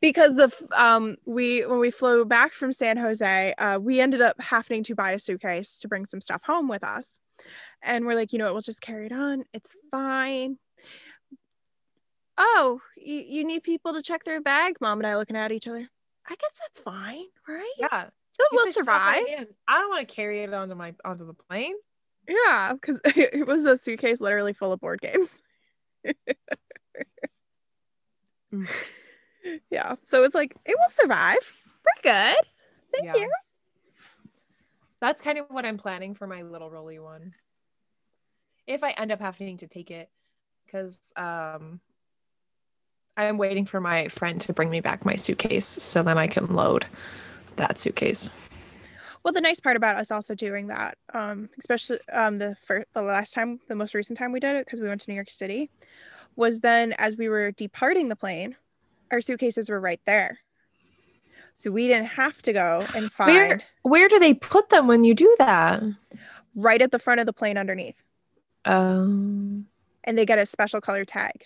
because 0.00 0.36
the 0.36 0.50
um 0.72 1.16
we 1.26 1.64
when 1.66 1.78
we 1.78 1.90
flew 1.90 2.24
back 2.24 2.52
from 2.52 2.72
san 2.72 2.96
jose 2.96 3.54
uh 3.58 3.78
we 3.80 4.00
ended 4.00 4.20
up 4.20 4.40
having 4.40 4.82
to 4.84 4.94
buy 4.94 5.12
a 5.12 5.18
suitcase 5.18 5.78
to 5.80 5.88
bring 5.88 6.04
some 6.06 6.20
stuff 6.20 6.42
home 6.44 6.68
with 6.68 6.84
us 6.84 7.20
and 7.82 8.04
we're 8.06 8.14
like 8.14 8.32
you 8.32 8.38
know 8.38 8.44
what 8.46 8.54
we'll 8.54 8.60
just 8.62 8.80
carry 8.80 9.06
it 9.06 9.12
on 9.12 9.44
it's 9.52 9.74
fine 9.90 10.56
oh 12.36 12.80
you, 12.96 13.16
you 13.16 13.44
need 13.44 13.62
people 13.62 13.92
to 13.94 14.02
check 14.02 14.24
their 14.24 14.40
bag 14.40 14.76
mom 14.80 14.98
and 15.00 15.06
i 15.06 15.16
looking 15.16 15.36
at 15.36 15.52
each 15.52 15.66
other 15.66 15.88
i 16.26 16.34
guess 16.34 16.52
that's 16.60 16.80
fine 16.80 17.24
right 17.48 17.72
Yeah. 17.78 18.04
We'll- 18.38 18.48
we'll 18.52 18.66
this 18.66 18.76
shit 18.76 18.82
off 18.82 18.86
my 18.86 19.16
survive. 19.26 19.46
I 19.66 19.78
don't 19.80 19.88
want 19.88 20.08
to 20.08 20.14
carry 20.14 20.44
it 20.44 20.54
onto 20.54 20.76
my 20.76 20.94
onto 21.04 21.26
the 21.26 21.34
plane. 21.34 21.74
yeah 22.28 22.72
because 22.72 23.00
it 23.04 23.48
was 23.48 23.66
a 23.66 23.76
suitcase 23.76 24.20
literally 24.20 24.52
full 24.52 24.72
of 24.72 24.80
board 24.80 25.00
games 25.00 25.42
Mm. 28.54 28.66
Yeah 29.70 29.96
so 30.02 30.24
it's 30.24 30.34
like 30.34 30.56
it 30.64 30.76
will 30.78 30.90
survive 30.90 31.38
we're 31.84 32.02
good 32.02 32.36
thank 32.92 33.04
Yeah. 33.04 33.16
you 33.16 33.30
That's 35.00 35.22
kind 35.22 35.38
of 35.38 35.46
what 35.48 35.64
I'm 35.64 35.78
planning 35.78 36.14
for 36.16 36.26
my 36.26 36.42
little 36.42 36.70
rolly 36.70 36.98
one. 36.98 37.34
If 38.66 38.82
I 38.82 38.90
end 38.90 39.12
up 39.12 39.20
having 39.20 39.56
to 39.58 39.68
take 39.68 39.92
it, 39.92 40.10
because 40.66 41.12
um, 41.16 41.80
I'm 43.16 43.38
waiting 43.38 43.64
for 43.64 43.80
my 43.80 44.08
friend 44.08 44.40
to 44.40 44.52
bring 44.52 44.70
me 44.70 44.80
back 44.80 45.04
my 45.04 45.14
suitcase 45.16 45.66
so 45.66 46.02
then 46.02 46.18
I 46.18 46.26
can 46.26 46.52
load 46.54 46.86
that 47.56 47.78
suitcase. 47.78 48.30
Well, 49.22 49.32
the 49.32 49.40
nice 49.40 49.60
part 49.60 49.76
about 49.76 49.96
us 49.96 50.10
also 50.10 50.34
doing 50.34 50.66
that, 50.66 50.98
um, 51.14 51.48
especially 51.58 52.00
um, 52.12 52.38
the 52.38 52.56
first, 52.66 52.86
the 52.92 53.02
last 53.02 53.34
time, 53.34 53.60
the 53.68 53.76
most 53.76 53.94
recent 53.94 54.18
time 54.18 54.32
we 54.32 54.40
did 54.40 54.56
it, 54.56 54.66
because 54.66 54.80
we 54.80 54.88
went 54.88 55.00
to 55.02 55.10
New 55.10 55.14
York 55.14 55.30
City, 55.30 55.70
was 56.36 56.60
then 56.60 56.92
as 56.98 57.16
we 57.16 57.28
were 57.28 57.52
departing 57.52 58.08
the 58.08 58.16
plane, 58.16 58.56
our 59.10 59.20
suitcases 59.20 59.68
were 59.70 59.80
right 59.80 60.00
there, 60.06 60.38
so 61.54 61.70
we 61.70 61.86
didn't 61.86 62.06
have 62.06 62.40
to 62.42 62.52
go 62.52 62.86
and 62.94 63.10
find 63.12 63.30
Where 63.32 63.60
where 63.82 64.08
do 64.08 64.18
they 64.18 64.34
put 64.34 64.70
them 64.70 64.86
when 64.86 65.04
you 65.04 65.14
do 65.14 65.34
that? 65.38 65.82
right 66.54 66.82
at 66.82 66.90
the 66.90 66.98
front 66.98 67.20
of 67.20 67.26
the 67.26 67.32
plane 67.32 67.56
underneath, 67.56 68.02
Um. 68.64 69.66
and 70.04 70.18
they 70.18 70.26
get 70.26 70.38
a 70.38 70.46
special 70.46 70.80
color 70.80 71.04
tag. 71.04 71.44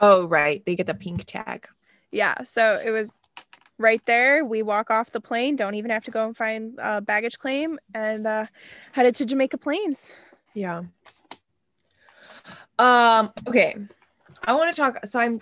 Oh 0.00 0.26
right, 0.26 0.64
they 0.64 0.74
get 0.76 0.86
the 0.86 0.94
pink 0.94 1.24
tag. 1.24 1.66
Yeah, 2.12 2.42
so 2.44 2.80
it 2.84 2.90
was 2.90 3.10
right 3.78 4.00
there. 4.06 4.44
We 4.44 4.62
walk 4.62 4.90
off 4.90 5.10
the 5.10 5.20
plane, 5.20 5.56
don't 5.56 5.74
even 5.74 5.90
have 5.90 6.04
to 6.04 6.10
go 6.12 6.26
and 6.26 6.36
find 6.36 6.78
uh, 6.80 7.00
baggage 7.00 7.38
claim, 7.38 7.78
and 7.94 8.26
uh, 8.26 8.46
headed 8.92 9.16
to 9.16 9.24
Jamaica 9.24 9.58
Plains. 9.58 10.12
Yeah. 10.54 10.82
Um. 12.78 13.32
Okay. 13.48 13.76
I 14.44 14.52
want 14.52 14.74
to 14.74 14.80
talk. 14.80 15.04
So 15.06 15.18
I'm. 15.20 15.40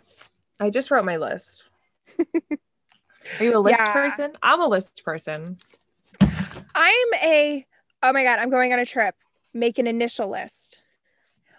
I 0.62 0.70
just 0.70 0.92
wrote 0.92 1.04
my 1.04 1.16
list. 1.16 1.64
Are 2.20 3.44
you 3.44 3.56
a 3.56 3.58
list 3.58 3.80
Yeah. 3.80 3.92
person? 3.92 4.32
I'm 4.44 4.60
a 4.60 4.68
list 4.68 5.02
person. 5.04 5.58
I'm 6.20 7.14
a 7.20 7.66
oh 8.04 8.12
my 8.12 8.22
god, 8.22 8.38
I'm 8.38 8.48
going 8.48 8.72
on 8.72 8.78
a 8.78 8.86
trip. 8.86 9.16
Make 9.52 9.80
an 9.80 9.88
initial 9.88 10.28
list. 10.30 10.78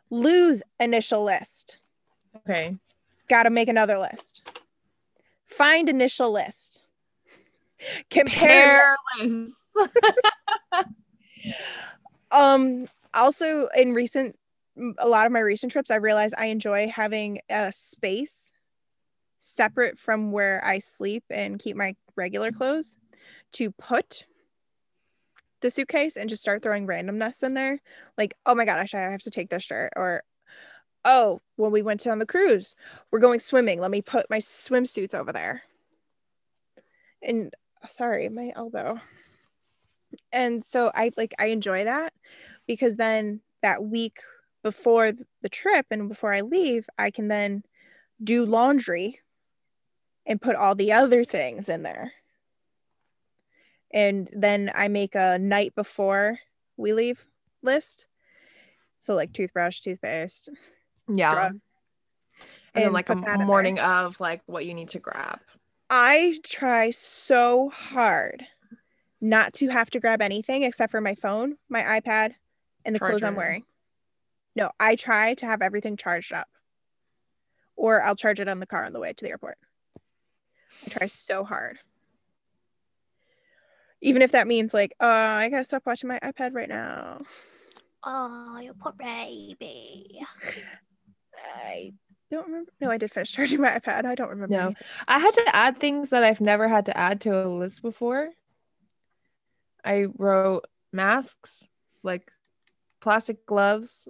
Lose 0.09 0.63
initial 0.79 1.25
list. 1.25 1.79
Okay. 2.37 2.77
Gotta 3.27 3.49
make 3.49 3.67
another 3.67 3.97
list. 3.97 4.49
Find 5.47 5.89
initial 5.89 6.31
list. 6.31 6.83
Compare. 8.09 8.95
Lists. 9.21 9.55
Um 12.31 12.87
also 13.13 13.67
in 13.75 13.93
recent 13.93 14.39
a 14.97 15.07
lot 15.09 15.25
of 15.25 15.33
my 15.33 15.39
recent 15.41 15.73
trips, 15.73 15.91
I 15.91 15.95
realized 15.97 16.33
I 16.37 16.45
enjoy 16.45 16.87
having 16.87 17.41
a 17.49 17.69
space 17.73 18.52
separate 19.43 19.99
from 19.99 20.31
where 20.31 20.63
I 20.65 20.79
sleep 20.79 21.23
and 21.29 21.59
keep 21.59 21.75
my 21.75 21.95
regular 22.15 22.51
clothes 22.51 22.97
to 23.53 23.71
put 23.71 24.25
the 25.61 25.69
suitcase 25.69 26.17
and 26.17 26.29
just 26.29 26.41
start 26.41 26.63
throwing 26.63 26.87
randomness 26.87 27.43
in 27.43 27.53
there. 27.53 27.79
Like, 28.17 28.35
oh 28.45 28.55
my 28.55 28.65
gosh, 28.65 28.93
I 28.93 28.99
have 28.99 29.21
to 29.23 29.31
take 29.31 29.49
this 29.49 29.63
shirt. 29.63 29.93
Or, 29.95 30.23
oh, 31.05 31.39
when 31.55 31.71
we 31.71 31.81
went 31.81 32.07
on 32.07 32.19
the 32.19 32.25
cruise, 32.25 32.75
we're 33.11 33.19
going 33.19 33.39
swimming. 33.39 33.79
Let 33.79 33.91
me 33.91 34.01
put 34.01 34.29
my 34.29 34.39
swimsuits 34.39 35.13
over 35.13 35.31
there. 35.31 35.63
And 37.21 37.53
sorry, 37.89 38.29
my 38.29 38.51
elbow. 38.55 38.99
And 40.31 40.63
so 40.63 40.91
I 40.93 41.11
like, 41.17 41.33
I 41.39 41.47
enjoy 41.47 41.85
that 41.85 42.13
because 42.67 42.97
then 42.97 43.41
that 43.61 43.83
week 43.83 44.17
before 44.63 45.13
the 45.41 45.49
trip 45.49 45.85
and 45.91 46.07
before 46.07 46.33
I 46.33 46.41
leave, 46.41 46.85
I 46.97 47.11
can 47.11 47.27
then 47.27 47.63
do 48.23 48.45
laundry 48.45 49.19
and 50.25 50.41
put 50.41 50.55
all 50.55 50.75
the 50.75 50.91
other 50.93 51.23
things 51.25 51.69
in 51.69 51.83
there. 51.83 52.13
And 53.93 54.29
then 54.33 54.71
I 54.73 54.87
make 54.87 55.15
a 55.15 55.37
night 55.37 55.75
before 55.75 56.39
we 56.77 56.93
leave 56.93 57.25
list. 57.61 58.05
So 59.01 59.15
like 59.15 59.33
toothbrush, 59.33 59.81
toothpaste. 59.81 60.49
Yeah. 61.07 61.33
Draw- 61.33 61.45
And, 62.73 62.83
then 62.85 62.93
like 62.93 63.09
a 63.09 63.15
put 63.15 63.25
that 63.25 63.33
in 63.33 63.37
there. 63.39 63.47
morning 63.47 63.79
of 63.79 64.19
like 64.19 64.41
what 64.45 64.65
you 64.65 64.73
need 64.73 64.89
to 64.89 64.99
grab. 64.99 65.39
I 65.89 66.35
try 66.43 66.89
so 66.89 67.69
hard 67.69 68.45
not 69.21 69.53
to 69.55 69.67
have 69.69 69.89
to 69.91 69.99
grab 69.99 70.21
anything 70.21 70.63
except 70.63 70.91
for 70.91 71.01
my 71.01 71.13
phone, 71.15 71.57
my 71.69 71.81
iPad, 71.99 72.33
and 72.83 72.95
the 72.95 72.99
clothes 72.99 73.23
I'm 73.23 73.35
wearing. 73.35 73.63
No, 74.55 74.71
I 74.79 74.95
try 74.95 75.33
to 75.35 75.45
have 75.45 75.61
everything 75.61 75.97
charged 75.97 76.33
up. 76.33 76.47
Or 77.75 78.01
I'll 78.01 78.15
charge 78.15 78.39
it 78.39 78.47
on 78.47 78.59
the 78.59 78.65
car 78.65 78.85
on 78.85 78.93
the 78.93 78.99
way 78.99 79.13
to 79.13 79.23
the 79.25 79.29
airport. 79.29 79.57
I 80.85 80.89
try 80.89 81.07
so 81.07 81.43
hard. 81.43 81.79
Even 84.01 84.21
if 84.21 84.31
that 84.31 84.47
means 84.47 84.73
like, 84.73 84.93
oh, 84.99 85.07
I 85.07 85.49
gotta 85.49 85.63
stop 85.63 85.83
watching 85.85 86.09
my 86.09 86.19
iPad 86.19 86.53
right 86.53 86.69
now. 86.69 87.21
Oh, 88.03 88.59
you 88.59 88.73
poor 88.73 88.91
baby. 88.91 90.19
I 91.55 91.93
don't 92.29 92.47
remember. 92.47 92.71
No, 92.81 92.89
I 92.91 92.97
did 92.97 93.11
finish 93.11 93.31
charging 93.33 93.61
my 93.61 93.69
iPad. 93.69 94.05
I 94.05 94.15
don't 94.15 94.29
remember. 94.29 94.55
No. 94.55 94.65
anything. 94.65 94.83
I 95.07 95.19
had 95.19 95.33
to 95.33 95.55
add 95.55 95.79
things 95.79 96.09
that 96.09 96.23
I've 96.23 96.41
never 96.41 96.67
had 96.67 96.87
to 96.87 96.97
add 96.97 97.21
to 97.21 97.45
a 97.45 97.47
list 97.47 97.81
before. 97.81 98.29
I 99.85 100.07
wrote 100.17 100.65
masks, 100.91 101.67
like 102.03 102.31
plastic 103.01 103.45
gloves, 103.45 104.07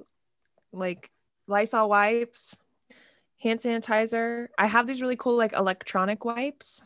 like 0.71 1.09
Lysol 1.47 1.89
wipes, 1.89 2.57
hand 3.43 3.59
sanitizer. 3.59 4.47
I 4.57 4.67
have 4.67 4.87
these 4.87 5.01
really 5.01 5.17
cool 5.17 5.35
like 5.35 5.53
electronic 5.53 6.23
wipes. 6.23 6.81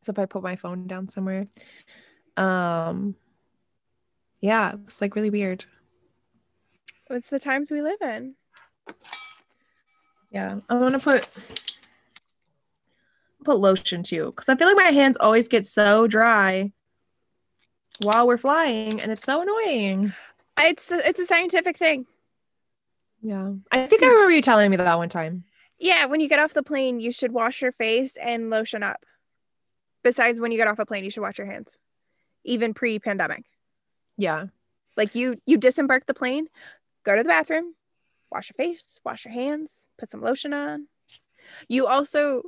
So 0.00 0.10
if 0.10 0.18
I 0.18 0.24
put 0.24 0.42
my 0.42 0.56
phone 0.56 0.86
down 0.86 1.08
somewhere. 1.08 1.46
Um 2.36 3.14
yeah, 4.40 4.72
it 4.72 4.78
was 4.84 5.00
like 5.00 5.14
really 5.14 5.30
weird. 5.30 5.64
It's 7.10 7.28
the 7.28 7.38
times 7.38 7.70
we 7.70 7.82
live 7.82 8.00
in. 8.00 8.34
Yeah. 10.30 10.60
I 10.68 10.74
want 10.74 10.94
to 10.94 10.98
put 10.98 11.28
put 13.44 13.58
lotion 13.58 14.02
too 14.02 14.30
because 14.30 14.48
I 14.48 14.56
feel 14.56 14.68
like 14.68 14.76
my 14.76 14.92
hands 14.92 15.16
always 15.20 15.46
get 15.46 15.66
so 15.66 16.06
dry 16.06 16.72
while 18.00 18.26
we're 18.26 18.38
flying 18.38 19.00
and 19.00 19.12
it's 19.12 19.24
so 19.24 19.42
annoying. 19.42 20.14
It's 20.58 20.90
a, 20.90 21.06
it's 21.06 21.20
a 21.20 21.26
scientific 21.26 21.76
thing. 21.76 22.06
Yeah. 23.20 23.52
I 23.70 23.86
think 23.86 24.02
I 24.02 24.06
remember 24.06 24.32
you 24.32 24.42
telling 24.42 24.70
me 24.70 24.76
that 24.78 24.96
one 24.96 25.08
time. 25.08 25.44
Yeah, 25.78 26.06
when 26.06 26.20
you 26.20 26.28
get 26.28 26.38
off 26.38 26.54
the 26.54 26.62
plane, 26.62 27.00
you 27.00 27.12
should 27.12 27.32
wash 27.32 27.60
your 27.60 27.72
face 27.72 28.16
and 28.16 28.50
lotion 28.50 28.82
up. 28.82 29.04
Besides, 30.04 30.40
when 30.40 30.52
you 30.52 30.58
get 30.58 30.68
off 30.68 30.78
a 30.78 30.86
plane, 30.86 31.04
you 31.04 31.10
should 31.10 31.22
wash 31.22 31.38
your 31.38 31.46
hands, 31.46 31.76
even 32.44 32.74
pre-pandemic. 32.74 33.44
Yeah. 34.16 34.46
Like 34.96 35.14
you, 35.14 35.40
you 35.46 35.56
disembark 35.56 36.06
the 36.06 36.14
plane, 36.14 36.48
go 37.04 37.16
to 37.16 37.22
the 37.22 37.28
bathroom, 37.28 37.74
wash 38.30 38.50
your 38.50 38.66
face, 38.66 38.98
wash 39.04 39.24
your 39.24 39.34
hands, 39.34 39.86
put 39.98 40.10
some 40.10 40.22
lotion 40.22 40.52
on. 40.52 40.88
You 41.68 41.86
also, 41.86 42.42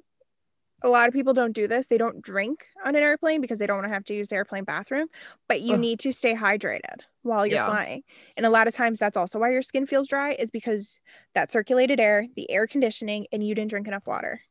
a 0.85 0.89
lot 0.89 1.09
of 1.09 1.14
people 1.14 1.32
don't 1.32 1.53
do 1.53 1.66
this. 1.66 1.87
They 1.87 1.97
don't 1.97 2.20
drink 2.20 2.66
on 2.85 2.95
an 2.95 3.03
airplane 3.03 3.41
because 3.41 3.59
they 3.59 3.66
don't 3.66 3.78
want 3.78 3.89
to 3.89 3.95
have 3.95 4.05
to 4.05 4.14
use 4.14 4.28
the 4.28 4.37
airplane 4.37 4.64
bathroom, 4.64 5.09
but 5.49 5.62
you 5.62 5.74
Ugh. 5.74 5.80
need 5.80 5.99
to 6.01 6.12
stay 6.12 6.35
hydrated 6.35 7.01
while 7.22 7.47
you're 7.47 7.57
Yeah. 7.57 7.66
flying. 7.66 8.03
And 8.37 8.45
a 8.45 8.51
lot 8.51 8.68
of 8.68 8.74
times 8.74 8.99
that's 8.99 9.16
also 9.16 9.39
why 9.39 9.51
your 9.51 9.62
skin 9.62 9.87
feels 9.87 10.07
dry, 10.07 10.35
is 10.35 10.51
because 10.51 11.01
that 11.35 11.51
circulated 11.51 11.99
air, 11.99 12.26
the 12.37 12.51
air 12.51 12.66
conditioning, 12.66 13.26
and 13.32 13.45
you 13.45 13.55
didn't 13.55 13.70
drink 13.70 13.89
enough 13.89 14.07
water. 14.07 14.43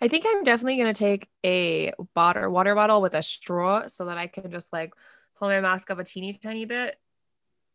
I 0.00 0.08
think 0.08 0.26
I'm 0.28 0.44
definitely 0.44 0.76
gonna 0.76 0.92
take 0.94 1.28
a 1.44 1.92
bottle 2.14 2.50
water 2.50 2.74
bottle 2.74 3.00
with 3.00 3.14
a 3.14 3.22
straw 3.22 3.86
so 3.88 4.04
that 4.04 4.18
I 4.18 4.26
can 4.26 4.50
just 4.50 4.72
like 4.72 4.92
pull 5.38 5.48
my 5.48 5.60
mask 5.60 5.90
up 5.90 5.98
a 5.98 6.04
teeny 6.04 6.34
tiny 6.34 6.66
bit 6.66 6.98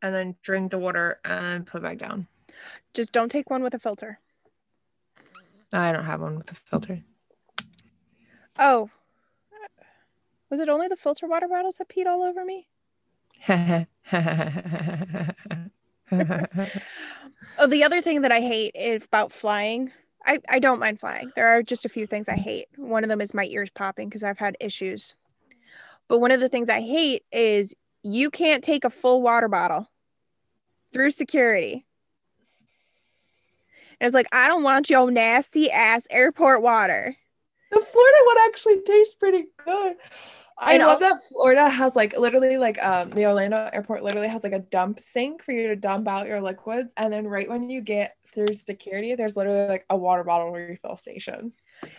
and 0.04 0.14
then 0.14 0.36
drink 0.44 0.70
the 0.72 0.78
water 0.78 1.20
and 1.26 1.66
put 1.66 1.80
it 1.80 1.84
back 1.84 1.98
down. 1.98 2.28
Just 2.94 3.12
don't 3.12 3.30
take 3.30 3.50
one 3.50 3.64
with 3.64 3.74
a 3.74 3.80
filter. 3.80 4.20
I 5.72 5.92
don't 5.92 6.06
have 6.06 6.22
one 6.22 6.38
with 6.38 6.52
a 6.52 6.56
filter. 6.56 7.04
Oh, 8.58 8.90
was 10.50 10.60
it 10.60 10.70
only 10.70 10.88
the 10.88 10.96
filter 10.96 11.26
water 11.28 11.48
bottles 11.48 11.78
that 11.78 11.90
peed 11.90 12.06
all 12.06 12.22
over 12.22 12.46
me? 12.46 12.68
Oh, 17.58 17.68
the 17.68 17.84
other 17.84 18.02
thing 18.02 18.22
that 18.22 18.32
I 18.32 18.40
hate 18.40 18.76
is 18.76 19.04
about 19.04 19.34
flying. 19.34 19.92
I, 20.26 20.40
I 20.48 20.60
don't 20.60 20.80
mind 20.80 21.00
flying. 21.00 21.32
There 21.36 21.48
are 21.48 21.64
just 21.64 21.86
a 21.86 21.90
few 21.90 22.06
things 22.06 22.30
I 22.30 22.36
hate. 22.36 22.68
One 22.78 23.04
of 23.04 23.10
them 23.10 23.20
is 23.20 23.34
my 23.34 23.46
ears 23.46 23.70
popping 23.70 24.10
because 24.10 24.24
I've 24.24 24.38
had 24.38 24.56
issues. 24.60 25.16
But 26.08 26.20
one 26.20 26.32
of 26.32 26.40
the 26.40 26.50
things 26.50 26.70
I 26.70 26.82
hate 26.82 27.24
is 27.32 27.74
you 28.04 28.30
can't 28.30 28.64
take 28.64 28.86
a 28.86 28.90
full 28.90 29.22
water 29.22 29.48
bottle 29.48 29.90
through 30.92 31.12
security. 31.12 31.86
And 34.00 34.06
it's 34.08 34.14
like, 34.14 34.28
I 34.32 34.48
don't 34.48 34.64
want 34.64 34.90
your 34.90 35.10
nasty 35.10 35.72
ass 35.72 36.06
airport 36.10 36.62
water. 36.62 37.16
The 37.74 37.82
Florida 37.82 38.18
one 38.26 38.38
actually 38.46 38.82
tastes 38.84 39.16
pretty 39.16 39.46
good. 39.66 39.98
I 40.58 40.78
And 40.78 40.84
love 40.84 41.00
that 41.00 41.24
Florida 41.30 41.68
has 41.70 41.96
like 41.96 42.16
literally 42.18 42.58
like 42.58 42.82
um 42.82 43.10
the 43.12 43.26
Orlando 43.26 43.70
airport 43.74 44.04
literally 44.04 44.28
has 44.28 44.44
like 44.44 44.54
a 44.54 44.60
dump 44.60 45.00
sink 45.00 45.44
for 45.44 45.52
you 45.52 45.68
to 45.70 45.76
dump 45.76 46.08
out 46.08 46.28
your 46.28 46.42
liquids 46.42 46.94
and 46.96 47.12
then 47.12 47.28
right 47.28 47.50
when 47.50 47.70
you 47.70 47.82
get 47.82 48.16
through 48.28 48.54
security 48.54 49.16
there's 49.16 49.36
literally 49.36 49.68
like 49.68 49.86
a 49.90 49.98
water 49.98 50.24
bottle 50.24 50.52
refill 50.52 50.98
station. 50.98 51.54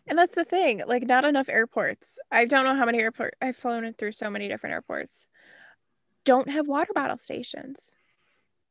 And 0.06 0.18
that's 0.18 0.34
the 0.34 0.44
thing, 0.44 0.82
like 0.86 1.02
not 1.04 1.24
enough 1.24 1.48
airports. 1.48 2.18
I 2.30 2.44
don't 2.46 2.64
know 2.64 2.74
how 2.76 2.86
many 2.86 3.00
airport 3.00 3.36
I've 3.40 3.56
flown 3.56 3.92
through 3.94 4.12
so 4.12 4.30
many 4.30 4.48
different 4.48 4.72
airports. 4.74 5.26
Don't 6.24 6.50
have 6.50 6.68
water 6.68 6.92
bottle 6.94 7.18
stations. 7.18 7.96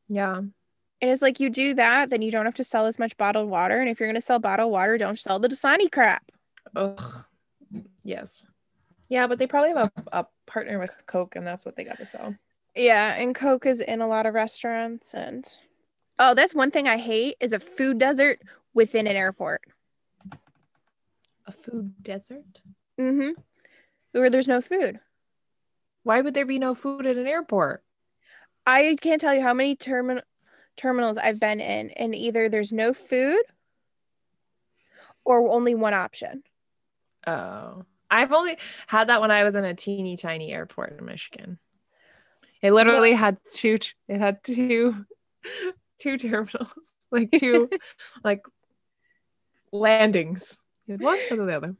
Yeah. 0.07 0.41
And 1.01 1.11
it's 1.11 1.21
like 1.21 1.39
you 1.39 1.49
do 1.49 1.73
that, 1.75 2.09
then 2.09 2.21
you 2.21 2.31
don't 2.31 2.45
have 2.45 2.55
to 2.55 2.63
sell 2.63 2.85
as 2.85 2.97
much 2.97 3.17
bottled 3.17 3.49
water. 3.49 3.79
And 3.79 3.89
if 3.89 3.99
you're 3.99 4.09
gonna 4.09 4.21
sell 4.21 4.39
bottled 4.39 4.71
water, 4.71 4.97
don't 4.97 5.19
sell 5.19 5.39
the 5.39 5.49
Dasani 5.49 5.91
crap. 5.91 6.23
Ugh. 6.75 7.25
Yes. 8.03 8.45
Yeah, 9.09 9.27
but 9.27 9.37
they 9.37 9.47
probably 9.47 9.73
have 9.73 9.91
a, 9.95 10.19
a 10.19 10.27
partner 10.45 10.79
with 10.79 10.91
Coke 11.05 11.35
and 11.35 11.45
that's 11.45 11.65
what 11.65 11.75
they 11.75 11.83
got 11.83 11.97
to 11.97 12.05
sell. 12.05 12.35
Yeah, 12.75 13.15
and 13.15 13.35
Coke 13.35 13.65
is 13.65 13.79
in 13.79 14.01
a 14.01 14.07
lot 14.07 14.25
of 14.25 14.33
restaurants 14.33 15.13
and 15.13 15.47
oh, 16.19 16.33
that's 16.33 16.55
one 16.55 16.71
thing 16.71 16.87
I 16.87 16.97
hate 16.97 17.37
is 17.39 17.53
a 17.53 17.59
food 17.59 17.97
desert 17.97 18.41
within 18.73 19.07
an 19.07 19.15
airport. 19.15 19.61
A 21.45 21.51
food 21.51 21.93
desert? 22.01 22.61
Mm-hmm. 22.99 23.39
Where 24.13 24.29
there's 24.29 24.47
no 24.47 24.61
food. 24.61 24.99
Why 26.03 26.21
would 26.21 26.33
there 26.33 26.45
be 26.45 26.59
no 26.59 26.75
food 26.75 27.05
at 27.05 27.17
an 27.17 27.27
airport? 27.27 27.83
I 28.65 28.95
can't 29.01 29.19
tell 29.19 29.33
you 29.33 29.41
how 29.41 29.53
many 29.53 29.75
terminal 29.75 30.23
terminals 30.75 31.17
I've 31.17 31.39
been 31.39 31.59
in, 31.59 31.91
and 31.91 32.15
either 32.15 32.49
there's 32.49 32.71
no 32.71 32.93
food 32.93 33.43
or 35.23 35.51
only 35.51 35.75
one 35.75 35.93
option. 35.93 36.43
Oh, 37.25 37.85
I've 38.09 38.31
only 38.31 38.57
had 38.87 39.09
that 39.09 39.21
when 39.21 39.31
I 39.31 39.43
was 39.43 39.55
in 39.55 39.65
a 39.65 39.73
teeny 39.73 40.17
tiny 40.17 40.51
airport 40.51 40.97
in 40.99 41.05
Michigan. 41.05 41.57
It 42.61 42.71
literally 42.71 43.13
had 43.13 43.37
two. 43.51 43.79
It 44.07 44.19
had 44.19 44.43
two, 44.43 45.05
two 45.99 46.17
terminals, 46.17 46.71
like 47.11 47.31
two, 47.31 47.69
like 48.23 48.43
landings. 49.71 50.59
One 50.85 51.19
or 51.31 51.45
the 51.45 51.55
other. 51.55 51.75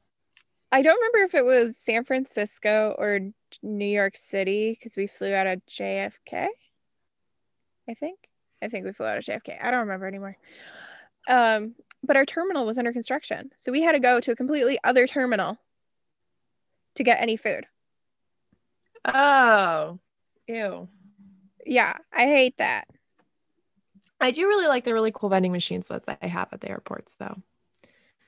I 0.72 0.82
don't 0.82 0.98
remember 0.98 1.20
if 1.20 1.36
it 1.36 1.46
was 1.46 1.78
San 1.78 2.04
Francisco 2.04 2.96
or 2.98 3.20
New 3.62 3.86
York 3.86 4.18
City 4.18 4.72
because 4.72 4.96
we 4.96 5.08
flew 5.08 5.34
out 5.34 5.46
of 5.46 5.62
JFK. 5.70 6.48
I 7.88 7.94
think. 7.94 8.18
I 8.62 8.70
think 8.70 8.86
we 8.86 8.94
flew 8.94 9.06
out 9.06 9.18
of 9.18 9.24
JFK. 9.24 9.58
I 9.62 9.72
don't 9.72 9.82
remember 9.82 10.08
anymore. 10.08 10.36
Um, 11.28 11.76
but 12.04 12.18
our 12.18 12.26
terminal 12.26 12.66
was 12.66 12.78
under 12.78 12.94
construction, 12.94 13.52
so 13.58 13.72
we 13.72 13.82
had 13.82 13.94
to 13.94 14.00
go 14.00 14.20
to 14.20 14.32
a 14.32 14.36
completely 14.36 14.78
other 14.84 15.08
terminal 15.08 15.58
to 16.96 17.04
get 17.04 17.22
any 17.22 17.38
food. 17.38 17.66
Oh, 19.06 20.00
ew. 20.48 20.88
Yeah, 21.66 21.98
I 22.12 22.26
hate 22.26 22.58
that. 22.58 22.88
I 24.20 24.32
do 24.32 24.48
really 24.48 24.68
like 24.68 24.84
the 24.84 24.94
really 24.94 25.12
cool 25.14 25.30
vending 25.30 25.52
machines 25.52 25.88
that 25.88 26.06
they 26.06 26.28
have 26.28 26.50
at 26.52 26.62
the 26.62 26.70
airports, 26.70 27.16
though. 27.16 27.42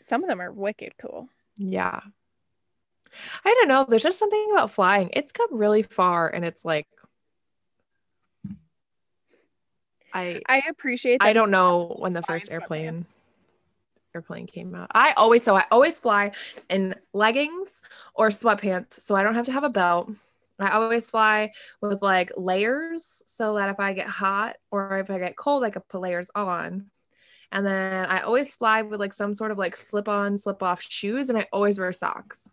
Some 0.01 0.23
of 0.23 0.29
them 0.29 0.41
are 0.41 0.51
wicked 0.51 0.93
cool. 0.97 1.29
Yeah. 1.57 2.01
I 3.45 3.53
don't 3.53 3.67
know. 3.67 3.85
There's 3.87 4.03
just 4.03 4.19
something 4.19 4.49
about 4.51 4.71
flying. 4.71 5.09
It's 5.13 5.31
come 5.31 5.47
really 5.51 5.83
far, 5.83 6.27
and 6.27 6.43
it's 6.43 6.65
like, 6.65 6.87
I 10.13 10.41
I 10.47 10.63
appreciate. 10.69 11.19
That 11.19 11.27
I 11.27 11.33
don't 11.33 11.51
know 11.51 11.95
when 11.97 12.13
the 12.13 12.21
first 12.21 12.51
airplane. 12.51 13.05
Airplane 14.15 14.47
came 14.47 14.73
out. 14.73 14.89
I 14.93 15.13
always 15.13 15.43
so 15.43 15.55
I 15.55 15.65
always 15.69 15.99
fly 15.99 16.31
in 16.69 16.95
leggings 17.13 17.81
or 18.15 18.29
sweatpants, 18.29 19.01
so 19.01 19.15
I 19.15 19.23
don't 19.23 19.35
have 19.35 19.45
to 19.45 19.51
have 19.51 19.63
a 19.63 19.69
belt. 19.69 20.09
I 20.57 20.69
always 20.69 21.09
fly 21.09 21.51
with 21.81 22.01
like 22.01 22.31
layers 22.37 23.21
so 23.25 23.55
that 23.55 23.69
if 23.69 23.79
I 23.79 23.93
get 23.93 24.07
hot 24.07 24.55
or 24.71 24.99
if 24.99 25.09
I 25.09 25.19
get 25.19 25.35
cold, 25.35 25.63
I 25.63 25.69
can 25.69 25.81
put 25.89 26.01
layers 26.01 26.29
on. 26.33 26.89
And 27.51 27.65
then 27.65 28.05
I 28.05 28.21
always 28.21 28.55
fly 28.55 28.81
with 28.81 28.99
like 28.99 29.13
some 29.13 29.35
sort 29.35 29.51
of 29.51 29.57
like 29.57 29.75
slip 29.75 30.07
on, 30.07 30.37
slip 30.37 30.63
off 30.63 30.81
shoes, 30.81 31.29
and 31.29 31.37
I 31.37 31.47
always 31.51 31.77
wear 31.77 31.91
socks. 31.91 32.51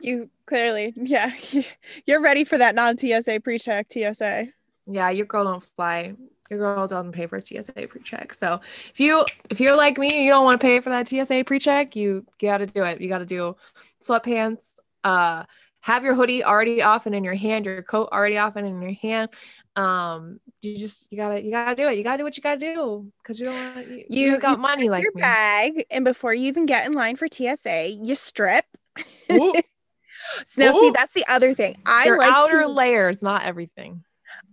You 0.00 0.30
clearly, 0.46 0.94
yeah, 0.96 1.32
you're 2.06 2.22
ready 2.22 2.44
for 2.44 2.58
that 2.58 2.74
non 2.74 2.96
TSA 2.96 3.40
pre 3.40 3.58
check 3.58 3.88
TSA. 3.92 4.48
Yeah, 4.86 5.10
your 5.10 5.26
girl 5.26 5.44
don't 5.44 5.62
fly. 5.62 6.14
Your 6.50 6.58
girl 6.58 6.86
doesn't 6.86 7.12
pay 7.12 7.26
for 7.26 7.40
TSA 7.40 7.86
pre-check. 7.88 8.34
So 8.34 8.60
if 8.92 8.98
you 8.98 9.24
if 9.48 9.60
you're 9.60 9.76
like 9.76 9.98
me, 9.98 10.24
you 10.24 10.30
don't 10.30 10.44
want 10.44 10.60
to 10.60 10.66
pay 10.66 10.80
for 10.80 10.90
that 10.90 11.08
TSA 11.08 11.44
pre-check, 11.44 11.94
you, 11.94 12.26
you 12.40 12.48
got 12.48 12.58
to 12.58 12.66
do 12.66 12.82
it. 12.84 13.00
You 13.00 13.08
got 13.08 13.18
to 13.18 13.26
do 13.26 13.56
sweatpants. 14.02 14.74
Uh, 15.04 15.44
have 15.80 16.04
your 16.04 16.14
hoodie 16.14 16.44
already 16.44 16.82
off 16.82 17.06
and 17.06 17.14
in 17.14 17.24
your 17.24 17.34
hand, 17.34 17.64
your 17.64 17.82
coat 17.82 18.08
already 18.12 18.36
off 18.36 18.56
and 18.56 18.66
in 18.66 18.82
your 18.82 18.92
hand. 18.92 19.30
Um, 19.76 20.40
you 20.60 20.76
just 20.76 21.10
you 21.10 21.16
gotta 21.16 21.42
you 21.42 21.50
gotta 21.50 21.74
do 21.74 21.88
it. 21.88 21.96
You 21.96 22.04
gotta 22.04 22.18
do 22.18 22.24
what 22.24 22.36
you 22.36 22.42
gotta 22.42 22.58
do 22.58 23.10
because 23.22 23.40
you 23.40 23.46
don't 23.46 23.76
want 23.76 23.88
you, 23.88 24.04
you, 24.08 24.38
got 24.38 24.60
money 24.60 24.84
check 24.84 24.90
like 24.90 25.02
your 25.04 25.12
me. 25.14 25.22
bag, 25.22 25.86
and 25.90 26.04
before 26.04 26.34
you 26.34 26.48
even 26.48 26.66
get 26.66 26.84
in 26.84 26.92
line 26.92 27.16
for 27.16 27.28
TSA, 27.32 27.96
you 28.02 28.14
strip. 28.14 28.66
Ooh, 29.32 29.54
So 30.46 30.60
now, 30.60 30.78
see, 30.78 30.90
that's 30.94 31.12
the 31.12 31.26
other 31.28 31.54
thing. 31.54 31.76
I 31.86 32.06
your 32.06 32.18
like 32.18 32.32
outer 32.32 32.60
to, 32.62 32.68
layers, 32.68 33.22
not 33.22 33.42
everything. 33.42 34.04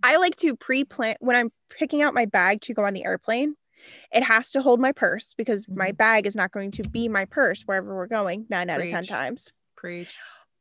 I 0.02 0.16
like 0.16 0.36
to 0.36 0.56
pre-plan 0.56 1.16
when 1.20 1.36
I'm 1.36 1.50
picking 1.70 2.02
out 2.02 2.14
my 2.14 2.24
bag 2.26 2.60
to 2.62 2.74
go 2.74 2.84
on 2.84 2.94
the 2.94 3.04
airplane. 3.04 3.56
It 4.12 4.22
has 4.22 4.50
to 4.52 4.62
hold 4.62 4.80
my 4.80 4.92
purse 4.92 5.34
because 5.36 5.66
my 5.68 5.92
Mhm. 5.92 5.96
bag 5.96 6.26
is 6.26 6.34
not 6.36 6.50
going 6.52 6.70
to 6.72 6.82
be 6.82 7.08
my 7.08 7.24
purse 7.24 7.62
wherever 7.62 7.94
we're 7.94 8.06
going 8.06 8.46
nine 8.48 8.70
out 8.70 8.80
of 8.80 8.88
ten 8.88 9.04
times. 9.04 9.50
Preach. 9.76 10.16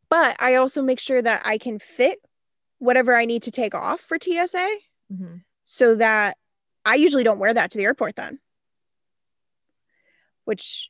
But 0.10 0.36
I 0.40 0.56
also 0.56 0.82
make 0.82 1.00
sure 1.00 1.22
that 1.22 1.42
I 1.44 1.58
can 1.58 1.80
fit 1.80 2.20
whatever 2.80 3.16
I 3.16 3.26
need 3.26 3.44
to 3.44 3.52
take 3.52 3.74
off 3.76 4.00
for 4.02 4.18
TSA 4.20 4.80
Mhm. 5.12 5.44
so 5.66 5.96
that 5.96 6.38
I 6.86 6.96
usually 6.96 7.24
don't 7.24 7.40
wear 7.40 7.54
that 7.54 7.72
to 7.72 7.78
the 7.78 7.84
airport 7.86 8.16
then. 8.16 8.40
Which 10.46 10.90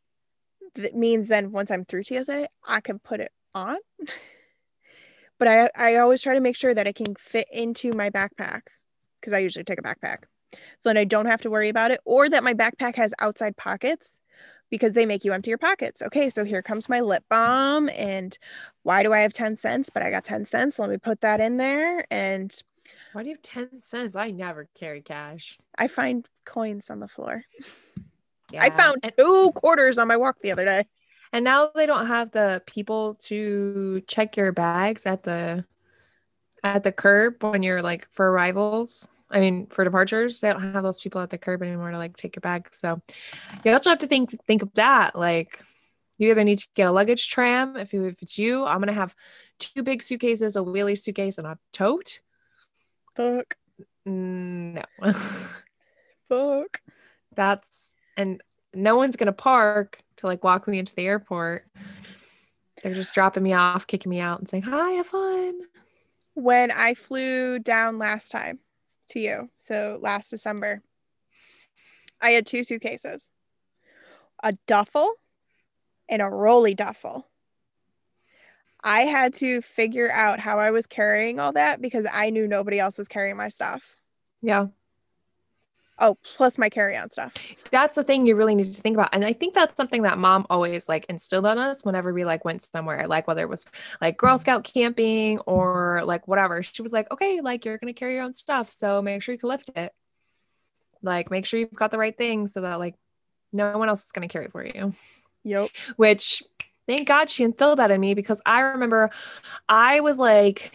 th- 0.75 0.93
means 0.93 1.27
then 1.29 1.51
once 1.51 1.71
I'm 1.71 1.85
through 1.85 2.03
TSA, 2.03 2.47
I 2.63 2.81
can 2.81 2.99
put 2.99 3.19
it 3.19 3.31
on. 3.55 3.77
but 5.39 5.47
I 5.47 5.69
I 5.75 5.95
always 5.97 6.21
try 6.21 6.33
to 6.33 6.39
make 6.41 6.55
sure 6.55 6.73
that 6.73 6.87
it 6.87 6.95
can 6.95 7.15
fit 7.15 7.47
into 7.51 7.91
my 7.93 8.09
backpack 8.09 8.61
because 9.19 9.33
I 9.33 9.39
usually 9.39 9.63
take 9.63 9.79
a 9.79 9.83
backpack. 9.83 10.23
So 10.79 10.89
then 10.89 10.97
I 10.97 11.03
don't 11.03 11.25
have 11.25 11.41
to 11.41 11.49
worry 11.49 11.69
about 11.69 11.91
it 11.91 11.99
or 12.05 12.29
that 12.29 12.43
my 12.43 12.53
backpack 12.53 12.95
has 12.95 13.13
outside 13.19 13.57
pockets 13.57 14.19
because 14.69 14.93
they 14.93 15.05
make 15.05 15.25
you 15.25 15.33
empty 15.33 15.49
your 15.49 15.57
pockets. 15.57 16.01
Okay, 16.01 16.29
so 16.29 16.43
here 16.43 16.61
comes 16.61 16.89
my 16.89 17.01
lip 17.01 17.23
balm 17.29 17.89
and 17.89 18.37
why 18.83 19.03
do 19.03 19.13
I 19.13 19.19
have 19.19 19.33
10 19.33 19.55
cents? 19.55 19.89
But 19.93 20.03
I 20.03 20.09
got 20.09 20.23
10 20.23 20.45
cents. 20.45 20.79
Let 20.79 20.89
me 20.89 20.97
put 20.97 21.21
that 21.21 21.39
in 21.39 21.57
there 21.57 22.05
and 22.11 22.53
Why 23.13 23.23
do 23.23 23.29
you 23.29 23.35
have 23.35 23.41
10 23.41 23.81
cents? 23.81 24.15
I 24.15 24.31
never 24.31 24.69
carry 24.77 25.01
cash. 25.01 25.57
I 25.77 25.87
find 25.87 26.27
coins 26.45 26.89
on 26.89 26.99
the 26.99 27.07
floor. 27.07 27.43
Yeah. 28.49 28.63
I 28.63 28.69
found 28.69 29.05
two 29.17 29.51
quarters 29.55 29.97
on 29.97 30.07
my 30.07 30.15
walk 30.15 30.37
the 30.41 30.51
other 30.53 30.63
day. 30.63 30.85
And 31.33 31.43
now 31.43 31.69
they 31.73 31.85
don't 31.85 32.07
have 32.07 32.31
the 32.31 32.61
people 32.65 33.15
to 33.23 34.01
check 34.07 34.37
your 34.37 34.51
bags 34.51 35.05
at 35.05 35.23
the 35.23 35.65
at 36.63 36.83
the 36.83 36.91
curb 36.91 37.43
when 37.43 37.63
you're 37.63 37.81
like 37.81 38.07
for 38.11 38.29
arrivals. 38.29 39.07
I 39.29 39.39
mean, 39.39 39.67
for 39.67 39.83
departures, 39.83 40.39
they 40.39 40.49
don't 40.49 40.73
have 40.73 40.83
those 40.83 41.01
people 41.01 41.21
at 41.21 41.29
the 41.29 41.37
curb 41.37 41.61
anymore 41.61 41.91
to 41.91 41.97
like 41.97 42.15
take 42.15 42.35
your 42.35 42.41
bag. 42.41 42.69
So 42.71 43.01
you 43.63 43.73
also 43.73 43.89
have 43.89 43.99
to 43.99 44.07
think 44.07 44.39
think 44.45 44.61
of 44.61 44.73
that. 44.75 45.15
Like 45.15 45.61
you 46.17 46.31
either 46.31 46.43
need 46.43 46.59
to 46.59 46.67
get 46.75 46.87
a 46.87 46.91
luggage 46.91 47.29
tram 47.29 47.75
if 47.75 47.93
you 47.93 48.05
if 48.05 48.21
it's 48.21 48.37
you. 48.37 48.65
I'm 48.65 48.79
gonna 48.79 48.93
have 48.93 49.15
two 49.59 49.83
big 49.83 50.01
suitcases, 50.01 50.55
a 50.55 50.59
wheelie 50.59 50.97
suitcase, 50.97 51.37
and 51.37 51.47
a 51.47 51.57
tote. 51.73 52.21
Fuck. 53.15 53.57
No. 54.05 54.83
Fuck. 56.29 56.81
That's 57.35 57.93
and 58.15 58.41
no 58.73 58.95
one's 58.95 59.17
gonna 59.17 59.33
park 59.33 60.01
to 60.17 60.27
like 60.27 60.43
walk 60.43 60.67
me 60.67 60.79
into 60.79 60.95
the 60.95 61.05
airport. 61.05 61.65
They're 62.83 62.93
just 62.93 63.13
dropping 63.13 63.43
me 63.43 63.53
off, 63.53 63.87
kicking 63.87 64.09
me 64.09 64.19
out, 64.19 64.39
and 64.39 64.47
saying, 64.47 64.63
Hi, 64.63 64.91
have 64.91 65.07
fun. 65.07 65.59
When 66.35 66.71
I 66.71 66.93
flew 66.93 67.57
down 67.59 67.97
last 67.97 68.31
time 68.31 68.59
to 69.09 69.19
you, 69.19 69.49
so 69.57 69.99
last 70.01 70.29
December, 70.29 70.83
I 72.21 72.31
had 72.31 72.45
two 72.45 72.63
suitcases 72.63 73.31
a 74.43 74.53
duffel 74.67 75.13
and 76.07 76.21
a 76.21 76.25
rolly 76.25 76.75
duffel. 76.75 77.27
I 78.83 79.01
had 79.01 79.33
to 79.35 79.61
figure 79.61 80.11
out 80.11 80.39
how 80.39 80.59
I 80.59 80.71
was 80.71 80.85
carrying 80.85 81.39
all 81.39 81.53
that 81.53 81.81
because 81.81 82.05
I 82.11 82.29
knew 82.29 82.47
nobody 82.47 82.79
else 82.79 82.97
was 82.97 83.07
carrying 83.07 83.35
my 83.35 83.49
stuff. 83.49 83.97
Yeah. 84.41 84.67
Oh, 85.99 86.17
plus 86.35 86.57
my 86.57 86.69
carry 86.69 86.95
on 86.95 87.09
stuff. 87.09 87.33
that's 87.71 87.95
the 87.95 88.03
thing 88.03 88.25
you 88.25 88.35
really 88.35 88.55
need 88.55 88.73
to 88.73 88.81
think 88.81 88.95
about 88.95 89.09
and 89.13 89.25
i 89.25 89.33
think 89.33 89.53
that's 89.53 89.75
something 89.75 90.03
that 90.03 90.17
mom 90.17 90.45
always 90.49 90.87
like 90.87 91.05
instilled 91.09 91.45
on 91.45 91.57
us 91.57 91.83
whenever 91.83 92.13
we 92.13 92.23
like 92.23 92.45
went 92.45 92.61
somewhere 92.61 93.07
like 93.07 93.27
whether 93.27 93.41
it 93.41 93.49
was 93.49 93.65
like 93.99 94.17
girl 94.17 94.35
mm-hmm. 94.35 94.41
scout 94.41 94.63
camping 94.63 95.39
or 95.39 96.01
like 96.05 96.27
whatever 96.27 96.61
she 96.61 96.81
was 96.81 96.93
like 96.93 97.09
okay 97.11 97.41
like 97.41 97.65
you're 97.65 97.77
gonna 97.77 97.93
carry 97.93 98.15
your 98.15 98.23
own 98.23 98.33
stuff 98.33 98.73
so 98.73 99.01
make 99.01 99.23
sure 99.23 99.33
you 99.33 99.39
can 99.39 99.49
lift 99.49 99.69
it 99.75 99.91
like 101.01 101.31
make 101.31 101.45
sure 101.45 101.59
you've 101.59 101.73
got 101.73 101.91
the 101.91 101.97
right 101.97 102.17
thing 102.17 102.47
so 102.47 102.61
that 102.61 102.75
like 102.79 102.95
no 103.51 103.77
one 103.77 103.89
else 103.89 104.05
is 104.05 104.11
gonna 104.11 104.27
carry 104.27 104.45
it 104.45 104.51
for 104.51 104.65
you 104.65 104.93
Yep. 105.43 105.69
which 105.95 106.43
thank 106.87 107.07
God 107.07 107.29
she 107.29 107.43
instilled 107.43 107.79
that 107.79 107.91
in 107.91 108.01
me 108.01 108.13
because 108.13 108.41
I 108.45 108.61
remember 108.61 109.11
I 109.69 109.99
was 109.99 110.17
like, 110.17 110.71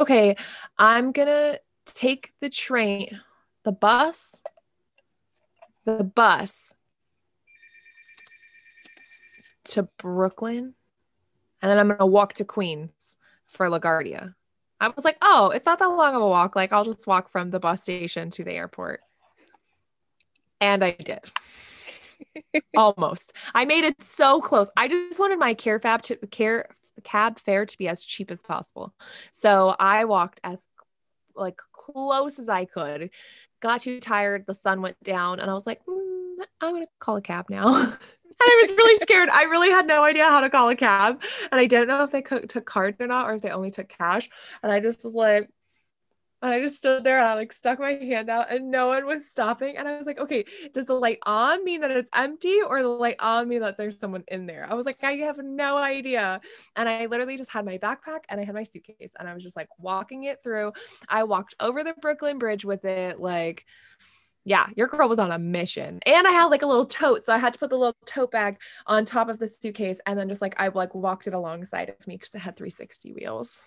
okay, 0.00 0.36
I'm 0.78 1.12
gonna 1.12 1.58
take 1.86 2.32
the 2.40 2.50
train, 2.50 3.20
the 3.64 3.72
bus, 3.72 4.42
the 5.84 6.04
bus 6.04 6.74
to 9.64 9.84
Brooklyn, 9.98 10.74
and 11.60 11.70
then 11.70 11.78
I'm 11.78 11.88
gonna 11.88 12.06
walk 12.06 12.34
to 12.34 12.44
Queens 12.44 13.16
for 13.46 13.68
LaGuardia. 13.68 14.34
I 14.80 14.88
was 14.88 15.04
like, 15.04 15.16
oh, 15.22 15.50
it's 15.50 15.66
not 15.66 15.78
that 15.78 15.86
long 15.86 16.16
of 16.16 16.22
a 16.22 16.26
walk. 16.26 16.56
Like, 16.56 16.72
I'll 16.72 16.84
just 16.84 17.06
walk 17.06 17.30
from 17.30 17.50
the 17.50 17.60
bus 17.60 17.82
station 17.82 18.30
to 18.32 18.42
the 18.42 18.50
airport. 18.50 19.00
And 20.60 20.82
I 20.84 20.92
did. 20.92 21.20
Almost. 22.76 23.32
I 23.54 23.64
made 23.64 23.84
it 23.84 24.02
so 24.02 24.40
close. 24.40 24.70
I 24.76 24.88
just 24.88 25.20
wanted 25.20 25.38
my 25.38 25.54
care 25.54 25.78
fab 25.78 26.02
to 26.02 26.16
care 26.16 26.74
cab 27.04 27.38
fare 27.38 27.66
to 27.66 27.78
be 27.78 27.88
as 27.88 28.04
cheap 28.04 28.30
as 28.30 28.42
possible. 28.42 28.92
So 29.30 29.74
I 29.78 30.04
walked 30.04 30.40
as 30.42 30.66
like 31.34 31.60
close 31.72 32.38
as 32.38 32.48
I 32.48 32.64
could. 32.64 33.10
Got 33.62 33.82
too 33.82 34.00
tired. 34.00 34.44
The 34.44 34.54
sun 34.54 34.82
went 34.82 35.02
down, 35.04 35.38
and 35.38 35.48
I 35.48 35.54
was 35.54 35.66
like, 35.66 35.84
"Mm, 35.86 36.34
I'm 36.60 36.74
gonna 36.74 36.86
call 36.98 37.16
a 37.16 37.22
cab 37.22 37.46
now. 37.48 37.72
and 37.84 37.96
I 38.40 38.58
was 38.62 38.76
really 38.76 38.96
scared. 39.00 39.28
I 39.28 39.44
really 39.44 39.70
had 39.70 39.86
no 39.86 40.02
idea 40.02 40.24
how 40.24 40.40
to 40.40 40.50
call 40.50 40.68
a 40.68 40.74
cab, 40.76 41.22
and 41.50 41.60
I 41.60 41.66
didn't 41.66 41.88
know 41.88 42.02
if 42.02 42.10
they 42.10 42.22
took 42.22 42.66
cards 42.66 43.00
or 43.00 43.06
not, 43.06 43.28
or 43.30 43.34
if 43.34 43.42
they 43.42 43.50
only 43.50 43.70
took 43.70 43.88
cash. 43.88 44.28
And 44.64 44.72
I 44.72 44.80
just 44.80 45.04
was 45.04 45.14
like, 45.14 45.48
and 46.42 46.52
I 46.52 46.60
just 46.60 46.76
stood 46.76 47.04
there 47.04 47.20
and 47.20 47.28
I 47.28 47.34
like 47.34 47.52
stuck 47.52 47.78
my 47.78 47.92
hand 47.92 48.28
out 48.28 48.50
and 48.52 48.68
no 48.70 48.88
one 48.88 49.06
was 49.06 49.30
stopping. 49.30 49.76
And 49.76 49.86
I 49.86 49.96
was 49.96 50.06
like, 50.06 50.18
okay, 50.18 50.44
does 50.74 50.86
the 50.86 50.94
light 50.94 51.20
on 51.24 51.64
mean 51.64 51.82
that 51.82 51.92
it's 51.92 52.08
empty 52.12 52.58
or 52.60 52.82
the 52.82 52.88
light 52.88 53.16
on 53.20 53.48
mean 53.48 53.60
that 53.60 53.76
there's 53.76 54.00
someone 54.00 54.24
in 54.26 54.46
there? 54.46 54.66
I 54.68 54.74
was 54.74 54.84
like, 54.84 54.98
I 55.04 55.12
have 55.18 55.38
no 55.38 55.76
idea. 55.76 56.40
And 56.74 56.88
I 56.88 57.06
literally 57.06 57.36
just 57.36 57.52
had 57.52 57.64
my 57.64 57.78
backpack 57.78 58.24
and 58.28 58.40
I 58.40 58.44
had 58.44 58.56
my 58.56 58.64
suitcase 58.64 59.12
and 59.18 59.28
I 59.28 59.34
was 59.34 59.44
just 59.44 59.56
like 59.56 59.68
walking 59.78 60.24
it 60.24 60.42
through. 60.42 60.72
I 61.08 61.22
walked 61.22 61.54
over 61.60 61.84
the 61.84 61.94
Brooklyn 62.02 62.40
Bridge 62.40 62.64
with 62.64 62.84
it. 62.84 63.20
Like, 63.20 63.64
yeah, 64.44 64.66
your 64.74 64.88
girl 64.88 65.08
was 65.08 65.20
on 65.20 65.30
a 65.30 65.38
mission. 65.38 66.00
And 66.04 66.26
I 66.26 66.32
had 66.32 66.46
like 66.46 66.62
a 66.62 66.66
little 66.66 66.86
tote. 66.86 67.22
So 67.22 67.32
I 67.32 67.38
had 67.38 67.52
to 67.52 67.60
put 67.60 67.70
the 67.70 67.78
little 67.78 67.96
tote 68.04 68.32
bag 68.32 68.56
on 68.88 69.04
top 69.04 69.28
of 69.28 69.38
the 69.38 69.46
suitcase 69.46 70.00
and 70.06 70.18
then 70.18 70.28
just 70.28 70.42
like 70.42 70.56
I 70.58 70.68
like 70.68 70.92
walked 70.92 71.28
it 71.28 71.34
alongside 71.34 71.90
of 71.90 72.06
me 72.08 72.16
because 72.16 72.34
it 72.34 72.40
had 72.40 72.56
360 72.56 73.12
wheels. 73.12 73.62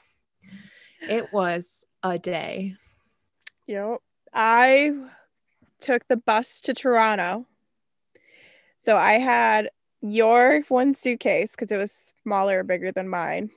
It 1.01 1.31
was 1.31 1.85
a 2.03 2.17
day. 2.17 2.75
Yep. 3.67 3.97
I 4.33 4.91
took 5.81 6.07
the 6.07 6.17
bus 6.17 6.61
to 6.61 6.73
Toronto. 6.73 7.45
So 8.77 8.97
I 8.97 9.13
had 9.13 9.69
your 10.01 10.61
one 10.67 10.93
suitcase 10.93 11.51
because 11.51 11.71
it 11.71 11.77
was 11.77 12.11
smaller 12.23 12.59
or 12.59 12.63
bigger 12.63 12.91
than 12.91 13.09
mine, 13.09 13.49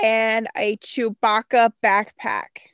and 0.00 0.48
a 0.56 0.76
Chewbacca 0.76 1.72
backpack. 1.82 2.70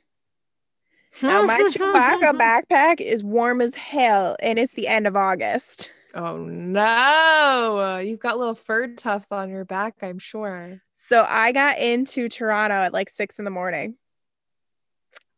Now, 1.23 1.43
my 1.43 1.59
Chewbacca 1.61 2.31
backpack 2.69 3.01
is 3.01 3.23
warm 3.23 3.61
as 3.61 3.73
hell, 3.73 4.35
and 4.39 4.59
it's 4.59 4.73
the 4.73 4.87
end 4.87 5.07
of 5.07 5.15
August. 5.15 5.91
Oh 6.13 6.37
no. 6.37 7.97
You've 8.03 8.19
got 8.19 8.37
little 8.37 8.55
fur 8.55 8.87
tufts 8.87 9.31
on 9.31 9.49
your 9.49 9.65
back, 9.65 9.95
I'm 10.01 10.19
sure. 10.19 10.81
So 11.09 11.25
I 11.27 11.51
got 11.51 11.79
into 11.79 12.29
Toronto 12.29 12.75
at 12.75 12.93
like 12.93 13.09
six 13.09 13.39
in 13.39 13.45
the 13.45 13.51
morning. 13.51 13.95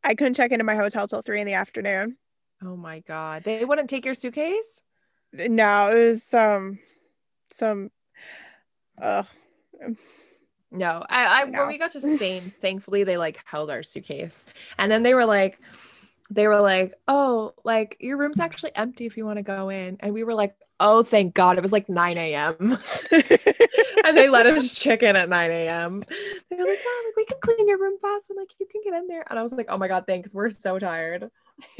I 0.03 0.15
couldn't 0.15 0.33
check 0.33 0.51
into 0.51 0.65
my 0.65 0.75
hotel 0.75 1.07
till 1.07 1.21
three 1.21 1.39
in 1.39 1.47
the 1.47 1.53
afternoon. 1.53 2.17
Oh 2.61 2.75
my 2.75 2.99
god. 2.99 3.43
They 3.45 3.63
wouldn't 3.63 3.89
take 3.89 4.03
your 4.03 4.13
suitcase? 4.13 4.83
No, 5.31 5.89
it 5.91 6.09
was 6.09 6.23
some, 6.23 6.79
some, 7.55 7.89
uh, 9.01 9.23
No. 10.71 11.05
I, 11.09 11.41
I 11.41 11.45
No. 11.45 11.59
when 11.59 11.69
we 11.69 11.77
got 11.77 11.93
to 11.93 12.01
Spain, 12.01 12.53
thankfully 12.59 13.05
they 13.05 13.15
like 13.15 13.39
held 13.45 13.69
our 13.71 13.81
suitcase. 13.81 14.45
And 14.77 14.91
then 14.91 15.03
they 15.03 15.13
were 15.13 15.25
like, 15.25 15.57
they 16.31 16.47
were 16.47 16.61
like, 16.61 16.95
oh, 17.09 17.53
like 17.65 17.97
your 17.99 18.15
room's 18.17 18.37
mm. 18.37 18.43
actually 18.43 18.71
empty 18.73 19.05
if 19.05 19.17
you 19.17 19.25
want 19.25 19.37
to 19.37 19.43
go 19.43 19.67
in. 19.67 19.97
And 19.99 20.13
we 20.13 20.23
were 20.23 20.33
like, 20.33 20.55
oh, 20.79 21.03
thank 21.03 21.33
God. 21.33 21.57
It 21.57 21.61
was 21.61 21.73
like 21.73 21.89
9 21.89 22.17
a.m. 22.17 22.77
and 23.11 24.17
they 24.17 24.29
let 24.29 24.45
us 24.45 24.73
check 24.79 25.03
in 25.03 25.17
at 25.17 25.27
9 25.27 25.51
a.m. 25.51 26.03
They 26.49 26.55
were 26.55 26.63
like, 26.63 26.79
oh, 26.83 27.03
like 27.05 27.17
we 27.17 27.25
can 27.25 27.37
clean 27.41 27.67
your 27.67 27.79
room 27.79 27.97
fast 28.01 28.29
and 28.29 28.37
like 28.37 28.47
you 28.59 28.65
can 28.65 28.81
get 28.81 28.93
in 28.93 29.07
there. 29.07 29.25
And 29.29 29.37
I 29.37 29.43
was 29.43 29.51
like, 29.51 29.67
oh 29.69 29.77
my 29.77 29.89
God, 29.89 30.05
thanks. 30.07 30.33
We're 30.33 30.51
so 30.51 30.79
tired. 30.79 31.29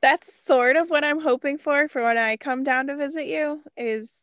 That's 0.00 0.32
sort 0.32 0.76
of 0.76 0.88
what 0.88 1.02
I'm 1.02 1.20
hoping 1.20 1.58
for 1.58 1.88
for 1.88 2.04
when 2.04 2.16
I 2.16 2.36
come 2.36 2.62
down 2.62 2.86
to 2.86 2.96
visit 2.96 3.26
you 3.26 3.62
is, 3.76 4.22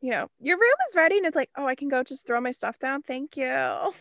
you 0.00 0.10
know, 0.10 0.26
your 0.40 0.56
room 0.56 0.74
is 0.90 0.96
ready 0.96 1.18
and 1.18 1.26
it's 1.26 1.36
like, 1.36 1.50
oh, 1.56 1.66
I 1.66 1.76
can 1.76 1.88
go 1.88 2.02
just 2.02 2.26
throw 2.26 2.40
my 2.40 2.50
stuff 2.50 2.80
down. 2.80 3.02
Thank 3.02 3.36
you. 3.36 3.92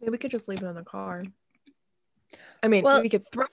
Maybe 0.00 0.10
we 0.12 0.18
could 0.18 0.30
just 0.30 0.48
leave 0.48 0.62
it 0.62 0.66
in 0.66 0.74
the 0.74 0.82
car. 0.82 1.24
I 2.62 2.68
mean, 2.68 2.84
Well- 2.84 3.02
we 3.02 3.08
could 3.08 3.30
throw 3.32 3.46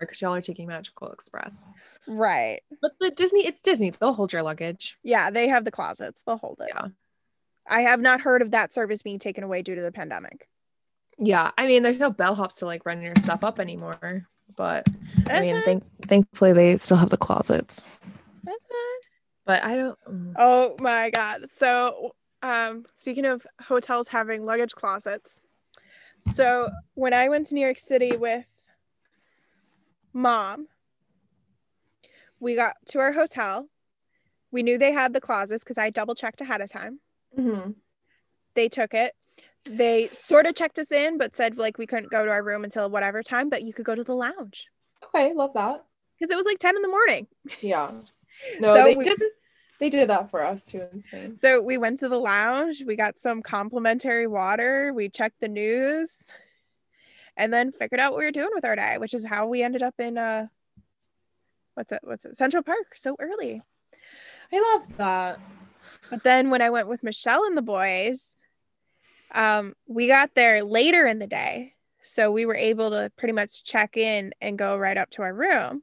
because 0.00 0.22
y'all 0.22 0.34
are 0.34 0.40
taking 0.40 0.68
Magical 0.68 1.10
Express. 1.10 1.66
Right. 2.08 2.62
But 2.80 2.92
the 2.98 3.10
Disney, 3.10 3.44
it's 3.46 3.60
Disney. 3.60 3.90
They'll 3.90 4.14
hold 4.14 4.32
your 4.32 4.42
luggage. 4.42 4.96
Yeah, 5.02 5.30
they 5.30 5.48
have 5.48 5.66
the 5.66 5.70
closets. 5.70 6.22
They'll 6.26 6.38
hold 6.38 6.60
it. 6.62 6.70
Yeah. 6.74 6.86
I 7.68 7.82
have 7.82 8.00
not 8.00 8.22
heard 8.22 8.40
of 8.40 8.52
that 8.52 8.72
service 8.72 9.02
being 9.02 9.18
taken 9.18 9.44
away 9.44 9.60
due 9.60 9.74
to 9.74 9.82
the 9.82 9.92
pandemic. 9.92 10.48
Yeah. 11.18 11.50
I 11.58 11.66
mean, 11.66 11.82
there's 11.82 12.00
no 12.00 12.10
bellhops 12.10 12.56
to 12.60 12.66
like 12.66 12.86
run 12.86 13.02
your 13.02 13.12
stuff 13.22 13.44
up 13.44 13.60
anymore. 13.60 14.26
But 14.56 14.86
I 15.28 15.40
mean, 15.40 15.62
thank 15.64 15.84
thankfully 16.06 16.54
they 16.54 16.78
still 16.78 16.96
have 16.96 17.10
the 17.10 17.18
closets. 17.18 17.86
That's 18.44 18.64
fine. 18.64 19.44
But 19.44 19.62
I 19.62 19.74
don't. 19.76 19.98
mm. 20.08 20.32
Oh 20.38 20.74
my 20.80 21.10
god. 21.10 21.46
So, 21.56 22.14
um, 22.42 22.84
speaking 22.96 23.26
of 23.26 23.46
hotels 23.60 24.08
having 24.08 24.44
luggage 24.46 24.72
closets, 24.72 25.32
so 26.32 26.70
when 26.94 27.12
I 27.12 27.28
went 27.28 27.46
to 27.48 27.54
New 27.54 27.60
York 27.64 27.78
City 27.78 28.16
with 28.16 28.44
mom, 30.12 30.68
we 32.40 32.54
got 32.54 32.74
to 32.88 32.98
our 32.98 33.12
hotel. 33.12 33.68
We 34.50 34.62
knew 34.62 34.78
they 34.78 34.92
had 34.92 35.12
the 35.12 35.20
closets 35.20 35.64
because 35.64 35.78
I 35.78 35.90
double 35.90 36.14
checked 36.14 36.40
ahead 36.40 36.60
of 36.60 36.70
time. 36.70 37.00
Mhm. 37.38 37.74
They 38.54 38.68
took 38.68 38.94
it. 38.94 39.14
They 39.64 40.08
sort 40.08 40.46
of 40.46 40.54
checked 40.54 40.78
us 40.78 40.90
in, 40.92 41.18
but 41.18 41.36
said 41.36 41.56
like 41.56 41.78
we 41.78 41.86
couldn't 41.86 42.10
go 42.10 42.24
to 42.24 42.30
our 42.30 42.42
room 42.42 42.64
until 42.64 42.90
whatever 42.90 43.22
time, 43.22 43.48
but 43.48 43.62
you 43.62 43.72
could 43.72 43.84
go 43.84 43.94
to 43.94 44.04
the 44.04 44.14
lounge 44.14 44.66
Okay, 45.04 45.32
love 45.32 45.52
that. 45.54 45.84
because 46.18 46.30
it 46.32 46.36
was 46.36 46.46
like 46.46 46.58
10 46.58 46.76
in 46.76 46.82
the 46.82 46.88
morning. 46.88 47.26
Yeah. 47.60 47.92
No, 48.58 48.74
So 48.74 48.84
they 48.84 48.96
we- 48.96 49.04
did. 49.04 49.22
They 49.82 49.90
did 49.90 50.08
that 50.10 50.30
for 50.30 50.44
us 50.44 50.66
too 50.66 50.84
in 50.92 51.00
Spain. 51.00 51.36
So 51.40 51.60
we 51.60 51.76
went 51.76 51.98
to 51.98 52.08
the 52.08 52.16
lounge, 52.16 52.84
we 52.86 52.94
got 52.94 53.18
some 53.18 53.42
complimentary 53.42 54.28
water, 54.28 54.92
we 54.94 55.08
checked 55.08 55.40
the 55.40 55.48
news, 55.48 56.30
and 57.36 57.52
then 57.52 57.72
figured 57.72 57.98
out 57.98 58.12
what 58.12 58.20
we 58.20 58.24
were 58.24 58.30
doing 58.30 58.50
with 58.54 58.64
our 58.64 58.76
day, 58.76 58.98
which 58.98 59.12
is 59.12 59.24
how 59.24 59.48
we 59.48 59.60
ended 59.64 59.82
up 59.82 59.98
in 59.98 60.16
uh 60.16 60.46
what's 61.74 61.90
it 61.90 61.98
what's 62.04 62.24
it 62.24 62.36
Central 62.36 62.62
Park 62.62 62.94
so 62.94 63.16
early. 63.18 63.60
I 64.52 64.60
love 64.72 64.96
that. 64.98 65.40
But 66.10 66.22
then 66.22 66.50
when 66.50 66.62
I 66.62 66.70
went 66.70 66.86
with 66.86 67.02
Michelle 67.02 67.44
and 67.44 67.56
the 67.56 67.62
boys, 67.62 68.38
Um, 69.34 69.74
we 69.86 70.08
got 70.08 70.34
there 70.34 70.62
later 70.62 71.06
in 71.06 71.18
the 71.18 71.26
day, 71.26 71.74
so 72.02 72.30
we 72.30 72.44
were 72.46 72.54
able 72.54 72.90
to 72.90 73.10
pretty 73.16 73.32
much 73.32 73.64
check 73.64 73.96
in 73.96 74.32
and 74.40 74.58
go 74.58 74.76
right 74.76 74.98
up 74.98 75.10
to 75.10 75.22
our 75.22 75.34
room. 75.34 75.82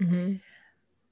Mm-hmm. 0.00 0.36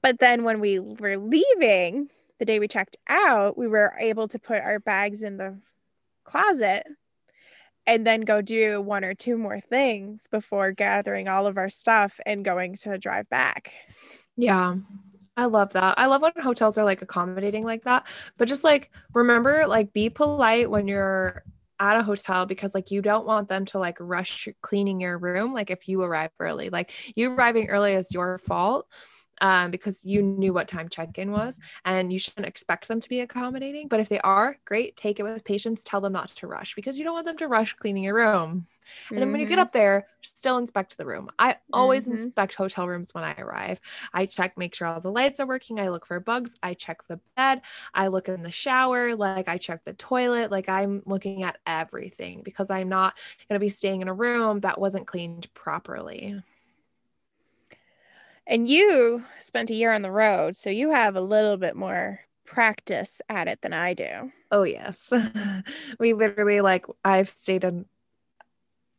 But 0.07 0.19
then 0.19 0.45
when 0.45 0.61
we 0.61 0.79
were 0.79 1.17
leaving, 1.17 2.09
the 2.39 2.45
day 2.45 2.59
we 2.59 2.69
checked 2.69 2.95
out, 3.09 3.57
we 3.57 3.67
were 3.67 3.93
able 3.99 4.29
to 4.29 4.39
put 4.39 4.61
our 4.61 4.79
bags 4.79 5.21
in 5.21 5.35
the 5.35 5.59
closet 6.23 6.87
and 7.85 8.07
then 8.07 8.21
go 8.21 8.41
do 8.41 8.79
one 8.79 9.03
or 9.03 9.13
two 9.13 9.37
more 9.37 9.59
things 9.59 10.23
before 10.31 10.71
gathering 10.71 11.27
all 11.27 11.45
of 11.45 11.57
our 11.57 11.69
stuff 11.69 12.21
and 12.25 12.45
going 12.45 12.77
to 12.77 12.97
drive 12.97 13.29
back. 13.29 13.73
Yeah. 14.37 14.77
I 15.35 15.43
love 15.43 15.73
that. 15.73 15.95
I 15.99 16.05
love 16.05 16.21
when 16.21 16.31
hotels 16.41 16.77
are 16.77 16.85
like 16.85 17.01
accommodating 17.01 17.65
like 17.65 17.83
that. 17.83 18.07
But 18.37 18.47
just 18.47 18.63
like 18.63 18.89
remember, 19.13 19.67
like 19.67 19.91
be 19.91 20.09
polite 20.09 20.71
when 20.71 20.87
you're 20.87 21.43
at 21.81 21.99
a 21.99 22.03
hotel 22.03 22.45
because 22.45 22.73
like 22.73 22.91
you 22.91 23.01
don't 23.01 23.27
want 23.27 23.49
them 23.49 23.65
to 23.65 23.77
like 23.77 23.97
rush 23.99 24.47
cleaning 24.61 25.01
your 25.01 25.17
room 25.17 25.53
like 25.53 25.69
if 25.69 25.89
you 25.89 26.01
arrive 26.01 26.31
early. 26.39 26.69
Like 26.69 26.93
you 27.13 27.33
arriving 27.33 27.67
early 27.67 27.91
is 27.91 28.13
your 28.13 28.37
fault 28.37 28.87
um, 29.41 29.71
because 29.71 30.03
you 30.05 30.21
knew 30.21 30.53
what 30.53 30.67
time 30.67 30.89
check-in 30.89 31.31
was 31.31 31.57
and 31.85 32.11
you 32.11 32.19
shouldn't 32.19 32.45
expect 32.47 32.87
them 32.87 32.99
to 32.99 33.09
be 33.09 33.19
accommodating. 33.21 33.87
But 33.87 33.99
if 33.99 34.09
they 34.09 34.19
are 34.21 34.57
great 34.65 34.97
take 34.97 35.19
it 35.19 35.23
with 35.23 35.43
patience. 35.43 35.83
Tell 35.83 36.01
them 36.01 36.13
not 36.13 36.29
to 36.29 36.47
rush 36.47 36.75
because 36.75 36.97
you 36.97 37.05
don't 37.05 37.13
want 37.13 37.25
them 37.25 37.37
to 37.37 37.47
rush 37.47 37.73
cleaning 37.73 38.03
your 38.03 38.15
room. 38.15 38.67
And 39.15 39.21
then 39.21 39.31
when 39.31 39.41
you 39.41 39.47
get 39.47 39.59
Mhm. 39.59 39.59
up 39.59 39.73
there 39.73 40.07
still 40.23 40.57
inspect 40.57 40.97
the 40.97 41.05
room. 41.05 41.29
I 41.39 41.57
always 41.73 42.07
Mhm. 42.07 42.07
inspect 42.07 42.55
hotel 42.55 42.87
rooms 42.87 43.13
when 43.13 43.23
i 43.23 43.33
arrive. 43.37 43.79
I 44.13 44.25
check 44.25 44.57
make 44.57 44.75
sure 44.75 44.87
all 44.87 45.01
the 45.01 45.11
lights 45.11 45.39
are 45.39 45.47
working. 45.47 45.79
I 45.79 45.89
look 45.89 46.05
for 46.05 46.19
bugs. 46.19 46.55
I 46.63 46.73
check 46.73 47.07
the 47.07 47.19
bed. 47.35 47.61
I 47.93 48.07
look 48.07 48.29
in 48.29 48.43
the 48.43 48.51
shower. 48.51 49.15
Like 49.15 49.47
i 49.47 49.57
check 49.57 49.83
the 49.85 49.93
toilet. 49.93 50.51
Like 50.51 50.69
i'm 50.69 51.03
looking 51.05 51.43
at 51.43 51.59
everything 51.65 52.41
because 52.43 52.69
i'm 52.69 52.89
not 52.89 53.15
going 53.49 53.59
to 53.59 53.63
be 53.63 53.69
staying 53.69 54.01
in 54.01 54.07
a 54.07 54.13
room 54.13 54.61
that 54.61 54.79
wasn't 54.79 55.07
cleaned 55.07 55.53
properly 55.53 56.41
And 58.47 58.67
you 58.67 59.25
spent 59.39 59.69
a 59.69 59.75
year 59.75 59.91
on 59.91 60.01
the 60.01 60.11
road, 60.11 60.55
so 60.55 60.69
you 60.69 60.91
have 60.91 61.15
a 61.15 61.21
little 61.21 61.57
bit 61.57 61.75
more 61.75 62.21
practice 62.45 63.21
at 63.27 63.49
it 63.49 63.61
than 63.61 63.73
I 63.73 63.93
do. 63.93 64.31
Oh 64.51 64.63
yes. 64.63 65.11
we 65.99 66.13
literally 66.13 66.61
like 66.61 66.85
I've 67.03 67.29
stayed 67.29 67.65
in 67.65 67.85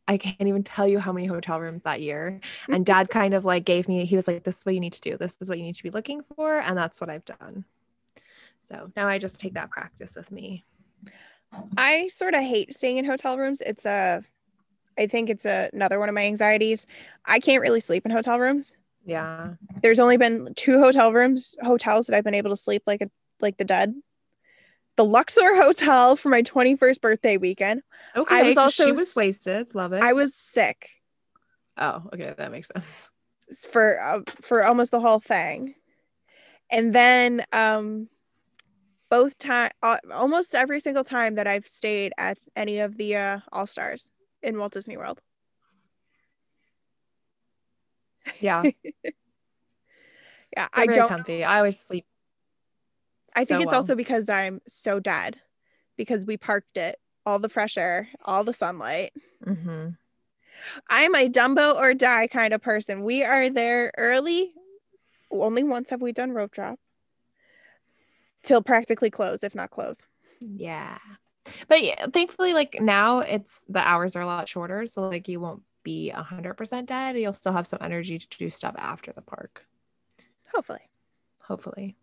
I 0.07 0.17
can't 0.17 0.47
even 0.47 0.63
tell 0.63 0.87
you 0.87 0.97
how 0.97 1.11
many 1.11 1.27
hotel 1.27 1.59
rooms 1.59 1.83
that 1.83 2.01
year. 2.01 2.39
And 2.67 2.85
dad 2.85 3.09
kind 3.11 3.33
of 3.33 3.45
like 3.45 3.65
gave 3.65 3.87
me 3.87 4.05
he 4.05 4.15
was 4.15 4.27
like 4.27 4.43
this 4.43 4.59
is 4.59 4.65
what 4.65 4.75
you 4.75 4.81
need 4.81 4.93
to 4.93 5.01
do. 5.01 5.17
This 5.17 5.35
is 5.41 5.49
what 5.49 5.57
you 5.57 5.65
need 5.65 5.75
to 5.75 5.83
be 5.83 5.89
looking 5.89 6.21
for 6.35 6.59
and 6.59 6.77
that's 6.77 7.01
what 7.01 7.09
I've 7.09 7.25
done. 7.25 7.65
So 8.61 8.91
now 8.95 9.07
I 9.07 9.17
just 9.17 9.39
take 9.39 9.55
that 9.55 9.71
practice 9.71 10.15
with 10.15 10.31
me. 10.31 10.63
I 11.75 12.07
sort 12.09 12.35
of 12.35 12.41
hate 12.41 12.75
staying 12.75 12.97
in 12.97 13.05
hotel 13.05 13.37
rooms. 13.37 13.61
It's 13.65 13.85
a 13.85 14.23
I 14.97 15.07
think 15.07 15.29
it's 15.29 15.45
a, 15.45 15.69
another 15.73 15.99
one 15.99 16.09
of 16.09 16.15
my 16.15 16.25
anxieties. 16.25 16.85
I 17.25 17.39
can't 17.39 17.61
really 17.61 17.79
sleep 17.79 18.05
in 18.05 18.11
hotel 18.11 18.37
rooms. 18.37 18.75
Yeah. 19.09 19.53
There's 19.81 19.99
only 19.99 20.17
been 20.17 20.53
two 20.55 20.79
hotel 20.79 21.11
rooms, 21.11 21.55
hotels 21.61 22.07
that 22.07 22.15
I've 22.15 22.23
been 22.23 22.33
able 22.33 22.51
to 22.51 22.57
sleep 22.57 22.83
like 22.85 23.01
a 23.01 23.09
like 23.41 23.57
the 23.57 23.65
dead. 23.65 23.93
The 24.97 25.05
Luxor 25.05 25.55
Hotel 25.55 26.15
for 26.15 26.29
my 26.29 26.41
21st 26.41 27.01
birthday 27.01 27.37
weekend. 27.37 27.81
Okay. 28.15 28.43
was 28.43 28.55
'cause 28.55 28.57
also 28.57 28.85
she 28.85 28.91
was 28.91 29.15
wasted. 29.15 29.73
Love 29.73 29.93
it. 29.93 30.03
I 30.03 30.13
was 30.13 30.35
sick 30.35 30.89
oh, 31.79 32.03
okay, 32.13 32.33
that 32.37 32.51
makes 32.51 32.67
sense. 32.67 33.09
for 33.71 33.99
uh, 33.99 34.19
for 34.41 34.63
almost 34.63 34.91
the 34.91 34.99
whole 34.99 35.19
thing. 35.19 35.73
And 36.69 36.93
then 36.93 37.45
um 37.51 38.09
both 39.09 39.39
time 39.39 39.71
uh, 39.81 39.97
almost 40.13 40.53
every 40.53 40.79
single 40.79 41.03
time 41.03 41.35
that 41.35 41.47
I've 41.47 41.67
stayed 41.67 42.13
at 42.17 42.37
any 42.55 42.79
of 42.79 42.97
the 42.97 43.15
uh, 43.15 43.39
All 43.51 43.65
Stars 43.65 44.11
in 44.43 44.57
Walt 44.59 44.73
Disney 44.73 44.97
World. 44.97 45.19
Yeah. 48.39 48.63
Yeah, 50.57 50.67
I 50.73 50.81
I 50.81 50.85
don't 50.87 51.07
comfy. 51.07 51.43
I 51.43 51.57
always 51.57 51.77
sleep. 51.77 52.05
I 53.35 53.45
think 53.45 53.61
it's 53.61 53.71
well. 53.71 53.81
also 53.81 53.93
because 53.95 54.29
I'm 54.29 54.61
so 54.67 54.99
dead 54.99 55.37
because 55.95 56.25
we 56.25 56.37
parked 56.37 56.75
it, 56.77 56.99
all 57.25 57.37
the 57.39 57.49
fresh 57.49 57.77
air, 57.77 58.09
all 58.25 58.43
the 58.43 58.53
sunlight. 58.53 59.13
Mhm. 59.45 59.97
I'm 60.89 61.15
a 61.15 61.29
Dumbo 61.29 61.75
or 61.75 61.93
die 61.93 62.27
kind 62.27 62.53
of 62.53 62.61
person. 62.61 63.03
We 63.03 63.23
are 63.23 63.49
there 63.49 63.91
early. 63.97 64.53
Only 65.31 65.63
once 65.63 65.91
have 65.91 66.01
we 66.01 66.11
done 66.11 66.31
rope 66.31 66.51
drop 66.51 66.79
till 68.43 68.61
practically 68.61 69.11
close, 69.11 69.43
if 69.43 69.53
not 69.53 69.69
close. 69.69 70.03
Yeah. 70.39 70.97
But 71.67 71.83
yeah, 71.83 72.07
thankfully, 72.07 72.53
like 72.53 72.77
now 72.81 73.19
it's 73.19 73.65
the 73.69 73.79
hours 73.79 74.15
are 74.15 74.21
a 74.21 74.25
lot 74.25 74.47
shorter. 74.47 74.87
So 74.87 75.07
like 75.07 75.27
you 75.27 75.39
won't 75.39 75.63
be 75.89 76.11
a 76.11 76.21
hundred 76.21 76.53
percent 76.55 76.87
dead. 76.87 77.17
You'll 77.17 77.33
still 77.33 77.53
have 77.53 77.65
some 77.67 77.79
energy 77.81 78.19
to 78.19 78.27
do 78.37 78.49
stuff 78.49 78.75
after 78.77 79.11
the 79.11 79.21
park. 79.21 79.65
Hopefully, 80.53 80.87
Hopefully. 81.41 81.95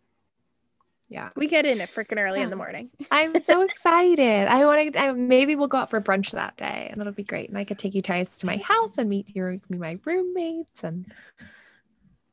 Yeah. 1.08 1.30
we 1.36 1.46
get 1.46 1.64
in 1.66 1.80
it 1.80 1.90
freaking 1.94 2.18
early 2.18 2.40
in 2.42 2.50
the 2.50 2.56
morning. 2.56 2.90
I'm 3.12 3.40
so 3.44 3.62
excited. 3.62 4.48
I 4.48 4.64
want 4.64 4.92
to, 4.94 5.14
maybe 5.14 5.54
we'll 5.54 5.68
go 5.68 5.78
out 5.78 5.88
for 5.90 6.00
brunch 6.00 6.32
that 6.32 6.56
day 6.56 6.88
and 6.90 7.00
it'll 7.00 7.12
be 7.12 7.22
great. 7.22 7.48
And 7.48 7.56
I 7.56 7.62
could 7.62 7.78
take 7.78 7.94
you 7.94 8.02
guys 8.02 8.32
to 8.38 8.46
my 8.46 8.56
house 8.56 8.98
and 8.98 9.08
meet 9.08 9.26
your, 9.32 9.52
meet 9.68 9.78
my 9.80 9.98
roommates 10.04 10.82
and 10.82 11.12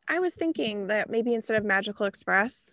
I 0.08 0.18
was 0.20 0.34
thinking 0.34 0.88
that 0.88 1.08
maybe 1.08 1.36
instead 1.36 1.56
of 1.56 1.64
Magical 1.66 2.08
Express, 2.08 2.72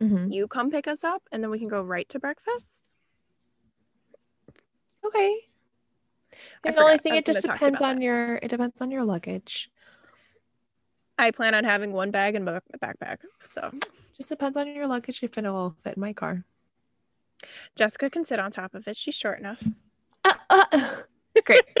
Mhm. 0.00 0.32
you 0.32 0.48
come 0.48 0.70
pick 0.70 0.88
us 0.88 1.04
up 1.04 1.22
and 1.30 1.42
then 1.42 1.50
we 1.50 1.58
can 1.58 1.68
go 1.68 1.82
right 1.82 2.08
to 2.08 2.18
breakfast. 2.18 2.88
okay. 5.06 5.36
I 6.64 6.70
the 6.72 6.80
only 6.80 6.98
thing 6.98 7.14
it 7.14 7.26
just 7.26 7.42
gonna 7.46 7.58
talk 7.58 7.60
to 7.60 7.66
you 7.66 7.70
depends 7.72 7.80
on 7.82 7.96
that. 7.96 8.02
your 8.02 8.36
it 8.36 8.48
depends 8.48 8.80
on 8.80 8.90
your 8.90 9.04
luggage. 9.04 9.70
I 11.18 11.30
plan 11.30 11.54
on 11.54 11.64
having 11.64 11.92
one 11.92 12.10
bag 12.10 12.34
and 12.34 12.48
a 12.48 12.60
backpack. 12.82 13.18
So 13.44 13.72
Just 14.16 14.28
depends 14.28 14.56
on 14.56 14.66
your 14.74 14.86
luggage 14.86 15.22
if 15.22 15.36
it 15.38 15.44
will 15.44 15.76
fit 15.84 15.96
in 15.96 16.00
my 16.00 16.12
car. 16.12 16.44
Jessica 17.76 18.10
can 18.10 18.24
sit 18.24 18.38
on 18.40 18.50
top 18.50 18.74
of 18.74 18.88
it. 18.88 18.96
She's 18.96 19.14
short 19.14 19.38
enough. 19.38 19.62
Uh, 20.24 20.34
uh, 20.72 20.94
great. 21.44 21.62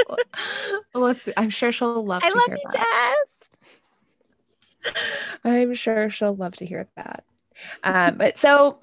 Well, 0.94 1.04
Let's 1.04 1.22
see. 1.24 1.32
I'm 1.36 1.50
sure 1.50 1.72
she'll 1.72 2.04
love 2.04 2.22
I 2.24 2.28
love 2.28 2.48
you, 2.48 2.58
that. 2.72 3.16
Jess. 4.84 4.94
I'm 5.42 5.74
sure 5.74 6.10
she'll 6.10 6.36
love 6.36 6.54
to 6.56 6.66
hear 6.66 6.86
that. 6.96 7.24
Um, 7.82 8.16
but 8.16 8.38
so 8.38 8.78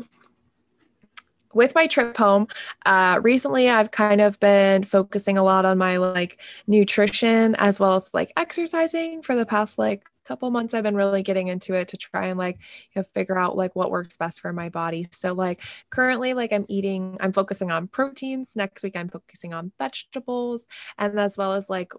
with 1.54 1.76
my 1.76 1.88
trip 1.88 2.18
home, 2.18 2.48
uh, 2.86 3.20
recently 3.22 3.70
I've 3.70 3.92
kind 3.92 4.22
of 4.22 4.40
been 4.40 4.84
focusing 4.84 5.38
a 5.38 5.44
lot 5.44 5.66
on 5.66 5.78
my 5.78 5.98
like 5.98 6.40
nutrition 6.68 7.56
as 7.56 7.80
well 7.80 7.96
as 7.96 8.14
like 8.14 8.32
exercising 8.38 9.22
for 9.22 9.36
the 9.36 9.46
past 9.46 9.78
like 9.78 10.08
couple 10.26 10.50
months. 10.52 10.74
I've 10.74 10.84
been 10.84 10.96
really 10.96 11.24
getting 11.24 11.48
into 11.48 11.74
it 11.74 11.90
to 11.90 11.98
try 11.98 12.28
and 12.28 12.38
like 12.38 12.58
you 12.94 13.02
know 13.02 13.06
figure 13.14 13.38
out 13.38 13.58
like 13.58 13.76
what 13.76 13.92
works 13.92 14.18
best 14.18 14.40
for 14.42 14.54
my 14.54 14.70
body. 14.70 15.08
So 15.12 15.34
like 15.34 15.62
currently 15.90 16.34
like 16.34 16.54
I'm 16.54 16.66
eating, 16.70 17.18
I'm 17.20 17.34
focusing 17.34 17.72
on 17.72 17.88
proteins. 17.88 18.56
Next 18.56 18.84
week 18.84 18.96
I'm 18.96 19.10
focusing 19.10 19.54
on 19.54 19.72
vegetables 19.78 20.68
and 20.98 21.20
as 21.20 21.38
well 21.38 21.54
as 21.54 21.70
like 21.70 21.94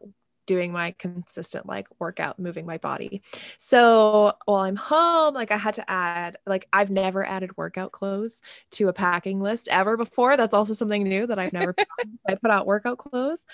doing 0.47 0.73
my 0.73 0.93
consistent 0.99 1.67
like 1.67 1.87
workout 1.99 2.39
moving 2.39 2.67
my 2.67 2.79
body. 2.79 3.23
So 3.59 4.35
while 4.45 4.63
i'm 4.63 4.77
home 4.77 5.35
like 5.35 5.51
i 5.51 5.57
had 5.57 5.75
to 5.75 5.91
add 5.91 6.37
like 6.47 6.67
i've 6.73 6.91
never 6.91 7.25
added 7.25 7.57
workout 7.57 7.93
clothes 7.93 8.41
to 8.73 8.89
a 8.89 8.93
packing 8.93 9.41
list 9.41 9.69
ever 9.69 9.97
before. 9.97 10.37
That's 10.37 10.55
also 10.55 10.73
something 10.73 11.03
new 11.03 11.27
that 11.27 11.39
i've 11.39 11.53
never 11.53 11.73
put 11.73 11.87
i 12.29 12.35
put 12.35 12.51
out 12.51 12.67
workout 12.67 12.99
clothes 12.99 13.45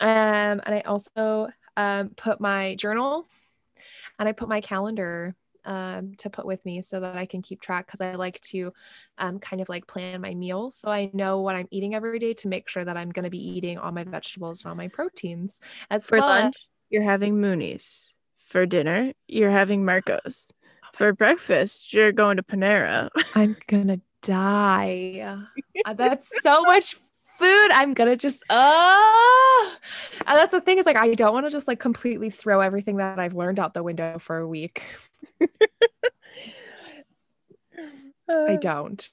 um 0.00 0.60
and 0.64 0.74
i 0.74 0.80
also 0.80 1.48
um 1.76 2.10
put 2.10 2.40
my 2.40 2.74
journal 2.74 3.28
and 4.18 4.28
i 4.28 4.32
put 4.32 4.48
my 4.48 4.60
calendar 4.60 5.34
um, 5.64 6.14
to 6.18 6.30
put 6.30 6.46
with 6.46 6.64
me 6.64 6.82
so 6.82 7.00
that 7.00 7.16
I 7.16 7.26
can 7.26 7.42
keep 7.42 7.60
track 7.60 7.86
because 7.86 8.00
I 8.00 8.14
like 8.14 8.40
to 8.52 8.72
um, 9.18 9.38
kind 9.38 9.62
of 9.62 9.68
like 9.68 9.86
plan 9.86 10.20
my 10.20 10.34
meals 10.34 10.76
so 10.76 10.90
I 10.90 11.10
know 11.12 11.40
what 11.40 11.54
I'm 11.54 11.68
eating 11.70 11.94
every 11.94 12.18
day 12.18 12.34
to 12.34 12.48
make 12.48 12.68
sure 12.68 12.84
that 12.84 12.96
I'm 12.96 13.10
going 13.10 13.24
to 13.24 13.30
be 13.30 13.38
eating 13.38 13.78
all 13.78 13.92
my 13.92 14.04
vegetables 14.04 14.62
and 14.62 14.70
all 14.70 14.76
my 14.76 14.88
proteins 14.88 15.60
as 15.90 16.06
For 16.06 16.18
well 16.18 16.28
lunch, 16.28 16.56
you're 16.90 17.02
having 17.02 17.36
Moonies. 17.36 18.08
For 18.48 18.66
dinner, 18.66 19.12
you're 19.26 19.50
having 19.50 19.84
Marco's. 19.84 20.50
For 20.92 21.12
breakfast, 21.14 21.94
you're 21.94 22.12
going 22.12 22.36
to 22.36 22.42
Panera. 22.42 23.08
I'm 23.34 23.56
gonna 23.66 24.00
die. 24.22 25.40
Uh, 25.84 25.94
That's 25.94 26.30
so 26.42 26.62
much 26.62 26.96
food. 27.42 27.70
I'm 27.72 27.94
gonna 27.94 28.16
just 28.16 28.42
uh 28.50 29.70
and 30.26 30.38
that's 30.38 30.52
the 30.52 30.60
thing 30.60 30.78
is 30.78 30.86
like 30.86 30.96
I 30.96 31.14
don't 31.14 31.32
want 31.34 31.46
to 31.46 31.50
just 31.50 31.66
like 31.68 31.80
completely 31.80 32.30
throw 32.30 32.60
everything 32.60 32.96
that 32.98 33.18
I've 33.18 33.34
learned 33.34 33.58
out 33.58 33.74
the 33.74 33.82
window 33.82 34.18
for 34.18 34.38
a 34.38 34.46
week. 34.48 34.82
I 38.28 38.56
don't. 38.56 39.08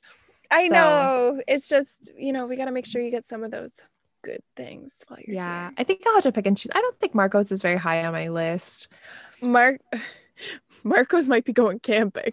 I 0.52 0.68
So- 0.68 0.74
know. 0.74 1.42
It's 1.48 1.68
just, 1.68 2.10
you 2.18 2.32
know, 2.34 2.46
we 2.48 2.56
got 2.56 2.66
to 2.66 2.72
make 2.72 2.86
sure 2.86 3.02
you 3.02 3.12
get 3.12 3.26
some 3.26 3.44
of 3.44 3.52
those 3.52 3.72
good 4.24 4.42
things 4.56 4.94
while 5.08 5.20
you're 5.26 5.36
Yeah. 5.36 5.66
here. 5.70 5.74
I 5.78 5.84
think 5.84 6.02
I'll 6.06 6.16
have 6.16 6.24
to 6.24 6.32
pick 6.32 6.46
and 6.46 6.58
choose. 6.58 6.72
I 6.74 6.80
don't 6.82 6.96
think 6.98 7.14
Marcos 7.16 7.52
is 7.52 7.62
very 7.62 7.78
high 7.78 8.04
on 8.06 8.14
my 8.14 8.28
list. 8.30 8.88
Mark 9.42 9.82
Marco's 10.84 11.28
might 11.28 11.46
be 11.46 11.54
going 11.54 11.80
camping. 11.80 12.32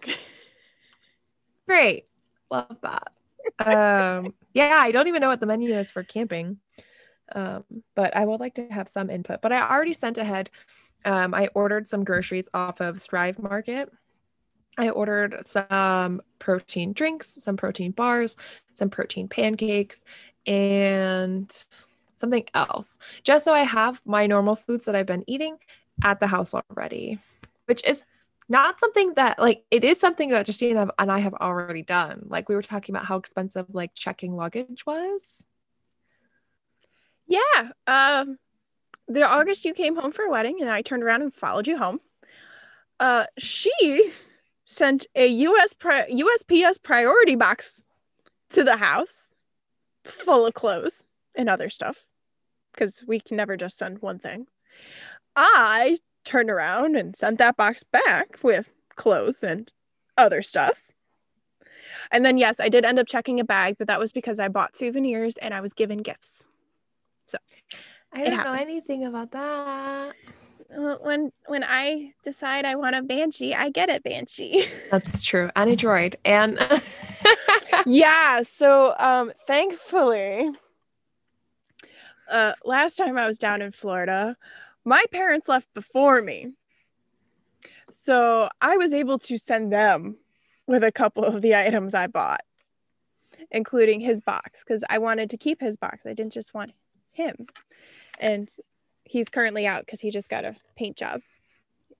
Great. 1.67 2.05
Love 2.49 2.77
that. 2.81 3.11
Um 3.59 4.33
yeah, 4.53 4.75
I 4.77 4.91
don't 4.91 5.07
even 5.07 5.21
know 5.21 5.29
what 5.29 5.39
the 5.39 5.45
menu 5.45 5.77
is 5.77 5.91
for 5.91 6.03
camping. 6.03 6.59
Um, 7.33 7.63
but 7.95 8.15
I 8.15 8.25
would 8.25 8.39
like 8.39 8.55
to 8.55 8.67
have 8.69 8.87
some 8.87 9.09
input. 9.09 9.41
But 9.41 9.51
I 9.51 9.61
already 9.67 9.93
sent 9.93 10.17
ahead. 10.17 10.49
Um, 11.05 11.33
I 11.33 11.47
ordered 11.53 11.87
some 11.87 12.03
groceries 12.03 12.49
off 12.53 12.79
of 12.79 13.01
Thrive 13.01 13.37
Market. 13.37 13.91
I 14.77 14.89
ordered 14.89 15.45
some 15.45 16.21
protein 16.39 16.93
drinks, 16.93 17.43
some 17.43 17.57
protein 17.57 17.91
bars, 17.91 18.35
some 18.73 18.89
protein 18.89 19.27
pancakes, 19.27 20.03
and 20.45 21.51
something 22.15 22.45
else, 22.53 22.97
just 23.23 23.43
so 23.43 23.53
I 23.53 23.63
have 23.63 24.01
my 24.05 24.27
normal 24.27 24.55
foods 24.55 24.85
that 24.85 24.95
I've 24.95 25.05
been 25.05 25.23
eating 25.27 25.57
at 26.03 26.19
the 26.19 26.27
house 26.27 26.53
already, 26.53 27.19
which 27.65 27.83
is 27.85 28.03
not 28.49 28.79
something 28.79 29.13
that 29.15 29.39
like 29.39 29.63
it 29.71 29.83
is 29.83 29.99
something 29.99 30.29
that 30.29 30.45
Justine 30.45 30.77
and 30.77 31.11
I 31.11 31.19
have 31.19 31.33
already 31.33 31.81
done. 31.81 32.27
Like 32.27 32.47
we 32.49 32.55
were 32.55 32.61
talking 32.61 32.95
about 32.95 33.05
how 33.05 33.17
expensive 33.17 33.65
like 33.71 33.93
checking 33.93 34.35
luggage 34.35 34.85
was. 34.85 35.45
Yeah. 37.27 37.71
Um 37.85 38.37
the 39.07 39.23
August 39.23 39.65
you 39.65 39.73
came 39.73 39.95
home 39.95 40.11
for 40.11 40.23
a 40.23 40.29
wedding 40.29 40.57
and 40.61 40.69
I 40.69 40.81
turned 40.81 41.03
around 41.03 41.21
and 41.21 41.33
followed 41.33 41.67
you 41.67 41.77
home. 41.77 41.99
Uh 42.99 43.25
she 43.37 44.11
sent 44.63 45.05
a 45.15 45.27
US 45.27 45.73
pri- 45.73 46.09
USPS 46.09 46.81
priority 46.81 47.35
box 47.35 47.81
to 48.49 48.63
the 48.63 48.77
house 48.77 49.33
full 50.05 50.45
of 50.45 50.53
clothes 50.53 51.03
and 51.35 51.49
other 51.49 51.69
stuff 51.69 52.05
because 52.73 53.03
we 53.05 53.19
can 53.19 53.37
never 53.37 53.57
just 53.57 53.77
send 53.77 54.01
one 54.01 54.19
thing. 54.19 54.47
I 55.35 55.97
turned 56.27 56.49
around 56.49 56.95
and 56.95 57.15
sent 57.15 57.39
that 57.39 57.57
box 57.57 57.83
back 57.83 58.37
with 58.43 58.67
clothes 58.95 59.41
and 59.41 59.71
other 60.17 60.41
stuff. 60.41 60.77
And 62.11 62.25
then, 62.25 62.37
yes, 62.37 62.59
I 62.59 62.69
did 62.69 62.85
end 62.85 62.99
up 62.99 63.07
checking 63.07 63.39
a 63.39 63.43
bag, 63.43 63.75
but 63.79 63.87
that 63.87 63.99
was 63.99 64.11
because 64.11 64.39
I 64.39 64.49
bought 64.49 64.75
souvenirs 64.75 65.35
and 65.37 65.53
I 65.53 65.61
was 65.61 65.73
given 65.73 65.99
gifts. 65.99 66.45
So 67.27 67.37
I 68.13 68.23
don't 68.23 68.43
know 68.43 68.53
anything 68.53 69.05
about 69.05 69.31
that. 69.31 70.13
When 70.69 71.31
when 71.45 71.63
I 71.63 72.11
decide 72.25 72.65
I 72.65 72.75
want 72.75 72.95
a 72.95 73.01
banshee, 73.01 73.55
I 73.55 73.69
get 73.69 73.89
a 73.89 74.01
banshee. 74.01 74.67
That's 74.91 75.23
true, 75.23 75.49
and 75.55 75.69
a 75.69 75.77
droid, 75.77 76.15
and 76.25 76.59
yeah. 77.85 78.41
So, 78.43 78.93
um, 78.99 79.31
thankfully, 79.45 80.49
uh, 82.29 82.53
last 82.65 82.97
time 82.97 83.17
I 83.17 83.27
was 83.27 83.37
down 83.37 83.61
in 83.61 83.71
Florida, 83.71 84.35
my 84.87 85.03
parents 85.11 85.49
left 85.49 85.67
before 85.73 86.21
me. 86.21 86.53
So 87.91 88.47
I 88.61 88.77
was 88.77 88.93
able 88.93 89.19
to 89.19 89.37
send 89.37 89.71
them 89.71 90.15
with 90.65 90.81
a 90.81 90.93
couple 90.93 91.25
of 91.25 91.41
the 91.41 91.55
items 91.55 91.93
I 91.93 92.07
bought, 92.07 92.41
including 93.51 93.99
his 93.99 94.21
box, 94.21 94.61
because 94.65 94.85
I 94.89 94.97
wanted 94.99 95.29
to 95.31 95.37
keep 95.37 95.59
his 95.59 95.75
box. 95.75 96.05
I 96.05 96.13
didn't 96.13 96.31
just 96.31 96.53
want 96.53 96.71
him. 97.11 97.47
And 98.17 98.47
he's 99.03 99.27
currently 99.27 99.67
out 99.67 99.85
because 99.85 99.99
he 99.99 100.09
just 100.09 100.29
got 100.29 100.45
a 100.45 100.55
paint 100.77 100.95
job. 100.95 101.21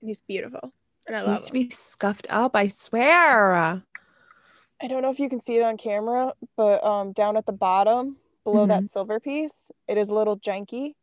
And 0.00 0.08
he's 0.08 0.22
beautiful. 0.22 0.72
And 1.06 1.14
I 1.14 1.20
he 1.20 1.26
love 1.26 1.36
needs 1.36 1.46
to 1.46 1.52
be 1.52 1.70
scuffed 1.70 2.26
up, 2.30 2.56
I 2.56 2.68
swear. 2.68 3.54
I 4.80 4.86
don't 4.86 5.02
know 5.02 5.10
if 5.10 5.20
you 5.20 5.28
can 5.28 5.40
see 5.40 5.56
it 5.56 5.62
on 5.62 5.76
camera, 5.76 6.32
but 6.56 6.82
um, 6.82 7.12
down 7.12 7.36
at 7.36 7.44
the 7.44 7.52
bottom, 7.52 8.16
below 8.44 8.64
that 8.66 8.86
silver 8.86 9.20
piece, 9.20 9.70
it 9.86 9.98
is 9.98 10.08
a 10.08 10.14
little 10.14 10.38
janky 10.38 10.94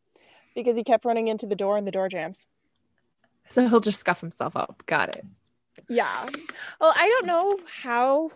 because 0.56 0.78
he 0.78 0.84
kept 0.84 1.06
running 1.06 1.28
into 1.28 1.46
the 1.46 1.56
door 1.56 1.78
and 1.78 1.86
the 1.86 1.92
door 1.92 2.10
jams. 2.10 2.46
So 3.50 3.68
he'll 3.68 3.80
just 3.80 4.00
scuff 4.00 4.22
himself 4.22 4.56
up. 4.56 4.84
Got 4.88 5.10
it. 5.16 5.26
Yeah. 5.88 6.28
Well, 6.80 6.94
I 6.96 7.08
don't 7.08 7.28
know 7.28 7.52
how 7.84 8.32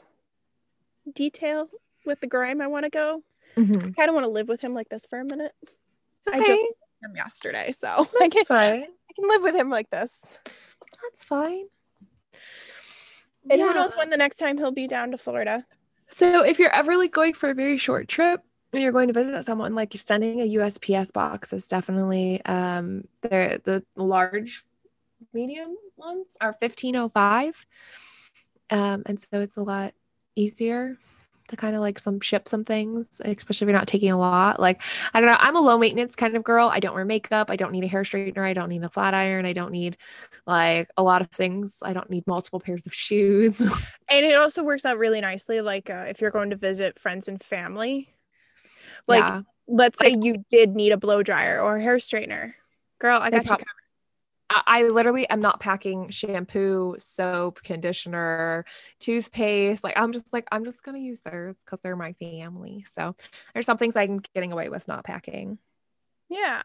detail 1.16 1.70
with 2.06 2.20
the 2.20 2.28
grime 2.28 2.62
I 2.62 2.68
want 2.68 2.84
to 2.86 2.90
go. 2.90 3.24
Mhm. 3.56 3.78
I 3.78 3.92
kind 3.92 4.10
of 4.10 4.14
want 4.14 4.26
to 4.26 4.30
live 4.30 4.48
with 4.48 4.62
him 4.62 4.74
like 4.74 4.90
this 4.90 5.06
for 5.10 5.20
a 5.20 5.26
minute. 5.26 5.54
I 6.32 6.38
Okay, 6.38 6.46
just 6.46 6.64
him 7.04 7.16
yesterday, 7.16 7.72
so 7.72 7.88
I 8.22 8.28
can 8.28 8.32
that's 8.36 8.48
fine. 8.48 8.84
I 8.84 9.14
can 9.16 9.30
live 9.30 9.42
with 9.42 9.56
him 9.56 9.70
like 9.70 9.90
this. 9.90 10.20
That's 11.02 11.24
fine. 11.24 11.66
And 13.50 13.60
who 13.60 13.74
knows 13.74 13.96
when 13.96 14.10
the 14.12 14.18
next 14.18 14.36
time 14.36 14.58
he'll 14.58 14.72
be 14.72 14.86
down 14.86 15.12
to 15.12 15.18
Florida. 15.18 15.66
So 16.14 16.44
if 16.44 16.60
you're 16.60 16.70
ever 16.74 16.98
like 16.98 17.12
going 17.12 17.34
for 17.34 17.50
a 17.50 17.54
very 17.56 17.78
short 17.78 18.08
trip 18.08 18.44
you're 18.74 18.92
going 18.92 19.08
to 19.08 19.14
visit 19.14 19.44
someone, 19.46 19.76
like 19.76 19.94
sending 19.96 20.42
a 20.42 20.56
USPS 20.56 21.12
box 21.12 21.54
is 21.54 21.68
definitely 21.68 22.44
um 22.46 23.06
the 23.22 23.62
the 23.64 23.84
large 23.96 24.64
medium 25.34 25.76
ones 25.98 26.38
are 26.40 26.56
1505. 26.60 27.66
Um 28.70 29.04
and 29.06 29.20
so 29.20 29.42
it's 29.42 29.58
a 29.58 29.64
lot 29.64 29.94
easier 30.36 30.98
to 31.50 31.56
kind 31.56 31.76
of 31.76 31.82
like 31.82 32.00
some 32.00 32.20
ship 32.20 32.48
some 32.48 32.64
things, 32.64 33.22
especially 33.26 33.66
if 33.66 33.70
you're 33.70 33.78
not 33.78 33.88
taking 33.88 34.12
a 34.12 34.18
lot. 34.18 34.60
Like 34.60 34.82
I 35.14 35.20
don't 35.20 35.28
know, 35.28 35.38
I'm 35.40 35.56
a 35.56 35.62
low 35.62 35.78
maintenance 35.78 36.16
kind 36.16 36.36
of 36.36 36.44
girl. 36.44 36.70
I 36.72 36.80
don't 36.80 36.94
wear 36.94 37.06
makeup, 37.06 37.50
I 37.50 37.56
don't 37.56 37.72
need 37.72 37.84
a 37.84 37.88
hair 37.88 38.04
straightener, 38.04 38.44
I 38.44 38.54
don't 38.54 38.70
need 38.70 38.84
a 38.84 38.90
flat 38.90 39.14
iron, 39.14 39.46
I 39.46 39.54
don't 39.54 39.72
need 39.72 39.98
like 40.46 40.90
a 40.96 41.04
lot 41.04 41.22
of 41.22 41.30
things. 41.30 41.82
I 41.84 41.94
don't 41.94 42.10
need 42.10 42.28
multiple 42.28 42.60
pairs 42.60 42.86
of 42.86 42.94
shoes. 42.94 43.62
And 44.12 44.26
it 44.26 44.34
also 44.34 44.64
works 44.64 44.86
out 44.86 44.98
really 44.98 45.22
nicely 45.22 45.62
like 45.62 45.92
uh, 45.92 46.06
if 46.10 46.20
you're 46.20 46.32
going 46.32 46.50
to 46.50 46.56
visit 46.56 46.98
friends 46.98 47.28
and 47.28 47.40
family. 47.40 48.10
Like 49.10 49.24
yeah. 49.24 49.42
let's 49.68 50.00
say 50.00 50.18
you 50.22 50.46
did 50.50 50.76
need 50.76 50.92
a 50.92 50.98
blow 50.98 51.24
dryer 51.24 51.60
or 51.60 51.78
a 51.78 51.82
hair 51.82 51.98
straightener. 51.98 52.54
Girl, 53.00 53.20
I 53.20 53.32
got 53.32 53.46
prob- 53.46 53.60
you 53.60 53.66
covered. 53.66 53.80
I 54.50 54.62
I 54.68 54.84
literally 54.84 55.28
am 55.30 55.42
not 55.42 55.60
packing 55.60 56.10
shampoo, 56.10 56.96
soap, 57.00 57.62
conditioner, 57.64 58.66
toothpaste. 59.00 59.84
Like 59.84 59.98
I'm 59.98 60.12
just 60.12 60.32
like 60.32 60.48
I'm 60.52 60.64
just 60.64 60.84
gonna 60.84 61.00
use 61.00 61.22
theirs 61.22 61.60
because 61.66 61.80
they're 61.82 61.96
my 61.96 62.14
family. 62.14 62.86
So 62.92 63.16
there's 63.54 63.66
some 63.66 63.78
things 63.78 63.96
I'm 63.96 64.22
getting 64.34 64.52
away 64.52 64.70
with 64.70 64.88
not 64.88 65.04
packing. 65.04 65.58
Yeah. 66.30 66.62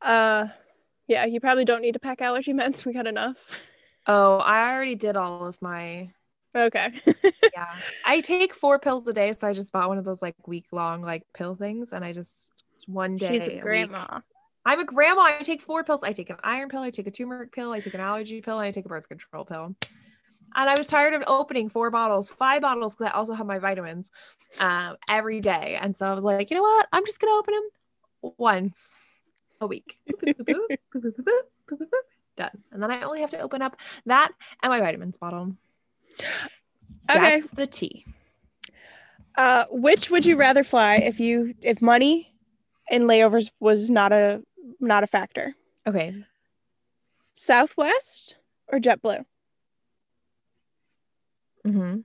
Uh 0.00 0.48
yeah, 1.08 1.24
you 1.24 1.40
probably 1.40 1.64
don't 1.64 1.82
need 1.82 1.92
to 1.92 1.98
pack 1.98 2.20
allergy 2.20 2.52
meds. 2.52 2.84
We 2.86 2.92
got 2.92 3.06
enough. 3.06 3.36
Oh, 4.06 4.36
I 4.36 4.72
already 4.72 4.94
did 4.94 5.16
all 5.16 5.46
of 5.46 5.60
my. 5.60 6.10
Okay. 6.56 7.00
yeah. 7.54 7.76
I 8.04 8.20
take 8.22 8.54
four 8.54 8.78
pills 8.78 9.06
a 9.06 9.12
day, 9.12 9.32
so 9.32 9.46
I 9.46 9.52
just 9.52 9.72
bought 9.72 9.88
one 9.88 9.98
of 9.98 10.04
those 10.04 10.22
like 10.22 10.34
week 10.46 10.66
long 10.72 11.02
like 11.02 11.22
pill 11.34 11.54
things 11.54 11.90
and 11.92 12.04
I 12.04 12.12
just 12.12 12.50
one 12.86 13.16
day. 13.16 13.38
She's 13.38 13.48
a 13.48 13.60
grandma. 13.60 14.20
I'm 14.64 14.80
a 14.80 14.84
grandma. 14.84 15.22
I 15.22 15.42
take 15.42 15.62
four 15.62 15.84
pills. 15.84 16.02
I 16.02 16.12
take 16.12 16.30
an 16.30 16.38
iron 16.42 16.68
pill, 16.68 16.80
I 16.80 16.90
take 16.90 17.06
a 17.06 17.10
turmeric 17.10 17.52
pill, 17.52 17.72
I 17.72 17.78
take 17.80 17.94
an 17.94 18.00
allergy 18.00 18.40
pill, 18.40 18.58
and 18.58 18.66
I 18.66 18.72
take 18.72 18.84
a 18.84 18.88
birth 18.88 19.08
control 19.08 19.44
pill. 19.44 19.76
And 20.54 20.70
I 20.70 20.74
was 20.76 20.86
tired 20.86 21.14
of 21.14 21.22
opening 21.26 21.68
four 21.68 21.90
bottles, 21.90 22.30
five 22.30 22.62
bottles, 22.62 22.94
because 22.94 23.12
I 23.12 23.16
also 23.16 23.34
have 23.34 23.46
my 23.46 23.58
vitamins 23.58 24.10
um, 24.58 24.96
every 25.08 25.40
day. 25.40 25.78
And 25.80 25.96
so 25.96 26.06
I 26.06 26.14
was 26.14 26.24
like, 26.24 26.50
you 26.50 26.56
know 26.56 26.62
what? 26.62 26.88
I'm 26.92 27.04
just 27.04 27.20
going 27.20 27.32
to 27.32 27.38
open 27.38 27.54
them 27.54 28.32
once 28.38 28.94
a 29.60 29.66
week. 29.66 29.98
Done. 32.36 32.50
And 32.72 32.82
then 32.82 32.90
I 32.90 33.02
only 33.02 33.20
have 33.20 33.30
to 33.30 33.40
open 33.40 33.62
up 33.62 33.76
that 34.06 34.32
and 34.62 34.70
my 34.70 34.80
vitamins 34.80 35.18
bottle. 35.18 35.56
Okay. 36.20 37.40
That's 37.40 37.50
the 37.50 37.66
T. 37.66 38.04
Uh 39.36 39.64
which 39.70 40.10
would 40.10 40.24
you 40.26 40.36
rather 40.36 40.64
fly 40.64 40.96
if 40.96 41.20
you 41.20 41.54
if 41.62 41.82
money 41.82 42.32
and 42.90 43.04
layovers 43.04 43.50
was 43.60 43.90
not 43.90 44.12
a 44.12 44.42
not 44.80 45.04
a 45.04 45.06
factor? 45.06 45.54
Okay. 45.86 46.14
Southwest 47.34 48.36
or 48.68 48.78
JetBlue? 48.80 49.24
hmm 51.64 51.96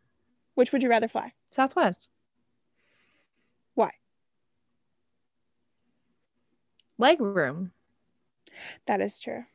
Which 0.55 0.71
would 0.71 0.83
you 0.83 0.89
rather 0.89 1.07
fly? 1.07 1.33
Southwest. 1.49 2.09
Why? 3.75 3.91
Leg 6.97 7.21
room. 7.21 7.71
That 8.87 8.99
is 9.01 9.17
true. 9.19 9.45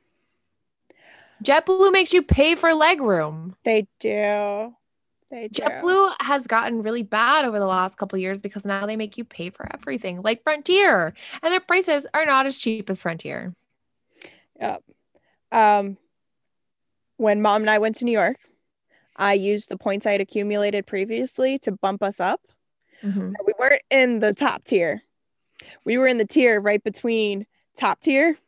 JetBlue 1.42 1.92
makes 1.92 2.12
you 2.12 2.22
pay 2.22 2.54
for 2.54 2.72
leg 2.74 3.00
room. 3.00 3.56
They 3.64 3.86
do. 4.00 4.74
They 5.30 5.48
do. 5.48 5.62
JetBlue 5.62 6.14
has 6.20 6.46
gotten 6.46 6.82
really 6.82 7.02
bad 7.02 7.44
over 7.44 7.58
the 7.58 7.66
last 7.66 7.98
couple 7.98 8.18
years 8.18 8.40
because 8.40 8.64
now 8.64 8.86
they 8.86 8.96
make 8.96 9.18
you 9.18 9.24
pay 9.24 9.50
for 9.50 9.66
everything, 9.74 10.22
like 10.22 10.42
Frontier, 10.42 11.14
and 11.42 11.52
their 11.52 11.60
prices 11.60 12.06
are 12.14 12.24
not 12.24 12.46
as 12.46 12.58
cheap 12.58 12.88
as 12.88 13.02
Frontier. 13.02 13.54
Yep. 14.60 14.82
Um, 15.52 15.96
when 17.16 17.42
mom 17.42 17.62
and 17.62 17.70
I 17.70 17.78
went 17.78 17.96
to 17.96 18.04
New 18.04 18.12
York, 18.12 18.38
I 19.16 19.34
used 19.34 19.68
the 19.68 19.76
points 19.76 20.06
I 20.06 20.12
had 20.12 20.20
accumulated 20.20 20.86
previously 20.86 21.58
to 21.60 21.72
bump 21.72 22.02
us 22.02 22.20
up. 22.20 22.40
Mhm. 23.02 23.34
We 23.44 23.52
weren't 23.58 23.82
in 23.90 24.20
the 24.20 24.32
top 24.32 24.64
tier. 24.64 25.02
We 25.84 25.98
were 25.98 26.06
in 26.06 26.18
the 26.18 26.26
tier 26.26 26.60
right 26.60 26.82
between 26.82 27.46
top 27.76 28.00
tier 28.00 28.38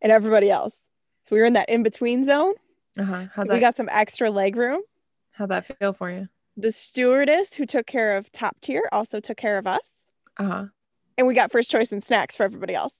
and 0.00 0.10
everybody 0.12 0.50
else. 0.50 0.80
So 1.28 1.34
we 1.34 1.40
were 1.40 1.46
in 1.46 1.54
that 1.54 1.68
in 1.68 1.82
between 1.82 2.24
zone. 2.24 2.54
Uh-huh. 2.98 3.26
How'd 3.34 3.48
We 3.48 3.54
that, 3.54 3.60
got 3.60 3.76
some 3.76 3.88
extra 3.90 4.30
leg 4.30 4.56
room. 4.56 4.80
how'd 5.32 5.50
that 5.50 5.66
feel 5.78 5.92
for 5.92 6.10
you? 6.10 6.28
The 6.56 6.70
stewardess 6.72 7.54
who 7.54 7.66
took 7.66 7.86
care 7.86 8.16
of 8.16 8.32
top 8.32 8.56
tier 8.60 8.88
also 8.92 9.20
took 9.20 9.36
care 9.36 9.58
of 9.58 9.66
us. 9.66 10.04
Uh-huh. 10.38 10.66
And 11.18 11.26
we 11.26 11.34
got 11.34 11.52
first 11.52 11.70
choice 11.70 11.92
in 11.92 12.00
snacks 12.00 12.36
for 12.36 12.44
everybody 12.44 12.74
else. 12.74 12.94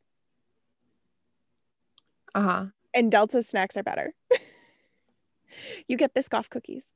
Uh-huh. 2.34 2.66
And 2.92 3.10
Delta 3.10 3.42
snacks 3.42 3.76
are 3.76 3.82
better. 3.82 4.14
you 5.88 5.96
get 5.96 6.14
Biscoff 6.14 6.50
cookies. 6.50 6.86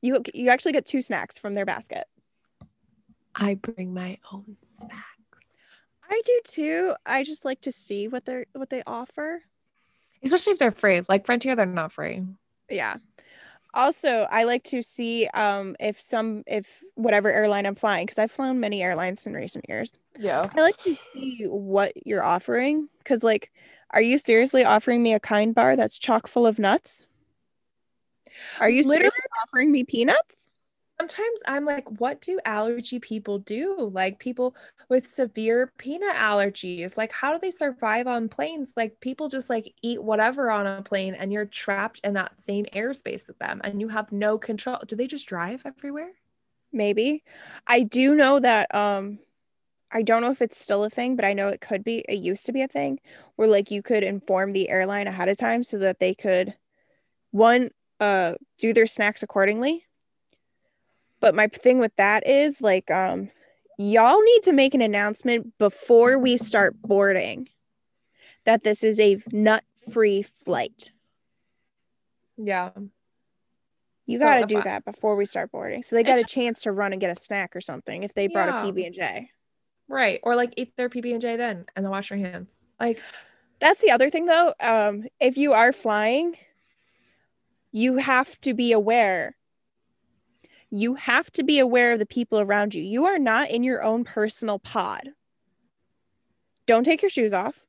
You 0.00 0.22
you 0.34 0.50
actually 0.50 0.72
get 0.72 0.86
two 0.86 1.00
snacks 1.02 1.38
from 1.38 1.54
their 1.54 1.64
basket. 1.64 2.04
I 3.34 3.54
bring 3.54 3.94
my 3.94 4.18
own 4.32 4.56
snacks. 4.62 5.68
I 6.10 6.20
do 6.24 6.40
too. 6.44 6.94
I 7.06 7.24
just 7.24 7.44
like 7.44 7.60
to 7.62 7.72
see 7.72 8.08
what 8.08 8.24
they're 8.24 8.46
what 8.52 8.70
they 8.70 8.82
offer. 8.86 9.42
Especially 10.22 10.52
if 10.52 10.58
they're 10.58 10.70
free. 10.70 11.02
Like 11.08 11.26
Frontier, 11.26 11.56
they're 11.56 11.66
not 11.66 11.92
free. 11.92 12.22
Yeah. 12.70 12.96
Also, 13.74 14.26
I 14.30 14.44
like 14.44 14.64
to 14.64 14.82
see 14.82 15.26
um 15.28 15.76
if 15.80 16.00
some 16.00 16.44
if 16.46 16.66
whatever 16.94 17.32
airline 17.32 17.64
I'm 17.66 17.74
flying 17.74 18.04
because 18.06 18.18
I've 18.18 18.30
flown 18.30 18.60
many 18.60 18.82
airlines 18.82 19.26
in 19.26 19.32
recent 19.34 19.64
years. 19.68 19.92
Yeah. 20.18 20.50
I 20.54 20.60
like 20.60 20.76
to 20.78 20.94
see 20.94 21.44
what 21.46 21.92
you're 22.06 22.22
offering 22.22 22.88
because 22.98 23.22
like 23.22 23.50
are 23.90 24.02
you 24.02 24.18
seriously 24.18 24.64
offering 24.64 25.02
me 25.02 25.12
a 25.14 25.20
kind 25.20 25.54
bar 25.54 25.74
that's 25.76 25.98
chock 25.98 26.26
full 26.26 26.46
of 26.46 26.58
nuts? 26.58 27.06
Are 28.60 28.68
you 28.70 28.82
Literally- 28.82 28.96
seriously 29.10 29.24
offering 29.46 29.72
me 29.72 29.84
peanuts? 29.84 30.41
Sometimes 31.02 31.40
I'm 31.48 31.64
like, 31.64 32.00
what 32.00 32.20
do 32.20 32.38
allergy 32.44 33.00
people 33.00 33.40
do? 33.40 33.90
Like 33.92 34.20
people 34.20 34.54
with 34.88 35.04
severe 35.04 35.72
peanut 35.76 36.14
allergies, 36.14 36.96
like 36.96 37.10
how 37.10 37.32
do 37.32 37.40
they 37.40 37.50
survive 37.50 38.06
on 38.06 38.28
planes? 38.28 38.72
Like 38.76 39.00
people 39.00 39.28
just 39.28 39.50
like 39.50 39.74
eat 39.82 40.00
whatever 40.00 40.48
on 40.52 40.64
a 40.64 40.80
plane 40.80 41.14
and 41.14 41.32
you're 41.32 41.44
trapped 41.44 42.00
in 42.04 42.14
that 42.14 42.40
same 42.40 42.66
airspace 42.66 43.26
with 43.26 43.36
them 43.40 43.60
and 43.64 43.80
you 43.80 43.88
have 43.88 44.12
no 44.12 44.38
control. 44.38 44.78
Do 44.86 44.94
they 44.94 45.08
just 45.08 45.26
drive 45.26 45.62
everywhere? 45.64 46.12
Maybe. 46.72 47.24
I 47.66 47.82
do 47.82 48.14
know 48.14 48.38
that 48.38 48.72
um 48.72 49.18
I 49.90 50.02
don't 50.02 50.22
know 50.22 50.30
if 50.30 50.40
it's 50.40 50.60
still 50.60 50.84
a 50.84 50.90
thing, 50.90 51.16
but 51.16 51.24
I 51.24 51.32
know 51.32 51.48
it 51.48 51.60
could 51.60 51.82
be. 51.82 52.04
It 52.08 52.20
used 52.20 52.46
to 52.46 52.52
be 52.52 52.62
a 52.62 52.68
thing 52.68 53.00
where 53.34 53.48
like 53.48 53.72
you 53.72 53.82
could 53.82 54.04
inform 54.04 54.52
the 54.52 54.68
airline 54.68 55.08
ahead 55.08 55.28
of 55.28 55.36
time 55.36 55.64
so 55.64 55.78
that 55.78 55.98
they 55.98 56.14
could 56.14 56.54
one 57.32 57.70
uh 57.98 58.34
do 58.60 58.72
their 58.72 58.86
snacks 58.86 59.24
accordingly. 59.24 59.84
But 61.22 61.34
my 61.36 61.46
thing 61.46 61.78
with 61.78 61.94
that 61.96 62.26
is 62.28 62.60
like 62.60 62.90
um 62.90 63.30
y'all 63.78 64.20
need 64.20 64.42
to 64.42 64.52
make 64.52 64.74
an 64.74 64.82
announcement 64.82 65.56
before 65.56 66.18
we 66.18 66.36
start 66.36 66.74
boarding 66.82 67.48
that 68.44 68.64
this 68.64 68.82
is 68.84 68.98
a 69.00 69.22
nut-free 69.32 70.24
flight. 70.44 70.90
Yeah. 72.36 72.70
You 74.06 74.18
So 74.18 74.24
got 74.24 74.40
to 74.40 74.46
do 74.46 74.58
I- 74.58 74.64
that 74.64 74.84
before 74.84 75.14
we 75.16 75.24
start 75.26 75.52
boarding. 75.52 75.82
So 75.84 75.94
they 75.96 76.02
got 76.02 76.18
a 76.18 76.24
chance 76.24 76.62
to 76.62 76.72
run 76.72 76.92
and 76.92 77.00
get 77.00 77.16
a 77.16 77.20
snack 77.22 77.54
or 77.54 77.60
something 77.60 78.02
if 78.02 78.12
they 78.14 78.26
brought 78.26 78.48
Yeah. 78.48 78.62
a 78.68 78.72
PB&J. 78.72 79.30
Right. 79.88 80.18
Or 80.24 80.34
like 80.34 80.52
eat 80.56 80.76
their 80.76 80.88
PB 80.88 81.12
and 81.12 81.20
J 81.20 81.36
then 81.36 81.66
and 81.76 81.84
then 81.84 81.90
wash 81.90 82.10
your 82.10 82.18
hands. 82.18 82.56
Like 82.80 83.00
That's 83.60 83.80
the 83.80 83.92
other 83.92 84.10
thing 84.10 84.26
though. 84.26 84.54
Um, 84.58 85.04
if 85.20 85.36
you 85.36 85.52
are 85.52 85.72
flying, 85.72 86.36
you 87.70 87.98
have 87.98 88.40
to 88.40 88.54
be 88.54 88.72
aware. 88.72 89.36
You 90.74 90.94
have 90.94 91.30
to 91.32 91.42
be 91.42 91.58
aware 91.58 91.92
of 91.92 91.98
the 91.98 92.06
people 92.06 92.40
around 92.40 92.74
you. 92.74 92.82
You 92.82 93.04
are 93.04 93.18
not 93.18 93.50
in 93.50 93.62
your 93.62 93.82
own 93.82 94.04
personal 94.04 94.58
pod. 94.58 95.10
Don't 96.66 96.84
take 96.84 97.02
your 97.02 97.10
shoes 97.10 97.34
off. 97.34 97.60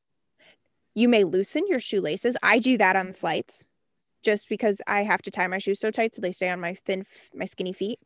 You 0.95 1.09
may 1.09 1.25
loosen 1.25 1.67
your 1.67 1.81
shoelaces. 1.81 2.37
I 2.41 2.59
do 2.59 2.77
that 2.77 2.95
on 2.95 3.11
flights 3.11 3.65
just 4.23 4.47
because 4.47 4.79
I 4.87 5.03
have 5.03 5.21
to 5.23 5.31
tie 5.31 5.47
my 5.47 5.57
shoes 5.57 5.81
so 5.81 5.91
tight 5.91 6.15
so 6.15 6.21
they 6.21 6.31
stay 6.31 6.49
on 6.49 6.61
my 6.61 6.75
thin, 6.75 7.05
my 7.35 7.43
skinny 7.43 7.73
feet. 7.73 7.99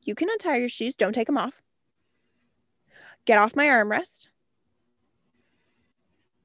You 0.00 0.14
can 0.14 0.30
untie 0.30 0.56
your 0.56 0.70
shoes. 0.70 0.94
Don't 0.94 1.12
take 1.12 1.26
them 1.26 1.36
off. 1.36 1.60
Get 3.26 3.38
off 3.38 3.54
my 3.54 3.66
armrest. 3.66 4.28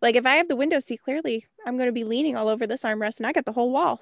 Like 0.02 0.16
if 0.16 0.26
I 0.26 0.36
have 0.36 0.50
the 0.50 0.58
window 0.58 0.82
seat, 0.82 1.02
clearly 1.02 1.46
I'm 1.66 1.78
going 1.78 1.88
to 1.88 1.94
be 1.94 2.04
leaning 2.04 2.36
all 2.36 2.50
over 2.50 2.68
this 2.68 2.84
armrest, 2.84 3.18
and 3.18 3.26
I 3.26 3.32
got 3.32 3.46
the 3.46 3.54
whole 3.54 3.72
wall. 3.72 4.02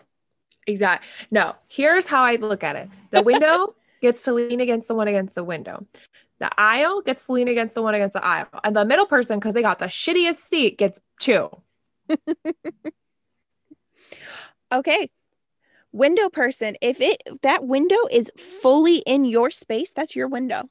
Exact. 0.68 1.06
No, 1.32 1.56
here's 1.68 2.08
how 2.08 2.24
I 2.24 2.36
look 2.36 2.64
at 2.64 2.76
it. 2.76 2.90
The 3.12 3.22
window 3.22 3.76
gets 4.02 4.24
to 4.24 4.34
lean 4.34 4.60
against 4.60 4.88
the 4.88 4.96
one 4.96 5.08
against 5.08 5.36
the 5.36 5.44
window. 5.44 5.86
The 6.40 6.50
aisle 6.60 7.02
gets 7.02 7.26
to 7.28 7.34
lean 7.34 7.48
against 7.48 7.76
the 7.76 7.82
one 7.82 7.96
against 7.96 8.14
the 8.14 8.26
aisle. 8.26 8.48
And 8.64 8.76
the 8.76 8.86
middle 8.86 9.06
person, 9.06 9.40
because 9.40 9.54
they 9.54 9.62
got 9.62 9.80
the 9.80 9.86
shittiest 9.86 10.36
seat, 10.36 10.78
gets 10.78 11.00
two. 11.20 11.50
Okay, 14.72 15.10
window 15.92 16.30
person. 16.30 16.76
If 16.82 17.00
it 17.00 17.22
if 17.26 17.40
that 17.42 17.66
window 17.66 18.08
is 18.12 18.32
fully 18.38 18.98
in 18.98 19.26
your 19.26 19.52
space, 19.52 19.92
that's 19.96 20.16
your 20.16 20.28
window. 20.28 20.70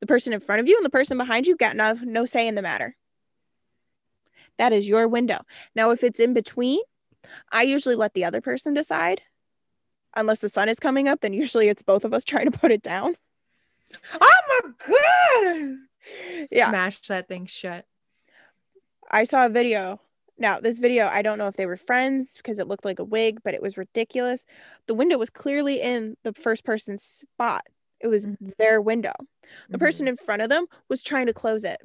The 0.00 0.06
person 0.06 0.32
in 0.32 0.40
front 0.40 0.60
of 0.60 0.68
you 0.68 0.76
and 0.76 0.84
the 0.84 0.90
person 0.90 1.16
behind 1.16 1.46
you 1.46 1.56
got 1.56 1.76
no 1.76 1.94
no 1.94 2.26
say 2.26 2.46
in 2.46 2.54
the 2.54 2.62
matter. 2.62 2.96
That 4.58 4.72
is 4.72 4.88
your 4.88 5.06
window. 5.06 5.42
Now, 5.74 5.90
if 5.90 6.02
it's 6.02 6.18
in 6.18 6.34
between, 6.34 6.80
I 7.52 7.62
usually 7.62 7.94
let 7.96 8.14
the 8.14 8.24
other 8.24 8.40
person 8.40 8.74
decide. 8.74 9.22
Unless 10.16 10.40
the 10.40 10.48
sun 10.48 10.68
is 10.68 10.78
coming 10.80 11.06
up, 11.08 11.20
then 11.20 11.32
usually 11.32 11.68
it's 11.68 11.82
both 11.82 12.04
of 12.04 12.14
us 12.14 12.24
trying 12.26 12.50
to 12.50 12.58
put 12.58 12.72
it 12.72 12.82
down. 12.82 13.16
Oh 14.20 14.36
my 14.48 14.70
god. 14.86 15.76
Yeah. 16.50 16.68
Smash 16.70 17.00
that 17.08 17.28
thing 17.28 17.46
shut. 17.46 17.84
I 19.10 19.24
saw 19.24 19.46
a 19.46 19.50
video. 19.50 20.00
Now, 20.38 20.60
this 20.60 20.78
video, 20.78 21.06
I 21.08 21.22
don't 21.22 21.38
know 21.38 21.48
if 21.48 21.56
they 21.56 21.66
were 21.66 21.76
friends 21.76 22.36
because 22.36 22.58
it 22.58 22.68
looked 22.68 22.84
like 22.84 22.98
a 23.00 23.04
wig, 23.04 23.40
but 23.42 23.54
it 23.54 23.62
was 23.62 23.76
ridiculous. 23.76 24.44
The 24.86 24.94
window 24.94 25.18
was 25.18 25.30
clearly 25.30 25.80
in 25.80 26.16
the 26.22 26.32
first 26.32 26.64
person's 26.64 27.02
spot. 27.02 27.66
It 28.00 28.06
was 28.06 28.24
Mhm. 28.24 28.56
their 28.56 28.80
window. 28.80 29.14
The 29.18 29.48
Mm-hmm. 29.48 29.78
person 29.78 30.06
in 30.08 30.16
front 30.16 30.42
of 30.42 30.48
them 30.48 30.66
was 30.88 31.02
trying 31.02 31.26
to 31.26 31.32
close 31.32 31.64
it. 31.64 31.80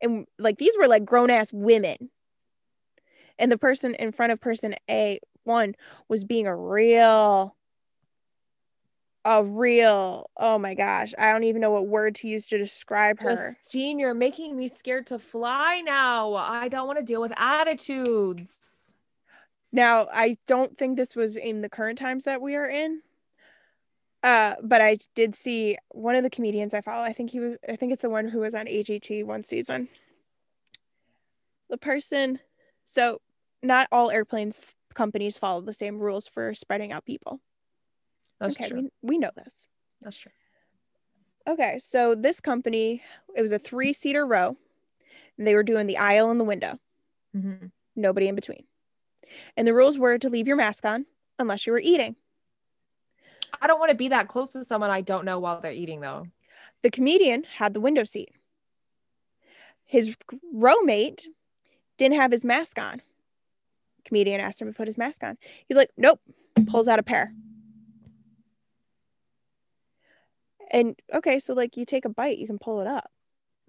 And 0.00 0.26
like 0.38 0.58
these 0.58 0.74
were 0.78 0.88
like 0.88 1.04
grown 1.04 1.30
ass 1.30 1.52
women. 1.52 2.10
And 3.38 3.52
the 3.52 3.58
person 3.58 3.94
in 3.94 4.12
front 4.12 4.32
of 4.32 4.40
person 4.40 4.74
A1 4.88 5.74
was 6.08 6.24
being 6.24 6.46
a 6.46 6.56
real, 6.56 7.54
a 9.24 9.44
real, 9.44 10.30
oh 10.36 10.58
my 10.58 10.74
gosh, 10.74 11.12
I 11.18 11.32
don't 11.32 11.44
even 11.44 11.60
know 11.60 11.70
what 11.70 11.86
word 11.86 12.14
to 12.16 12.28
use 12.28 12.48
to 12.48 12.58
describe 12.58 13.20
her. 13.20 13.54
Justine, 13.60 13.98
you're 13.98 14.14
making 14.14 14.56
me 14.56 14.68
scared 14.68 15.06
to 15.08 15.18
fly 15.18 15.82
now. 15.84 16.34
I 16.34 16.68
don't 16.68 16.86
want 16.86 16.98
to 16.98 17.04
deal 17.04 17.20
with 17.20 17.32
attitudes. 17.36 18.94
Now, 19.72 20.08
I 20.12 20.38
don't 20.46 20.78
think 20.78 20.96
this 20.96 21.14
was 21.14 21.36
in 21.36 21.60
the 21.60 21.68
current 21.68 21.98
times 21.98 22.24
that 22.24 22.40
we 22.40 22.54
are 22.54 22.68
in. 22.68 23.02
Uh, 24.22 24.54
but 24.62 24.80
I 24.80 24.98
did 25.14 25.36
see 25.36 25.76
one 25.90 26.16
of 26.16 26.24
the 26.24 26.30
comedians 26.30 26.74
I 26.74 26.80
follow. 26.80 27.04
I 27.04 27.12
think 27.12 27.30
he 27.30 27.38
was 27.38 27.56
I 27.68 27.76
think 27.76 27.92
it's 27.92 28.02
the 28.02 28.10
one 28.10 28.28
who 28.28 28.40
was 28.40 28.54
on 28.54 28.66
AGT 28.66 29.24
one 29.24 29.44
season. 29.44 29.88
The 31.70 31.78
person 31.78 32.40
so 32.84 33.20
not 33.62 33.88
all 33.90 34.10
airplanes 34.10 34.60
companies 34.94 35.36
follow 35.36 35.60
the 35.60 35.74
same 35.74 35.98
rules 35.98 36.26
for 36.26 36.54
spreading 36.54 36.92
out 36.92 37.04
people. 37.04 37.40
That's 38.40 38.54
okay, 38.54 38.68
true. 38.68 38.82
we, 38.82 38.90
we 39.02 39.18
know 39.18 39.30
this. 39.36 39.66
That's 40.00 40.18
true. 40.18 40.32
Okay, 41.48 41.78
so 41.78 42.14
this 42.14 42.40
company, 42.40 43.02
it 43.36 43.42
was 43.42 43.52
a 43.52 43.58
three-seater 43.58 44.26
row. 44.26 44.56
And 45.38 45.46
they 45.46 45.54
were 45.54 45.62
doing 45.62 45.86
the 45.86 45.98
aisle 45.98 46.30
and 46.30 46.40
the 46.40 46.44
window. 46.44 46.78
Mhm. 47.36 47.70
nobody 47.94 48.28
in 48.28 48.34
between. 48.34 48.64
And 49.56 49.66
the 49.68 49.74
rules 49.74 49.98
were 49.98 50.18
to 50.18 50.28
leave 50.30 50.46
your 50.46 50.56
mask 50.56 50.84
on 50.84 51.06
unless 51.38 51.66
you 51.66 51.72
were 51.72 51.78
eating. 51.80 52.16
I 53.60 53.66
don't 53.66 53.78
want 53.78 53.90
to 53.90 53.96
be 53.96 54.08
that 54.08 54.28
close 54.28 54.52
to 54.52 54.64
someone 54.64 54.90
I 54.90 55.00
don't 55.02 55.24
know 55.24 55.38
while 55.38 55.60
they're 55.60 55.72
eating, 55.72 56.00
though. 56.00 56.26
The 56.82 56.90
comedian 56.90 57.44
had 57.58 57.74
the 57.74 57.80
window 57.80 58.04
seat. 58.04 58.30
His 59.84 60.14
row 60.52 60.80
mate 60.82 61.28
didn't 61.98 62.16
have 62.16 62.32
his 62.32 62.44
mask 62.44 62.78
on. 62.78 63.02
Comedian 64.06 64.40
asked 64.40 64.62
him 64.62 64.68
to 64.68 64.76
put 64.76 64.86
his 64.86 64.96
mask 64.96 65.22
on. 65.22 65.36
He's 65.68 65.76
like, 65.76 65.90
nope, 65.96 66.20
pulls 66.66 66.88
out 66.88 66.98
a 66.98 67.02
pear. 67.02 67.32
And 70.70 70.96
okay, 71.12 71.38
so 71.38 71.52
like 71.52 71.76
you 71.76 71.84
take 71.84 72.04
a 72.04 72.08
bite, 72.08 72.38
you 72.38 72.46
can 72.46 72.58
pull 72.58 72.80
it 72.80 72.86
up. 72.86 73.10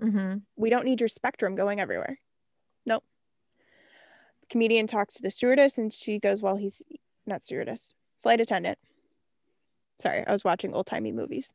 Mm-hmm. 0.01 0.37
We 0.55 0.69
don't 0.69 0.85
need 0.85 0.99
your 0.99 1.09
spectrum 1.09 1.55
going 1.55 1.79
everywhere. 1.79 2.19
Nope. 2.85 3.03
Comedian 4.49 4.87
talks 4.87 5.15
to 5.15 5.21
the 5.21 5.31
stewardess 5.31 5.77
and 5.77 5.93
she 5.93 6.19
goes, 6.19 6.41
Well, 6.41 6.55
he's 6.55 6.81
not 7.25 7.43
stewardess, 7.43 7.93
flight 8.21 8.39
attendant. 8.39 8.77
Sorry, 9.99 10.25
I 10.25 10.31
was 10.31 10.43
watching 10.43 10.73
old 10.73 10.85
timey 10.85 11.11
movies. 11.11 11.53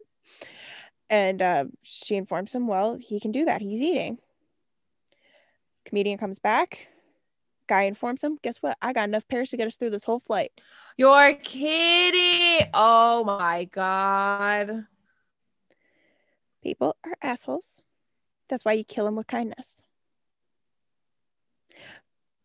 And 1.09 1.41
uh, 1.41 1.65
she 1.83 2.17
informs 2.17 2.53
him, 2.53 2.67
Well, 2.67 2.97
he 3.01 3.21
can 3.21 3.33
do 3.33 3.45
that. 3.45 3.61
He's 3.63 3.81
eating. 3.81 4.19
Comedian 5.85 6.19
comes 6.19 6.39
back. 6.39 6.89
Guy 7.69 7.83
informs 7.83 8.23
him, 8.23 8.39
Guess 8.43 8.59
what? 8.59 8.77
I 8.83 8.93
got 8.93 9.09
enough 9.09 9.29
pears 9.29 9.51
to 9.51 9.57
get 9.57 9.67
us 9.67 9.77
through 9.77 9.91
this 9.91 10.05
whole 10.05 10.21
flight. 10.21 10.53
You're 10.97 11.35
kidding. 11.35 12.69
Oh 12.75 13.25
my 13.25 13.65
God. 13.65 14.87
People 16.63 16.97
are 17.05 17.17
assholes. 17.23 17.83
That's 18.49 18.65
why 18.65 18.73
you 18.75 18.85
kill 18.85 19.07
them 19.07 19.17
with 19.17 19.27
kindness. 19.27 19.83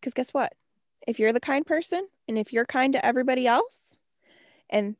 Because 0.00 0.14
guess 0.14 0.30
what? 0.30 0.54
If 1.06 1.18
you're 1.18 1.32
the 1.32 1.40
kind 1.40 1.66
person 1.66 2.08
and 2.26 2.38
if 2.38 2.52
you're 2.52 2.64
kind 2.64 2.92
to 2.92 3.04
everybody 3.04 3.46
else, 3.46 3.96
and 4.70 4.96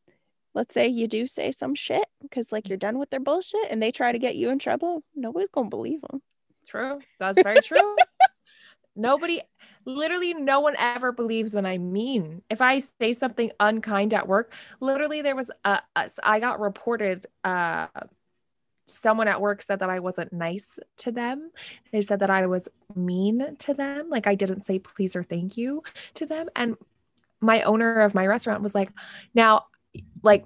let's 0.55 0.75
say 0.75 0.89
you 0.89 1.07
do 1.07 1.27
say 1.27 1.51
some 1.51 1.75
shit 1.75 2.07
because 2.21 2.53
like 2.53 2.69
you're 2.69 2.79
done 2.79 2.99
with 2.99 3.11
their 3.11 3.21
bullshit 3.21 3.71
and 3.71 3.83
they 3.83 3.91
try 3.91 4.13
to 4.13 4.19
get 4.19 4.37
you 4.37 4.51
in 4.51 4.59
trouble, 4.59 5.03
nobody's 5.15 5.51
going 5.51 5.67
to 5.67 5.77
believe 5.77 6.01
them. 6.03 6.23
True. 6.67 7.01
That's 7.19 7.41
very 7.43 7.61
true. 7.61 7.97
Nobody, 8.97 9.41
literally, 9.89 10.35
no 10.35 10.61
one 10.61 10.77
ever 10.79 11.11
believes 11.13 11.55
when 11.55 11.67
I 11.67 11.79
mean. 11.79 12.43
If 12.51 12.61
I 12.61 12.79
say 12.79 13.13
something 13.13 13.51
unkind 13.59 14.15
at 14.15 14.29
work, 14.29 14.53
literally, 14.81 15.23
there 15.23 15.37
was 15.37 15.51
a, 15.65 15.81
a 15.97 16.11
I 16.23 16.41
got 16.41 16.61
reported 16.61 17.27
uh 17.45 17.89
someone 18.91 19.29
at 19.29 19.41
work 19.41 19.61
said 19.63 19.81
that 19.81 19.91
I 19.91 20.01
wasn't 20.01 20.33
nice 20.33 20.79
to 20.99 21.13
them. 21.13 21.51
They 21.93 22.01
said 22.03 22.21
that 22.21 22.31
I 22.31 22.47
was 22.47 22.69
mean 22.95 23.57
to 23.57 23.75
them. 23.75 24.09
Like 24.09 24.27
I 24.27 24.35
didn't 24.35 24.65
say 24.65 24.79
please 24.79 25.15
or 25.15 25.23
thank 25.23 25.57
you 25.57 25.83
to 26.15 26.27
them. 26.27 26.49
And 26.57 26.77
my 27.41 27.63
owner 27.63 28.01
of 28.01 28.15
my 28.15 28.27
restaurant 28.27 28.63
was 28.63 28.75
like, 28.75 28.91
now, 29.35 29.67
like, 30.23 30.45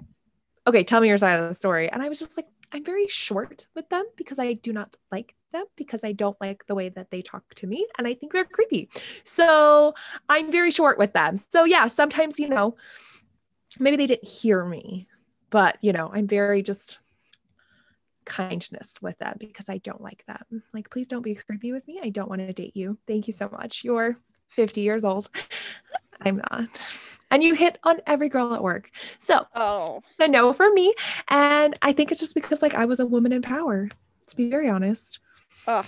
okay, 0.67 0.83
tell 0.83 1.01
me 1.01 1.07
your 1.07 1.17
side 1.17 1.39
of 1.39 1.47
the 1.47 1.53
story. 1.53 1.89
And 1.89 2.01
I 2.01 2.09
was 2.09 2.19
just 2.19 2.37
like, 2.37 2.47
I'm 2.71 2.83
very 2.83 3.07
short 3.07 3.67
with 3.75 3.87
them 3.89 4.05
because 4.15 4.39
I 4.39 4.53
do 4.53 4.73
not 4.73 4.95
like 5.11 5.35
them 5.53 5.65
because 5.77 6.03
I 6.03 6.11
don't 6.11 6.35
like 6.41 6.65
the 6.67 6.75
way 6.75 6.89
that 6.89 7.09
they 7.11 7.21
talk 7.21 7.43
to 7.55 7.67
me 7.67 7.87
and 7.97 8.05
I 8.05 8.13
think 8.13 8.33
they're 8.33 8.43
creepy. 8.43 8.89
So 9.23 9.93
I'm 10.27 10.51
very 10.51 10.71
short 10.71 10.97
with 10.97 11.13
them. 11.13 11.37
So 11.37 11.63
yeah, 11.63 11.87
sometimes, 11.87 12.39
you 12.39 12.49
know, 12.49 12.75
maybe 13.79 13.95
they 13.95 14.07
didn't 14.07 14.27
hear 14.27 14.65
me, 14.65 15.07
but 15.49 15.77
you 15.81 15.93
know, 15.93 16.11
I'm 16.13 16.27
very 16.27 16.61
just 16.61 16.99
kindness 18.25 18.97
with 19.01 19.17
them 19.19 19.35
because 19.39 19.69
I 19.69 19.77
don't 19.79 20.01
like 20.01 20.25
them. 20.27 20.63
Like, 20.73 20.89
please 20.89 21.07
don't 21.07 21.21
be 21.23 21.35
creepy 21.35 21.71
with 21.71 21.87
me. 21.87 21.99
I 22.03 22.09
don't 22.09 22.29
want 22.29 22.39
to 22.41 22.53
date 22.53 22.75
you. 22.75 22.97
Thank 23.07 23.27
you 23.27 23.33
so 23.33 23.49
much. 23.49 23.83
You're 23.83 24.17
50 24.49 24.81
years 24.81 25.03
old. 25.03 25.29
I'm 26.21 26.41
not. 26.51 26.69
And 27.31 27.43
you 27.43 27.55
hit 27.55 27.79
on 27.83 27.99
every 28.05 28.29
girl 28.29 28.53
at 28.53 28.61
work. 28.63 28.91
So, 29.19 29.45
Oh. 29.55 30.01
a 30.19 30.27
no 30.27 30.53
for 30.53 30.71
me. 30.71 30.93
And 31.27 31.77
I 31.81 31.91
think 31.91 32.11
it's 32.11 32.19
just 32.21 32.35
because, 32.35 32.61
like, 32.61 32.75
I 32.75 32.85
was 32.85 32.99
a 32.99 33.05
woman 33.05 33.31
in 33.33 33.41
power, 33.41 33.89
to 34.27 34.35
be 34.35 34.49
very 34.49 34.69
honest. 34.69 35.19
Ugh. 35.67 35.85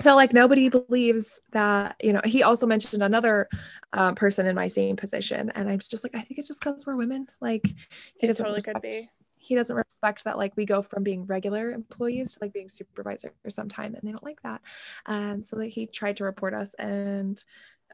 So, 0.00 0.16
like, 0.16 0.32
nobody 0.32 0.68
believes 0.68 1.40
that, 1.52 1.96
you 2.02 2.12
know, 2.12 2.22
he 2.24 2.42
also 2.42 2.66
mentioned 2.66 3.02
another 3.02 3.48
uh, 3.92 4.12
person 4.14 4.46
in 4.46 4.56
my 4.56 4.66
same 4.66 4.96
position. 4.96 5.50
And 5.54 5.70
I'm 5.70 5.78
just 5.78 6.02
like, 6.02 6.14
I 6.14 6.20
think 6.22 6.38
it's 6.38 6.48
just 6.48 6.60
because 6.60 6.84
we're 6.86 6.96
women. 6.96 7.28
Like, 7.40 7.66
he 7.66 7.74
It 8.20 8.26
doesn't 8.28 8.44
totally 8.44 8.62
could 8.62 8.82
respect, 8.82 8.82
be. 8.82 9.08
he 9.36 9.54
doesn't 9.54 9.76
respect 9.76 10.24
that, 10.24 10.38
like, 10.38 10.56
we 10.56 10.64
go 10.64 10.82
from 10.82 11.04
being 11.04 11.26
regular 11.26 11.70
employees 11.70 12.32
to 12.32 12.38
like 12.40 12.52
being 12.52 12.68
supervisor 12.68 13.32
for 13.44 13.50
some 13.50 13.68
time. 13.68 13.94
And 13.94 14.02
they 14.02 14.10
don't 14.10 14.24
like 14.24 14.42
that. 14.42 14.60
Um, 15.06 15.44
so, 15.44 15.56
like, 15.56 15.70
he 15.72 15.86
tried 15.86 16.16
to 16.16 16.24
report 16.24 16.54
us 16.54 16.74
and, 16.74 17.42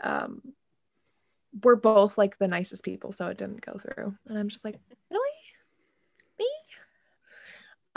um, 0.00 0.40
we're 1.64 1.76
both 1.76 2.16
like 2.18 2.38
the 2.38 2.46
nicest 2.46 2.84
people, 2.84 3.10
so 3.10 3.26
it 3.28 3.38
didn't 3.38 3.64
go 3.64 3.78
through. 3.78 4.14
And 4.26 4.38
I'm 4.38 4.48
just 4.48 4.64
like, 4.64 4.78
really? 5.10 5.27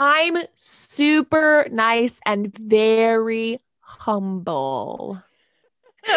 Me? 0.02 0.08
I'm 0.08 0.36
super 0.54 1.66
nice 1.70 2.20
and 2.26 2.56
very 2.56 3.60
humble. 3.80 5.22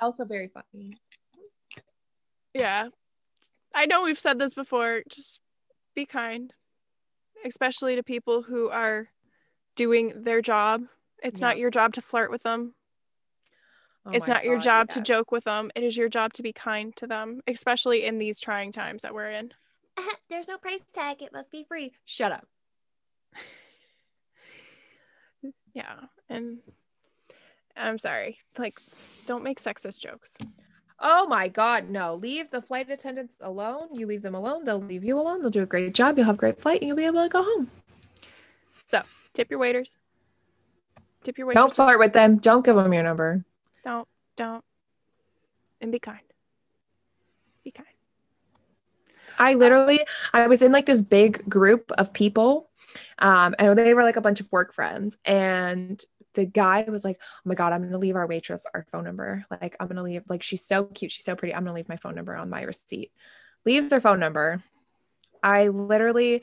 also 0.00 0.24
very 0.24 0.48
funny. 0.48 0.96
Yeah. 2.54 2.88
I 3.74 3.86
know 3.86 4.02
we've 4.02 4.18
said 4.18 4.38
this 4.38 4.54
before. 4.54 5.02
Just 5.08 5.38
be 5.94 6.06
kind, 6.06 6.52
especially 7.44 7.96
to 7.96 8.02
people 8.02 8.42
who 8.42 8.68
are 8.68 9.08
doing 9.76 10.12
their 10.24 10.42
job. 10.42 10.82
It's 11.22 11.40
not 11.40 11.58
your 11.58 11.70
job 11.70 11.94
to 11.94 12.02
flirt 12.02 12.30
with 12.30 12.42
them. 12.42 12.74
Oh 14.06 14.10
it's 14.12 14.26
my 14.26 14.34
not 14.34 14.44
your 14.44 14.56
God, 14.56 14.64
job 14.64 14.88
to 14.90 15.00
joke 15.02 15.30
with 15.30 15.44
them. 15.44 15.70
It 15.74 15.84
is 15.84 15.96
your 15.96 16.08
job 16.08 16.32
to 16.34 16.42
be 16.42 16.52
kind 16.52 16.96
to 16.96 17.06
them, 17.06 17.42
especially 17.46 18.06
in 18.06 18.18
these 18.18 18.40
trying 18.40 18.72
times 18.72 19.02
that 19.02 19.14
we're 19.14 19.30
in. 19.30 19.52
There's 20.30 20.48
no 20.48 20.58
price 20.58 20.82
tag. 20.92 21.22
It 21.22 21.32
must 21.32 21.50
be 21.50 21.64
free. 21.64 21.92
Shut 22.04 22.32
up. 22.32 22.46
Yeah. 25.72 26.00
And 26.28 26.58
I'm 27.76 27.96
sorry. 27.96 28.38
Like, 28.58 28.80
don't 29.26 29.44
make 29.44 29.62
sexist 29.62 30.00
jokes. 30.00 30.36
Oh 30.98 31.26
my 31.28 31.46
God, 31.48 31.88
no. 31.88 32.16
Leave 32.16 32.50
the 32.50 32.60
flight 32.60 32.90
attendants 32.90 33.36
alone. 33.40 33.94
You 33.94 34.06
leave 34.06 34.22
them 34.22 34.34
alone. 34.34 34.64
They'll 34.64 34.82
leave 34.82 35.04
you 35.04 35.18
alone. 35.18 35.40
They'll 35.40 35.50
do 35.50 35.62
a 35.62 35.66
great 35.66 35.94
job. 35.94 36.18
You'll 36.18 36.26
have 36.26 36.34
a 36.34 36.38
great 36.38 36.60
flight 36.60 36.80
and 36.80 36.88
you'll 36.88 36.96
be 36.96 37.06
able 37.06 37.22
to 37.22 37.28
go 37.28 37.42
home. 37.42 37.70
So 38.84 39.00
tip 39.32 39.48
your 39.48 39.60
waiters. 39.60 39.96
Tip 41.22 41.38
your 41.38 41.46
waiters. 41.46 41.60
Don't 41.60 41.72
flirt 41.72 41.98
with 41.98 42.12
them. 42.12 42.38
Don't 42.38 42.64
give 42.64 42.76
them 42.76 42.92
your 42.92 43.02
number. 43.02 43.44
Don't. 43.84 44.08
Don't. 44.36 44.64
And 45.80 45.90
be 45.90 45.98
kind. 45.98 46.20
Be 47.64 47.70
kind. 47.70 47.86
I 49.40 49.54
literally, 49.54 50.00
I 50.32 50.46
was 50.46 50.62
in 50.62 50.70
like 50.70 50.86
this 50.86 51.02
big 51.02 51.48
group 51.48 51.90
of 51.98 52.12
people, 52.12 52.68
um, 53.18 53.54
and 53.58 53.76
they 53.76 53.94
were 53.94 54.04
like 54.04 54.16
a 54.16 54.20
bunch 54.20 54.40
of 54.40 54.52
work 54.52 54.74
friends. 54.74 55.16
And 55.24 56.00
the 56.34 56.44
guy 56.44 56.84
was 56.88 57.04
like, 57.04 57.18
"Oh 57.20 57.48
my 57.48 57.54
god, 57.54 57.72
I'm 57.72 57.82
gonna 57.82 57.98
leave 57.98 58.16
our 58.16 58.26
waitress 58.26 58.66
our 58.72 58.86
phone 58.92 59.04
number. 59.04 59.44
Like, 59.50 59.76
I'm 59.80 59.88
gonna 59.88 60.02
leave. 60.02 60.22
Like, 60.28 60.42
she's 60.42 60.64
so 60.64 60.84
cute, 60.84 61.10
she's 61.10 61.24
so 61.24 61.34
pretty. 61.34 61.54
I'm 61.54 61.64
gonna 61.64 61.74
leave 61.74 61.88
my 61.88 61.96
phone 61.96 62.14
number 62.14 62.36
on 62.36 62.50
my 62.50 62.62
receipt." 62.62 63.10
Leaves 63.64 63.92
her 63.92 64.00
phone 64.00 64.20
number. 64.20 64.62
I 65.42 65.68
literally, 65.68 66.42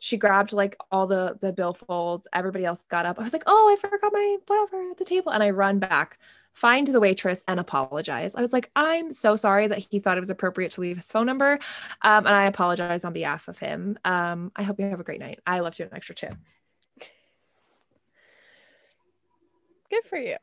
she 0.00 0.16
grabbed 0.16 0.52
like 0.52 0.76
all 0.90 1.06
the 1.06 1.38
the 1.40 1.52
bill 1.52 1.74
folds. 1.74 2.26
Everybody 2.32 2.64
else 2.64 2.84
got 2.88 3.06
up. 3.06 3.18
I 3.20 3.22
was 3.22 3.32
like, 3.32 3.44
"Oh, 3.46 3.70
I 3.72 3.76
forgot 3.80 4.12
my 4.12 4.36
whatever 4.46 4.90
at 4.90 4.98
the 4.98 5.04
table," 5.04 5.32
and 5.32 5.42
I 5.42 5.50
run 5.50 5.78
back 5.78 6.18
find 6.52 6.86
the 6.86 7.00
waitress 7.00 7.42
and 7.48 7.58
apologize. 7.58 8.34
I 8.34 8.40
was 8.40 8.52
like, 8.52 8.70
I'm 8.76 9.12
so 9.12 9.36
sorry 9.36 9.66
that 9.68 9.78
he 9.78 9.98
thought 9.98 10.16
it 10.16 10.20
was 10.20 10.30
appropriate 10.30 10.72
to 10.72 10.80
leave 10.80 10.96
his 10.96 11.06
phone 11.06 11.26
number. 11.26 11.58
Um, 12.02 12.26
and 12.26 12.34
I 12.34 12.44
apologize 12.44 13.04
on 13.04 13.12
behalf 13.12 13.48
of 13.48 13.58
him. 13.58 13.98
Um, 14.04 14.52
I 14.56 14.62
hope 14.62 14.78
you 14.78 14.86
have 14.86 15.00
a 15.00 15.04
great 15.04 15.20
night. 15.20 15.40
I 15.46 15.60
left 15.60 15.78
you 15.78 15.86
an 15.86 15.94
extra 15.94 16.14
tip. 16.14 16.34
Good 19.90 20.04
for 20.08 20.18
you. 20.18 20.36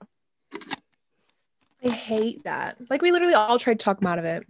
I 1.83 1.89
hate 1.89 2.43
that. 2.43 2.77
Like 2.89 3.01
we 3.01 3.11
literally 3.11 3.33
all 3.33 3.57
tried 3.57 3.79
to 3.79 3.83
talk 3.83 4.01
him 4.01 4.07
out 4.07 4.19
of 4.19 4.25
it. 4.25 4.45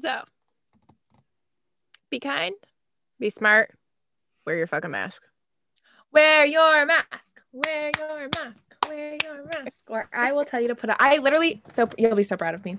So, 0.00 0.24
be 2.10 2.18
kind, 2.18 2.54
be 3.22 3.30
smart, 3.30 3.72
wear 4.44 4.56
your 4.56 4.66
fucking 4.66 4.90
mask. 4.90 5.22
Wear 6.12 6.44
your 6.44 6.84
mask. 6.84 7.40
Wear 7.52 7.90
your 7.96 8.28
mask. 8.34 8.88
Wear 8.88 9.16
your 9.22 9.44
mask. 9.44 9.78
Or 9.88 10.08
I 10.12 10.32
will 10.32 10.44
tell 10.44 10.60
you 10.60 10.68
to 10.68 10.74
put 10.74 10.90
it. 10.90 10.96
I 10.98 11.18
literally 11.18 11.62
so 11.68 11.88
you'll 11.96 12.16
be 12.16 12.24
so 12.24 12.36
proud 12.36 12.54
of 12.54 12.64
me. 12.64 12.78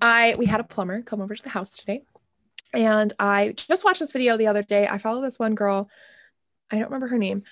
I 0.00 0.34
we 0.38 0.44
had 0.44 0.60
a 0.60 0.64
plumber 0.64 1.00
come 1.02 1.22
over 1.22 1.34
to 1.34 1.42
the 1.42 1.48
house 1.48 1.70
today. 1.70 2.02
And 2.74 3.12
I 3.18 3.54
just 3.56 3.82
watched 3.82 4.00
this 4.00 4.12
video 4.12 4.36
the 4.36 4.46
other 4.46 4.62
day. 4.62 4.86
I 4.86 4.98
follow 4.98 5.22
this 5.22 5.38
one 5.38 5.54
girl. 5.54 5.88
I 6.70 6.76
don't 6.76 6.84
remember 6.84 7.08
her 7.08 7.18
name. 7.18 7.42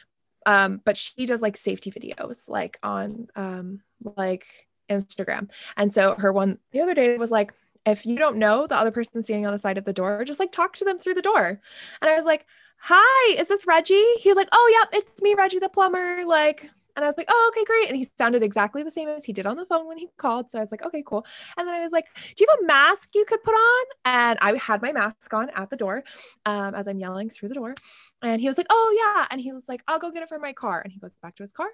Um, 0.45 0.81
but 0.85 0.97
she 0.97 1.26
does 1.26 1.43
like 1.43 1.57
safety 1.57 1.91
videos 1.91 2.49
like 2.49 2.79
on 2.83 3.29
um 3.37 3.81
like 4.16 4.47
Instagram. 4.91 5.51
And 5.79 5.93
so 5.95 6.14
her 6.18 6.33
one 6.33 6.59
the 6.72 6.81
other 6.83 6.95
day 6.95 7.16
was 7.16 7.31
like, 7.31 7.53
if 7.87 8.07
you 8.07 8.16
don't 8.16 8.37
know 8.37 8.66
the 8.66 8.76
other 8.76 8.91
person 8.91 9.22
standing 9.22 9.47
on 9.47 9.53
the 9.53 9.59
side 9.59 9.79
of 9.79 9.85
the 9.85 9.93
door, 9.93 10.24
just 10.24 10.41
like 10.41 10.53
talk 10.53 10.76
to 10.76 10.85
them 10.85 10.99
through 10.99 11.14
the 11.14 11.22
door. 11.22 11.61
And 12.01 12.11
I 12.11 12.16
was 12.16 12.26
like, 12.26 12.47
hi, 12.81 13.35
is 13.35 13.49
this 13.49 13.66
Reggie? 13.66 14.05
He's 14.18 14.37
like, 14.37 14.49
oh, 14.53 14.79
yep, 14.93 15.03
it's 15.03 15.22
me, 15.22 15.35
Reggie 15.35 15.59
the 15.59 15.68
plumber. 15.68 16.24
Like, 16.26 16.70
and 16.99 17.05
I 17.05 17.09
was 17.09 17.16
like, 17.16 17.29
oh, 17.31 17.53
okay, 17.53 17.64
great. 17.64 17.87
And 17.87 17.97
he 17.97 18.09
sounded 18.18 18.43
exactly 18.43 18.83
the 18.83 18.91
same 18.91 19.09
as 19.09 19.24
he 19.24 19.33
did 19.33 19.47
on 19.47 19.57
the 19.57 19.64
phone 19.66 19.87
when 19.87 19.99
he 19.99 20.09
called. 20.16 20.51
So 20.51 20.59
I 20.59 20.61
was 20.61 20.72
like, 20.72 20.85
okay, 20.85 21.01
cool. 21.07 21.24
And 21.57 21.66
then 21.66 21.74
I 21.74 21.81
was 21.81 21.93
like, 21.93 22.07
do 22.14 22.35
you 22.43 22.47
have 22.51 22.59
a 22.61 22.66
mask 22.66 23.11
you 23.14 23.24
could 23.24 23.43
put 23.45 23.53
on? 23.53 23.85
And 24.05 24.39
I 24.43 24.57
had 24.57 24.83
my 24.83 24.91
mask 24.91 25.33
on 25.33 25.49
at 25.51 25.70
the 25.70 25.76
door 25.76 26.03
um, 26.45 26.74
as 26.74 26.89
I'm 26.89 26.99
yelling 26.99 27.31
through 27.31 27.51
the 27.51 27.55
door. 27.55 27.76
And 28.20 28.41
he 28.41 28.49
was 28.49 28.59
like, 28.59 28.66
oh, 28.68 28.97
yeah. 28.99 29.26
And 29.31 29.41
he 29.41 29.53
was 29.53 29.68
like, 29.68 29.83
I'll 29.87 30.01
go 30.01 30.11
get 30.11 30.24
it 30.24 30.29
from 30.29 30.43
my 30.43 30.53
car. 30.53 30.81
And 30.81 30.93
he 30.93 30.99
goes 30.99 31.14
back 31.22 31.37
to 31.37 31.45
his 31.45 31.53
car, 31.53 31.68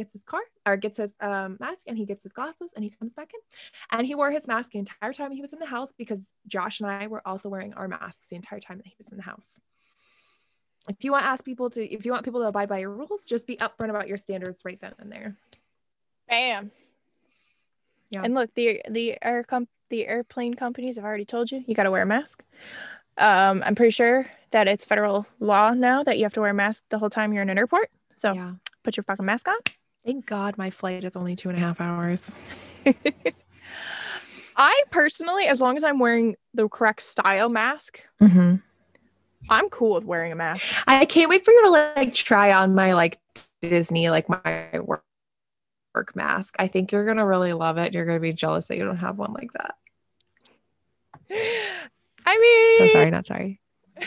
gets 0.00 0.12
his 0.12 0.24
car 0.24 0.40
or 0.66 0.76
gets 0.76 0.98
his 0.98 1.12
um, 1.20 1.56
mask 1.60 1.82
and 1.86 1.96
he 1.96 2.04
gets 2.06 2.22
his 2.22 2.32
glasses 2.32 2.72
and 2.74 2.82
he 2.82 2.90
comes 2.90 3.12
back 3.12 3.30
in. 3.34 3.40
And 3.96 4.06
he 4.06 4.14
wore 4.14 4.30
his 4.30 4.46
mask 4.46 4.70
the 4.72 4.78
entire 4.78 5.12
time 5.12 5.30
he 5.32 5.42
was 5.42 5.52
in 5.52 5.58
the 5.58 5.66
house 5.66 5.92
because 5.96 6.32
Josh 6.46 6.80
and 6.80 6.90
I 6.90 7.06
were 7.06 7.26
also 7.26 7.48
wearing 7.48 7.74
our 7.74 7.88
masks 7.88 8.26
the 8.28 8.36
entire 8.36 8.60
time 8.60 8.78
that 8.78 8.86
he 8.86 8.94
was 8.98 9.08
in 9.10 9.16
the 9.16 9.22
house 9.22 9.60
if 10.88 11.04
you 11.04 11.12
want 11.12 11.22
to 11.22 11.28
ask 11.28 11.44
people 11.44 11.68
to 11.68 11.86
if 11.94 12.06
you 12.06 12.12
want 12.12 12.24
people 12.24 12.40
to 12.40 12.46
abide 12.46 12.68
by 12.68 12.78
your 12.78 12.88
rules 12.88 13.26
just 13.26 13.46
be 13.46 13.54
upfront 13.58 13.90
about 13.90 14.08
your 14.08 14.16
standards 14.16 14.62
right 14.64 14.80
then 14.80 14.94
and 14.98 15.12
there 15.12 15.36
Bam. 16.30 16.70
Yeah. 18.10 18.22
And 18.24 18.34
look, 18.34 18.54
the 18.54 18.80
the 18.88 19.18
air 19.20 19.42
comp 19.44 19.68
the 19.90 20.06
airplane 20.06 20.54
companies 20.54 20.96
have 20.96 21.04
already 21.04 21.24
told 21.24 21.50
you 21.50 21.62
you 21.66 21.74
got 21.74 21.82
to 21.82 21.90
wear 21.90 22.02
a 22.02 22.06
mask. 22.06 22.42
Um, 23.18 23.62
I'm 23.66 23.74
pretty 23.74 23.90
sure 23.90 24.26
that 24.52 24.68
it's 24.68 24.84
federal 24.84 25.26
law 25.40 25.72
now 25.72 26.02
that 26.04 26.16
you 26.16 26.24
have 26.24 26.32
to 26.34 26.40
wear 26.40 26.50
a 26.50 26.54
mask 26.54 26.84
the 26.88 26.98
whole 26.98 27.10
time 27.10 27.32
you're 27.32 27.42
in 27.42 27.50
an 27.50 27.58
airport. 27.58 27.90
So 28.16 28.32
yeah 28.32 28.52
put 28.82 28.96
your 28.96 29.04
fucking 29.04 29.26
mask 29.26 29.48
on. 29.48 29.56
Thank 30.04 30.26
god 30.26 30.58
my 30.58 30.70
flight 30.70 31.04
is 31.04 31.16
only 31.16 31.36
two 31.36 31.48
and 31.48 31.58
a 31.58 31.60
half 31.60 31.80
hours 31.80 32.34
I 34.56 34.82
personally, 34.90 35.46
as 35.46 35.58
long 35.58 35.78
as 35.78 35.84
I'm 35.84 35.98
wearing 35.98 36.36
the 36.52 36.68
correct 36.68 37.00
style 37.00 37.48
mask, 37.48 37.98
mm-hmm. 38.20 38.56
I'm 39.48 39.70
cool 39.70 39.94
with 39.94 40.04
wearing 40.04 40.32
a 40.32 40.36
mask. 40.36 40.62
i 40.86 41.04
can't 41.04 41.30
wait 41.30 41.44
for 41.44 41.52
you 41.52 41.62
to 41.64 41.70
like 41.70 42.14
try 42.14 42.52
on 42.52 42.74
my 42.74 42.92
like 42.92 43.18
disney 43.62 44.10
like 44.10 44.28
my 44.28 44.78
work 44.80 45.04
work 45.94 46.14
mask 46.14 46.54
i 46.58 46.68
think 46.68 46.92
you're 46.92 47.04
gonna 47.04 47.26
really 47.26 47.52
love 47.52 47.78
it 47.78 47.92
you're 47.92 48.04
gonna 48.04 48.20
be 48.20 48.32
jealous 48.32 48.68
that 48.68 48.76
you 48.76 48.84
don't 48.84 48.98
have 48.98 49.18
one 49.18 49.32
like 49.32 49.52
that 49.54 49.74
I 52.26 52.38
mean, 52.38 52.78
so 52.78 52.92
sorry 52.92 53.10
not 53.10 53.26
sorry 53.26 53.60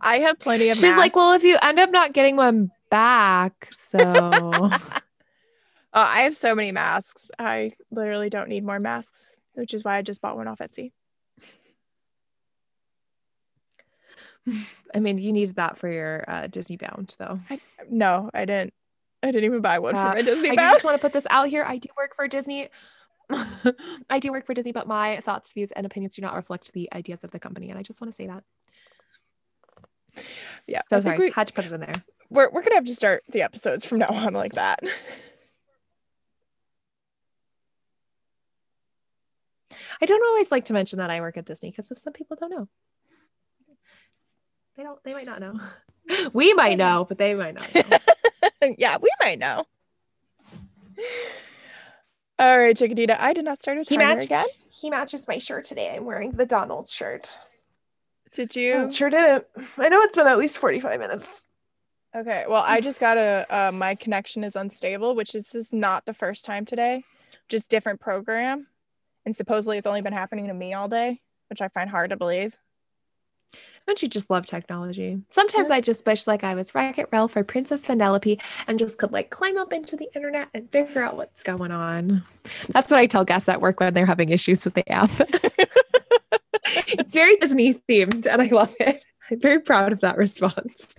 I 0.00 0.18
have 0.20 0.38
plenty 0.40 0.70
of. 0.70 0.76
she's 0.76 0.96
like 0.96 1.14
well 1.14 1.34
if 1.34 1.44
you 1.44 1.58
end 1.62 1.78
up 1.78 1.90
not 1.90 2.12
getting 2.12 2.36
one 2.36 2.72
back 2.90 3.68
so 3.72 4.70
Oh, 5.94 6.02
I 6.02 6.22
have 6.22 6.36
so 6.36 6.54
many 6.54 6.70
masks. 6.70 7.30
I 7.38 7.72
literally 7.90 8.28
don't 8.28 8.48
need 8.48 8.64
more 8.64 8.78
masks, 8.78 9.20
which 9.54 9.72
is 9.72 9.84
why 9.84 9.96
I 9.96 10.02
just 10.02 10.20
bought 10.20 10.36
one 10.36 10.46
off 10.46 10.58
Etsy. 10.58 10.92
I 14.94 15.00
mean, 15.00 15.18
you 15.18 15.32
needed 15.32 15.56
that 15.56 15.78
for 15.78 15.90
your 15.90 16.24
uh, 16.28 16.46
Disney 16.46 16.76
bound, 16.76 17.16
though. 17.18 17.40
I, 17.48 17.60
no, 17.90 18.30
I 18.34 18.44
didn't. 18.44 18.74
I 19.22 19.32
didn't 19.32 19.44
even 19.44 19.60
buy 19.60 19.78
one 19.78 19.96
Uh, 19.96 20.10
for 20.10 20.16
my 20.16 20.22
Disney 20.22 20.50
I 20.50 20.56
bound. 20.56 20.68
I 20.68 20.72
just 20.74 20.84
want 20.84 20.96
to 20.98 21.02
put 21.02 21.12
this 21.14 21.26
out 21.30 21.48
here. 21.48 21.64
I 21.66 21.78
do 21.78 21.88
work 21.96 22.14
for 22.14 22.28
Disney. 22.28 22.68
I 24.08 24.18
do 24.20 24.30
work 24.30 24.46
for 24.46 24.54
Disney, 24.54 24.72
but 24.72 24.86
my 24.86 25.20
thoughts, 25.20 25.52
views, 25.52 25.72
and 25.72 25.84
opinions 25.84 26.14
do 26.14 26.22
not 26.22 26.34
reflect 26.34 26.72
the 26.74 26.88
ideas 26.92 27.24
of 27.24 27.30
the 27.30 27.40
company, 27.40 27.70
and 27.70 27.78
I 27.78 27.82
just 27.82 28.00
want 28.00 28.12
to 28.12 28.14
say 28.14 28.26
that. 28.26 28.44
Yeah, 30.66 30.80
So 30.88 30.98
I 30.98 31.00
sorry, 31.00 31.18
we, 31.18 31.30
had 31.30 31.48
to 31.48 31.52
put 31.54 31.64
it 31.64 31.72
in 31.72 31.80
there. 31.80 31.92
We're 32.30 32.50
we're 32.50 32.62
gonna 32.62 32.74
have 32.76 32.84
to 32.86 32.94
start 32.94 33.22
the 33.30 33.42
episodes 33.42 33.84
from 33.84 33.98
now 33.98 34.08
on 34.08 34.32
like 34.34 34.52
that. 34.54 34.80
I 40.00 40.06
don't 40.06 40.24
always 40.24 40.50
like 40.50 40.66
to 40.66 40.72
mention 40.72 40.98
that 40.98 41.10
I 41.10 41.20
work 41.20 41.36
at 41.36 41.44
Disney 41.44 41.70
because 41.70 41.90
if 41.90 41.98
some 41.98 42.12
people 42.12 42.36
don't 42.38 42.50
know, 42.50 42.68
they 44.76 44.82
don't. 44.82 45.02
They 45.04 45.12
might 45.12 45.26
not 45.26 45.40
know. 45.40 45.58
We 46.32 46.54
might 46.54 46.78
know, 46.78 47.04
but 47.06 47.18
they 47.18 47.34
might 47.34 47.54
not. 47.54 47.74
Know. 47.74 48.72
yeah, 48.78 48.96
we 48.96 49.10
might 49.20 49.38
know. 49.38 49.64
All 52.38 52.58
right, 52.58 52.74
Chickadita. 52.74 53.14
I 53.20 53.34
did 53.34 53.44
not 53.44 53.60
start 53.60 53.76
a 53.76 53.82
He 53.82 53.98
timer 53.98 54.14
matched- 54.14 54.24
again. 54.24 54.46
he 54.70 54.88
matches 54.88 55.28
my 55.28 55.36
shirt 55.36 55.64
today. 55.66 55.94
I'm 55.94 56.06
wearing 56.06 56.30
the 56.32 56.46
Donald 56.46 56.88
shirt. 56.88 57.28
Did 58.32 58.56
you? 58.56 58.90
sure 58.90 59.10
didn't. 59.10 59.44
I 59.76 59.90
know 59.90 60.00
it's 60.00 60.16
been 60.16 60.26
at 60.26 60.38
least 60.38 60.56
45 60.56 60.98
minutes. 60.98 61.47
Okay. 62.16 62.44
Well, 62.48 62.64
I 62.66 62.80
just 62.80 63.00
got 63.00 63.18
a 63.18 63.46
uh, 63.50 63.72
my 63.72 63.94
connection 63.94 64.42
is 64.42 64.56
unstable, 64.56 65.14
which 65.14 65.34
is, 65.34 65.44
this 65.44 65.66
is 65.66 65.72
not 65.72 66.06
the 66.06 66.14
first 66.14 66.44
time 66.44 66.64
today, 66.64 67.04
just 67.48 67.68
different 67.68 68.00
program, 68.00 68.66
and 69.26 69.36
supposedly 69.36 69.78
it's 69.78 69.86
only 69.86 70.00
been 70.00 70.12
happening 70.12 70.46
to 70.48 70.54
me 70.54 70.72
all 70.72 70.88
day, 70.88 71.20
which 71.50 71.60
I 71.60 71.68
find 71.68 71.90
hard 71.90 72.10
to 72.10 72.16
believe. 72.16 72.56
Don't 73.86 74.02
you 74.02 74.08
just 74.08 74.28
love 74.28 74.44
technology? 74.44 75.22
Sometimes 75.30 75.70
I 75.70 75.80
just 75.80 76.04
wish 76.04 76.26
like 76.26 76.44
I 76.44 76.54
was 76.54 76.74
Wreck-It 76.74 77.08
Ralph 77.10 77.34
or 77.36 77.42
Princess 77.42 77.86
Vanellope 77.86 78.38
and 78.66 78.78
just 78.78 78.98
could 78.98 79.12
like 79.12 79.30
climb 79.30 79.56
up 79.56 79.72
into 79.72 79.96
the 79.96 80.10
internet 80.14 80.48
and 80.52 80.70
figure 80.70 81.02
out 81.02 81.16
what's 81.16 81.42
going 81.42 81.70
on. 81.70 82.22
That's 82.68 82.90
what 82.90 83.00
I 83.00 83.06
tell 83.06 83.24
guests 83.24 83.48
at 83.48 83.62
work 83.62 83.80
when 83.80 83.94
they're 83.94 84.04
having 84.04 84.28
issues 84.28 84.64
with 84.66 84.74
the 84.74 84.86
app. 84.92 85.10
it's 86.64 87.14
very 87.14 87.36
Disney 87.36 87.80
themed 87.88 88.26
and 88.30 88.42
I 88.42 88.46
love 88.46 88.74
it. 88.78 89.02
I'm 89.30 89.40
very 89.40 89.60
proud 89.60 89.92
of 89.92 90.00
that 90.00 90.18
response. 90.18 90.94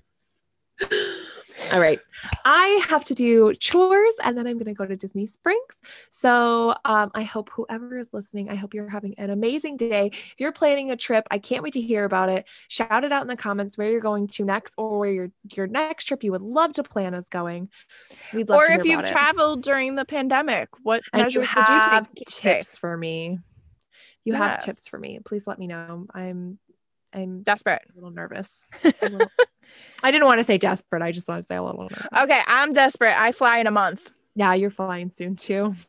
All 1.71 1.80
right. 1.80 1.99
I 2.45 2.84
have 2.89 3.03
to 3.05 3.13
do 3.13 3.53
chores 3.53 4.15
and 4.23 4.38
then 4.38 4.47
I'm 4.47 4.55
going 4.57 4.65
to 4.65 4.73
go 4.73 4.86
to 4.86 4.95
Disney 4.95 5.27
Springs. 5.27 5.77
So 6.09 6.73
um, 6.86 7.11
I 7.13 7.23
hope 7.23 7.49
whoever 7.51 7.99
is 7.99 8.07
listening, 8.11 8.49
I 8.49 8.55
hope 8.55 8.73
you're 8.73 8.89
having 8.89 9.13
an 9.17 9.30
amazing 9.30 9.77
day. 9.77 10.07
If 10.07 10.36
you're 10.39 10.51
planning 10.51 10.89
a 10.89 10.95
trip, 10.95 11.27
I 11.30 11.38
can't 11.38 11.61
wait 11.61 11.73
to 11.73 11.82
hear 11.82 12.05
about 12.05 12.30
it. 12.30 12.45
Shout 12.69 13.03
it 13.03 13.11
out 13.11 13.21
in 13.21 13.27
the 13.27 13.36
comments 13.36 13.77
where 13.77 13.91
you're 13.91 13.99
going 14.01 14.27
to 14.30 14.45
next 14.45 14.73
or 14.77 14.97
where 14.99 15.11
your, 15.11 15.32
your 15.53 15.67
next 15.67 16.05
trip 16.05 16.23
you 16.23 16.32
would 16.32 16.41
love 16.41 16.73
to 16.73 16.84
plan 16.84 17.13
is 17.13 17.30
going. 17.30 17.69
We'd 18.34 18.49
love 18.49 18.61
or 18.61 18.65
to 18.65 18.71
hear 18.71 18.75
about 18.75 18.80
it. 18.80 18.82
Or 18.82 18.82
if 18.82 18.86
you've 18.89 18.99
about 18.99 19.09
it. 19.09 19.11
traveled 19.11 19.63
during 19.63 19.95
the 19.95 20.05
pandemic, 20.05 20.69
what 20.82 21.03
and 21.13 21.19
you 21.34 21.41
measures 21.41 21.55
you 21.55 21.61
have 21.63 22.07
take? 22.07 22.09
to 22.09 22.15
keep 22.15 22.27
tips 22.27 22.77
for 22.77 22.95
me. 22.97 23.38
You 24.23 24.34
have 24.34 24.59
tips 24.59 24.88
for 24.88 24.97
me. 24.97 25.19
Please 25.25 25.45
let 25.45 25.59
me 25.59 25.67
know. 25.67 26.05
I'm 26.13 26.57
I'm 27.13 27.41
Desperate. 27.41 27.82
a 27.91 27.95
little 27.95 28.11
nervous. 28.11 28.65
A 28.84 28.93
little- 29.01 29.27
I 30.03 30.11
didn't 30.11 30.26
want 30.26 30.39
to 30.39 30.43
say 30.43 30.57
desperate. 30.57 31.01
I 31.01 31.11
just 31.11 31.28
want 31.28 31.41
to 31.41 31.45
say 31.45 31.55
a 31.55 31.63
little 31.63 31.84
nervous. 31.84 32.07
Okay, 32.24 32.41
I'm 32.47 32.74
desperate. 32.74 33.15
I 33.17 33.32
fly 33.32 33.59
in 33.59 33.67
a 33.67 33.72
month. 33.72 34.09
Yeah, 34.36 34.53
you're 34.53 34.70
flying 34.70 35.11
soon 35.11 35.36
too. 35.36 35.76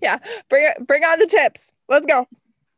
Yeah, 0.00 0.18
bring. 0.48 0.68
Bring 0.86 1.04
on 1.04 1.18
the 1.18 1.26
tips. 1.26 1.72
Let's 1.88 2.06
go. 2.06 2.26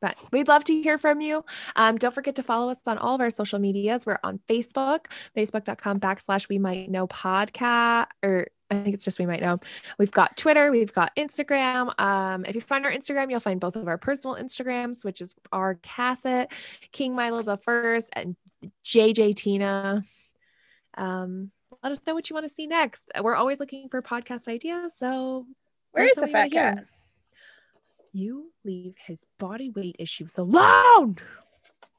But 0.00 0.18
we'd 0.32 0.48
love 0.48 0.64
to 0.64 0.82
hear 0.82 0.98
from 0.98 1.20
you. 1.20 1.44
Um, 1.76 1.96
don't 1.96 2.12
forget 2.12 2.34
to 2.36 2.42
follow 2.42 2.70
us 2.70 2.80
on 2.88 2.98
all 2.98 3.14
of 3.14 3.20
our 3.20 3.30
social 3.30 3.60
medias. 3.60 4.04
We're 4.04 4.18
on 4.24 4.40
Facebook, 4.48 5.06
facebook.com 5.36 6.00
backslash 6.00 6.48
we 6.48 6.58
might 6.58 6.90
know 6.90 7.06
podcast, 7.06 8.08
or 8.20 8.48
I 8.68 8.82
think 8.82 8.94
it's 8.94 9.04
just 9.04 9.20
we 9.20 9.26
might 9.26 9.40
know. 9.40 9.60
We've 9.98 10.10
got 10.10 10.36
Twitter, 10.36 10.72
we've 10.72 10.92
got 10.92 11.14
Instagram. 11.16 11.98
Um, 12.00 12.44
if 12.46 12.56
you 12.56 12.60
find 12.60 12.84
our 12.84 12.90
Instagram, 12.90 13.30
you'll 13.30 13.38
find 13.38 13.60
both 13.60 13.76
of 13.76 13.86
our 13.86 13.96
personal 13.96 14.34
Instagrams, 14.36 15.04
which 15.04 15.20
is 15.20 15.36
our 15.52 15.76
Cassette, 15.76 16.50
King 16.90 17.14
Milo 17.14 17.42
the 17.42 17.56
First, 17.58 18.10
and 18.14 18.34
JJ 18.84 19.36
Tina. 19.36 20.04
Um, 20.96 21.50
let 21.82 21.92
us 21.92 22.00
know 22.06 22.14
what 22.14 22.28
you 22.28 22.34
want 22.34 22.44
to 22.46 22.52
see 22.52 22.66
next. 22.66 23.10
We're 23.20 23.34
always 23.34 23.58
looking 23.58 23.88
for 23.88 24.02
podcast 24.02 24.48
ideas. 24.48 24.94
So 24.96 25.46
Where 25.92 26.04
is 26.04 26.16
the 26.16 26.28
fat 26.28 26.50
cat? 26.50 26.84
You 28.12 28.52
leave 28.64 28.94
his 28.98 29.24
body 29.38 29.70
weight 29.70 29.96
issues 29.98 30.36
alone. 30.36 31.16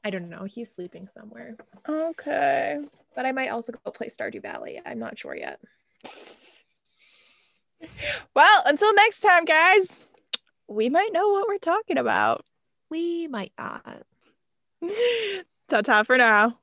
I 0.04 0.10
don't 0.10 0.28
know. 0.28 0.44
He's 0.44 0.72
sleeping 0.72 1.08
somewhere. 1.08 1.56
Okay. 1.88 2.78
But 3.16 3.26
I 3.26 3.32
might 3.32 3.48
also 3.48 3.72
go 3.72 3.90
play 3.90 4.08
Stardew 4.08 4.42
Valley. 4.42 4.80
I'm 4.84 4.98
not 4.98 5.18
sure 5.18 5.34
yet. 5.34 5.60
Well, 8.34 8.62
until 8.64 8.94
next 8.94 9.20
time, 9.20 9.44
guys. 9.44 10.04
We 10.68 10.88
might 10.88 11.12
know 11.12 11.28
what 11.32 11.46
we're 11.46 11.58
talking 11.58 11.98
about. 11.98 12.44
We 12.90 13.28
might 13.28 13.52
not. 13.58 14.06
Ta 15.68 15.80
ta 15.82 16.02
for 16.02 16.16
now. 16.18 16.58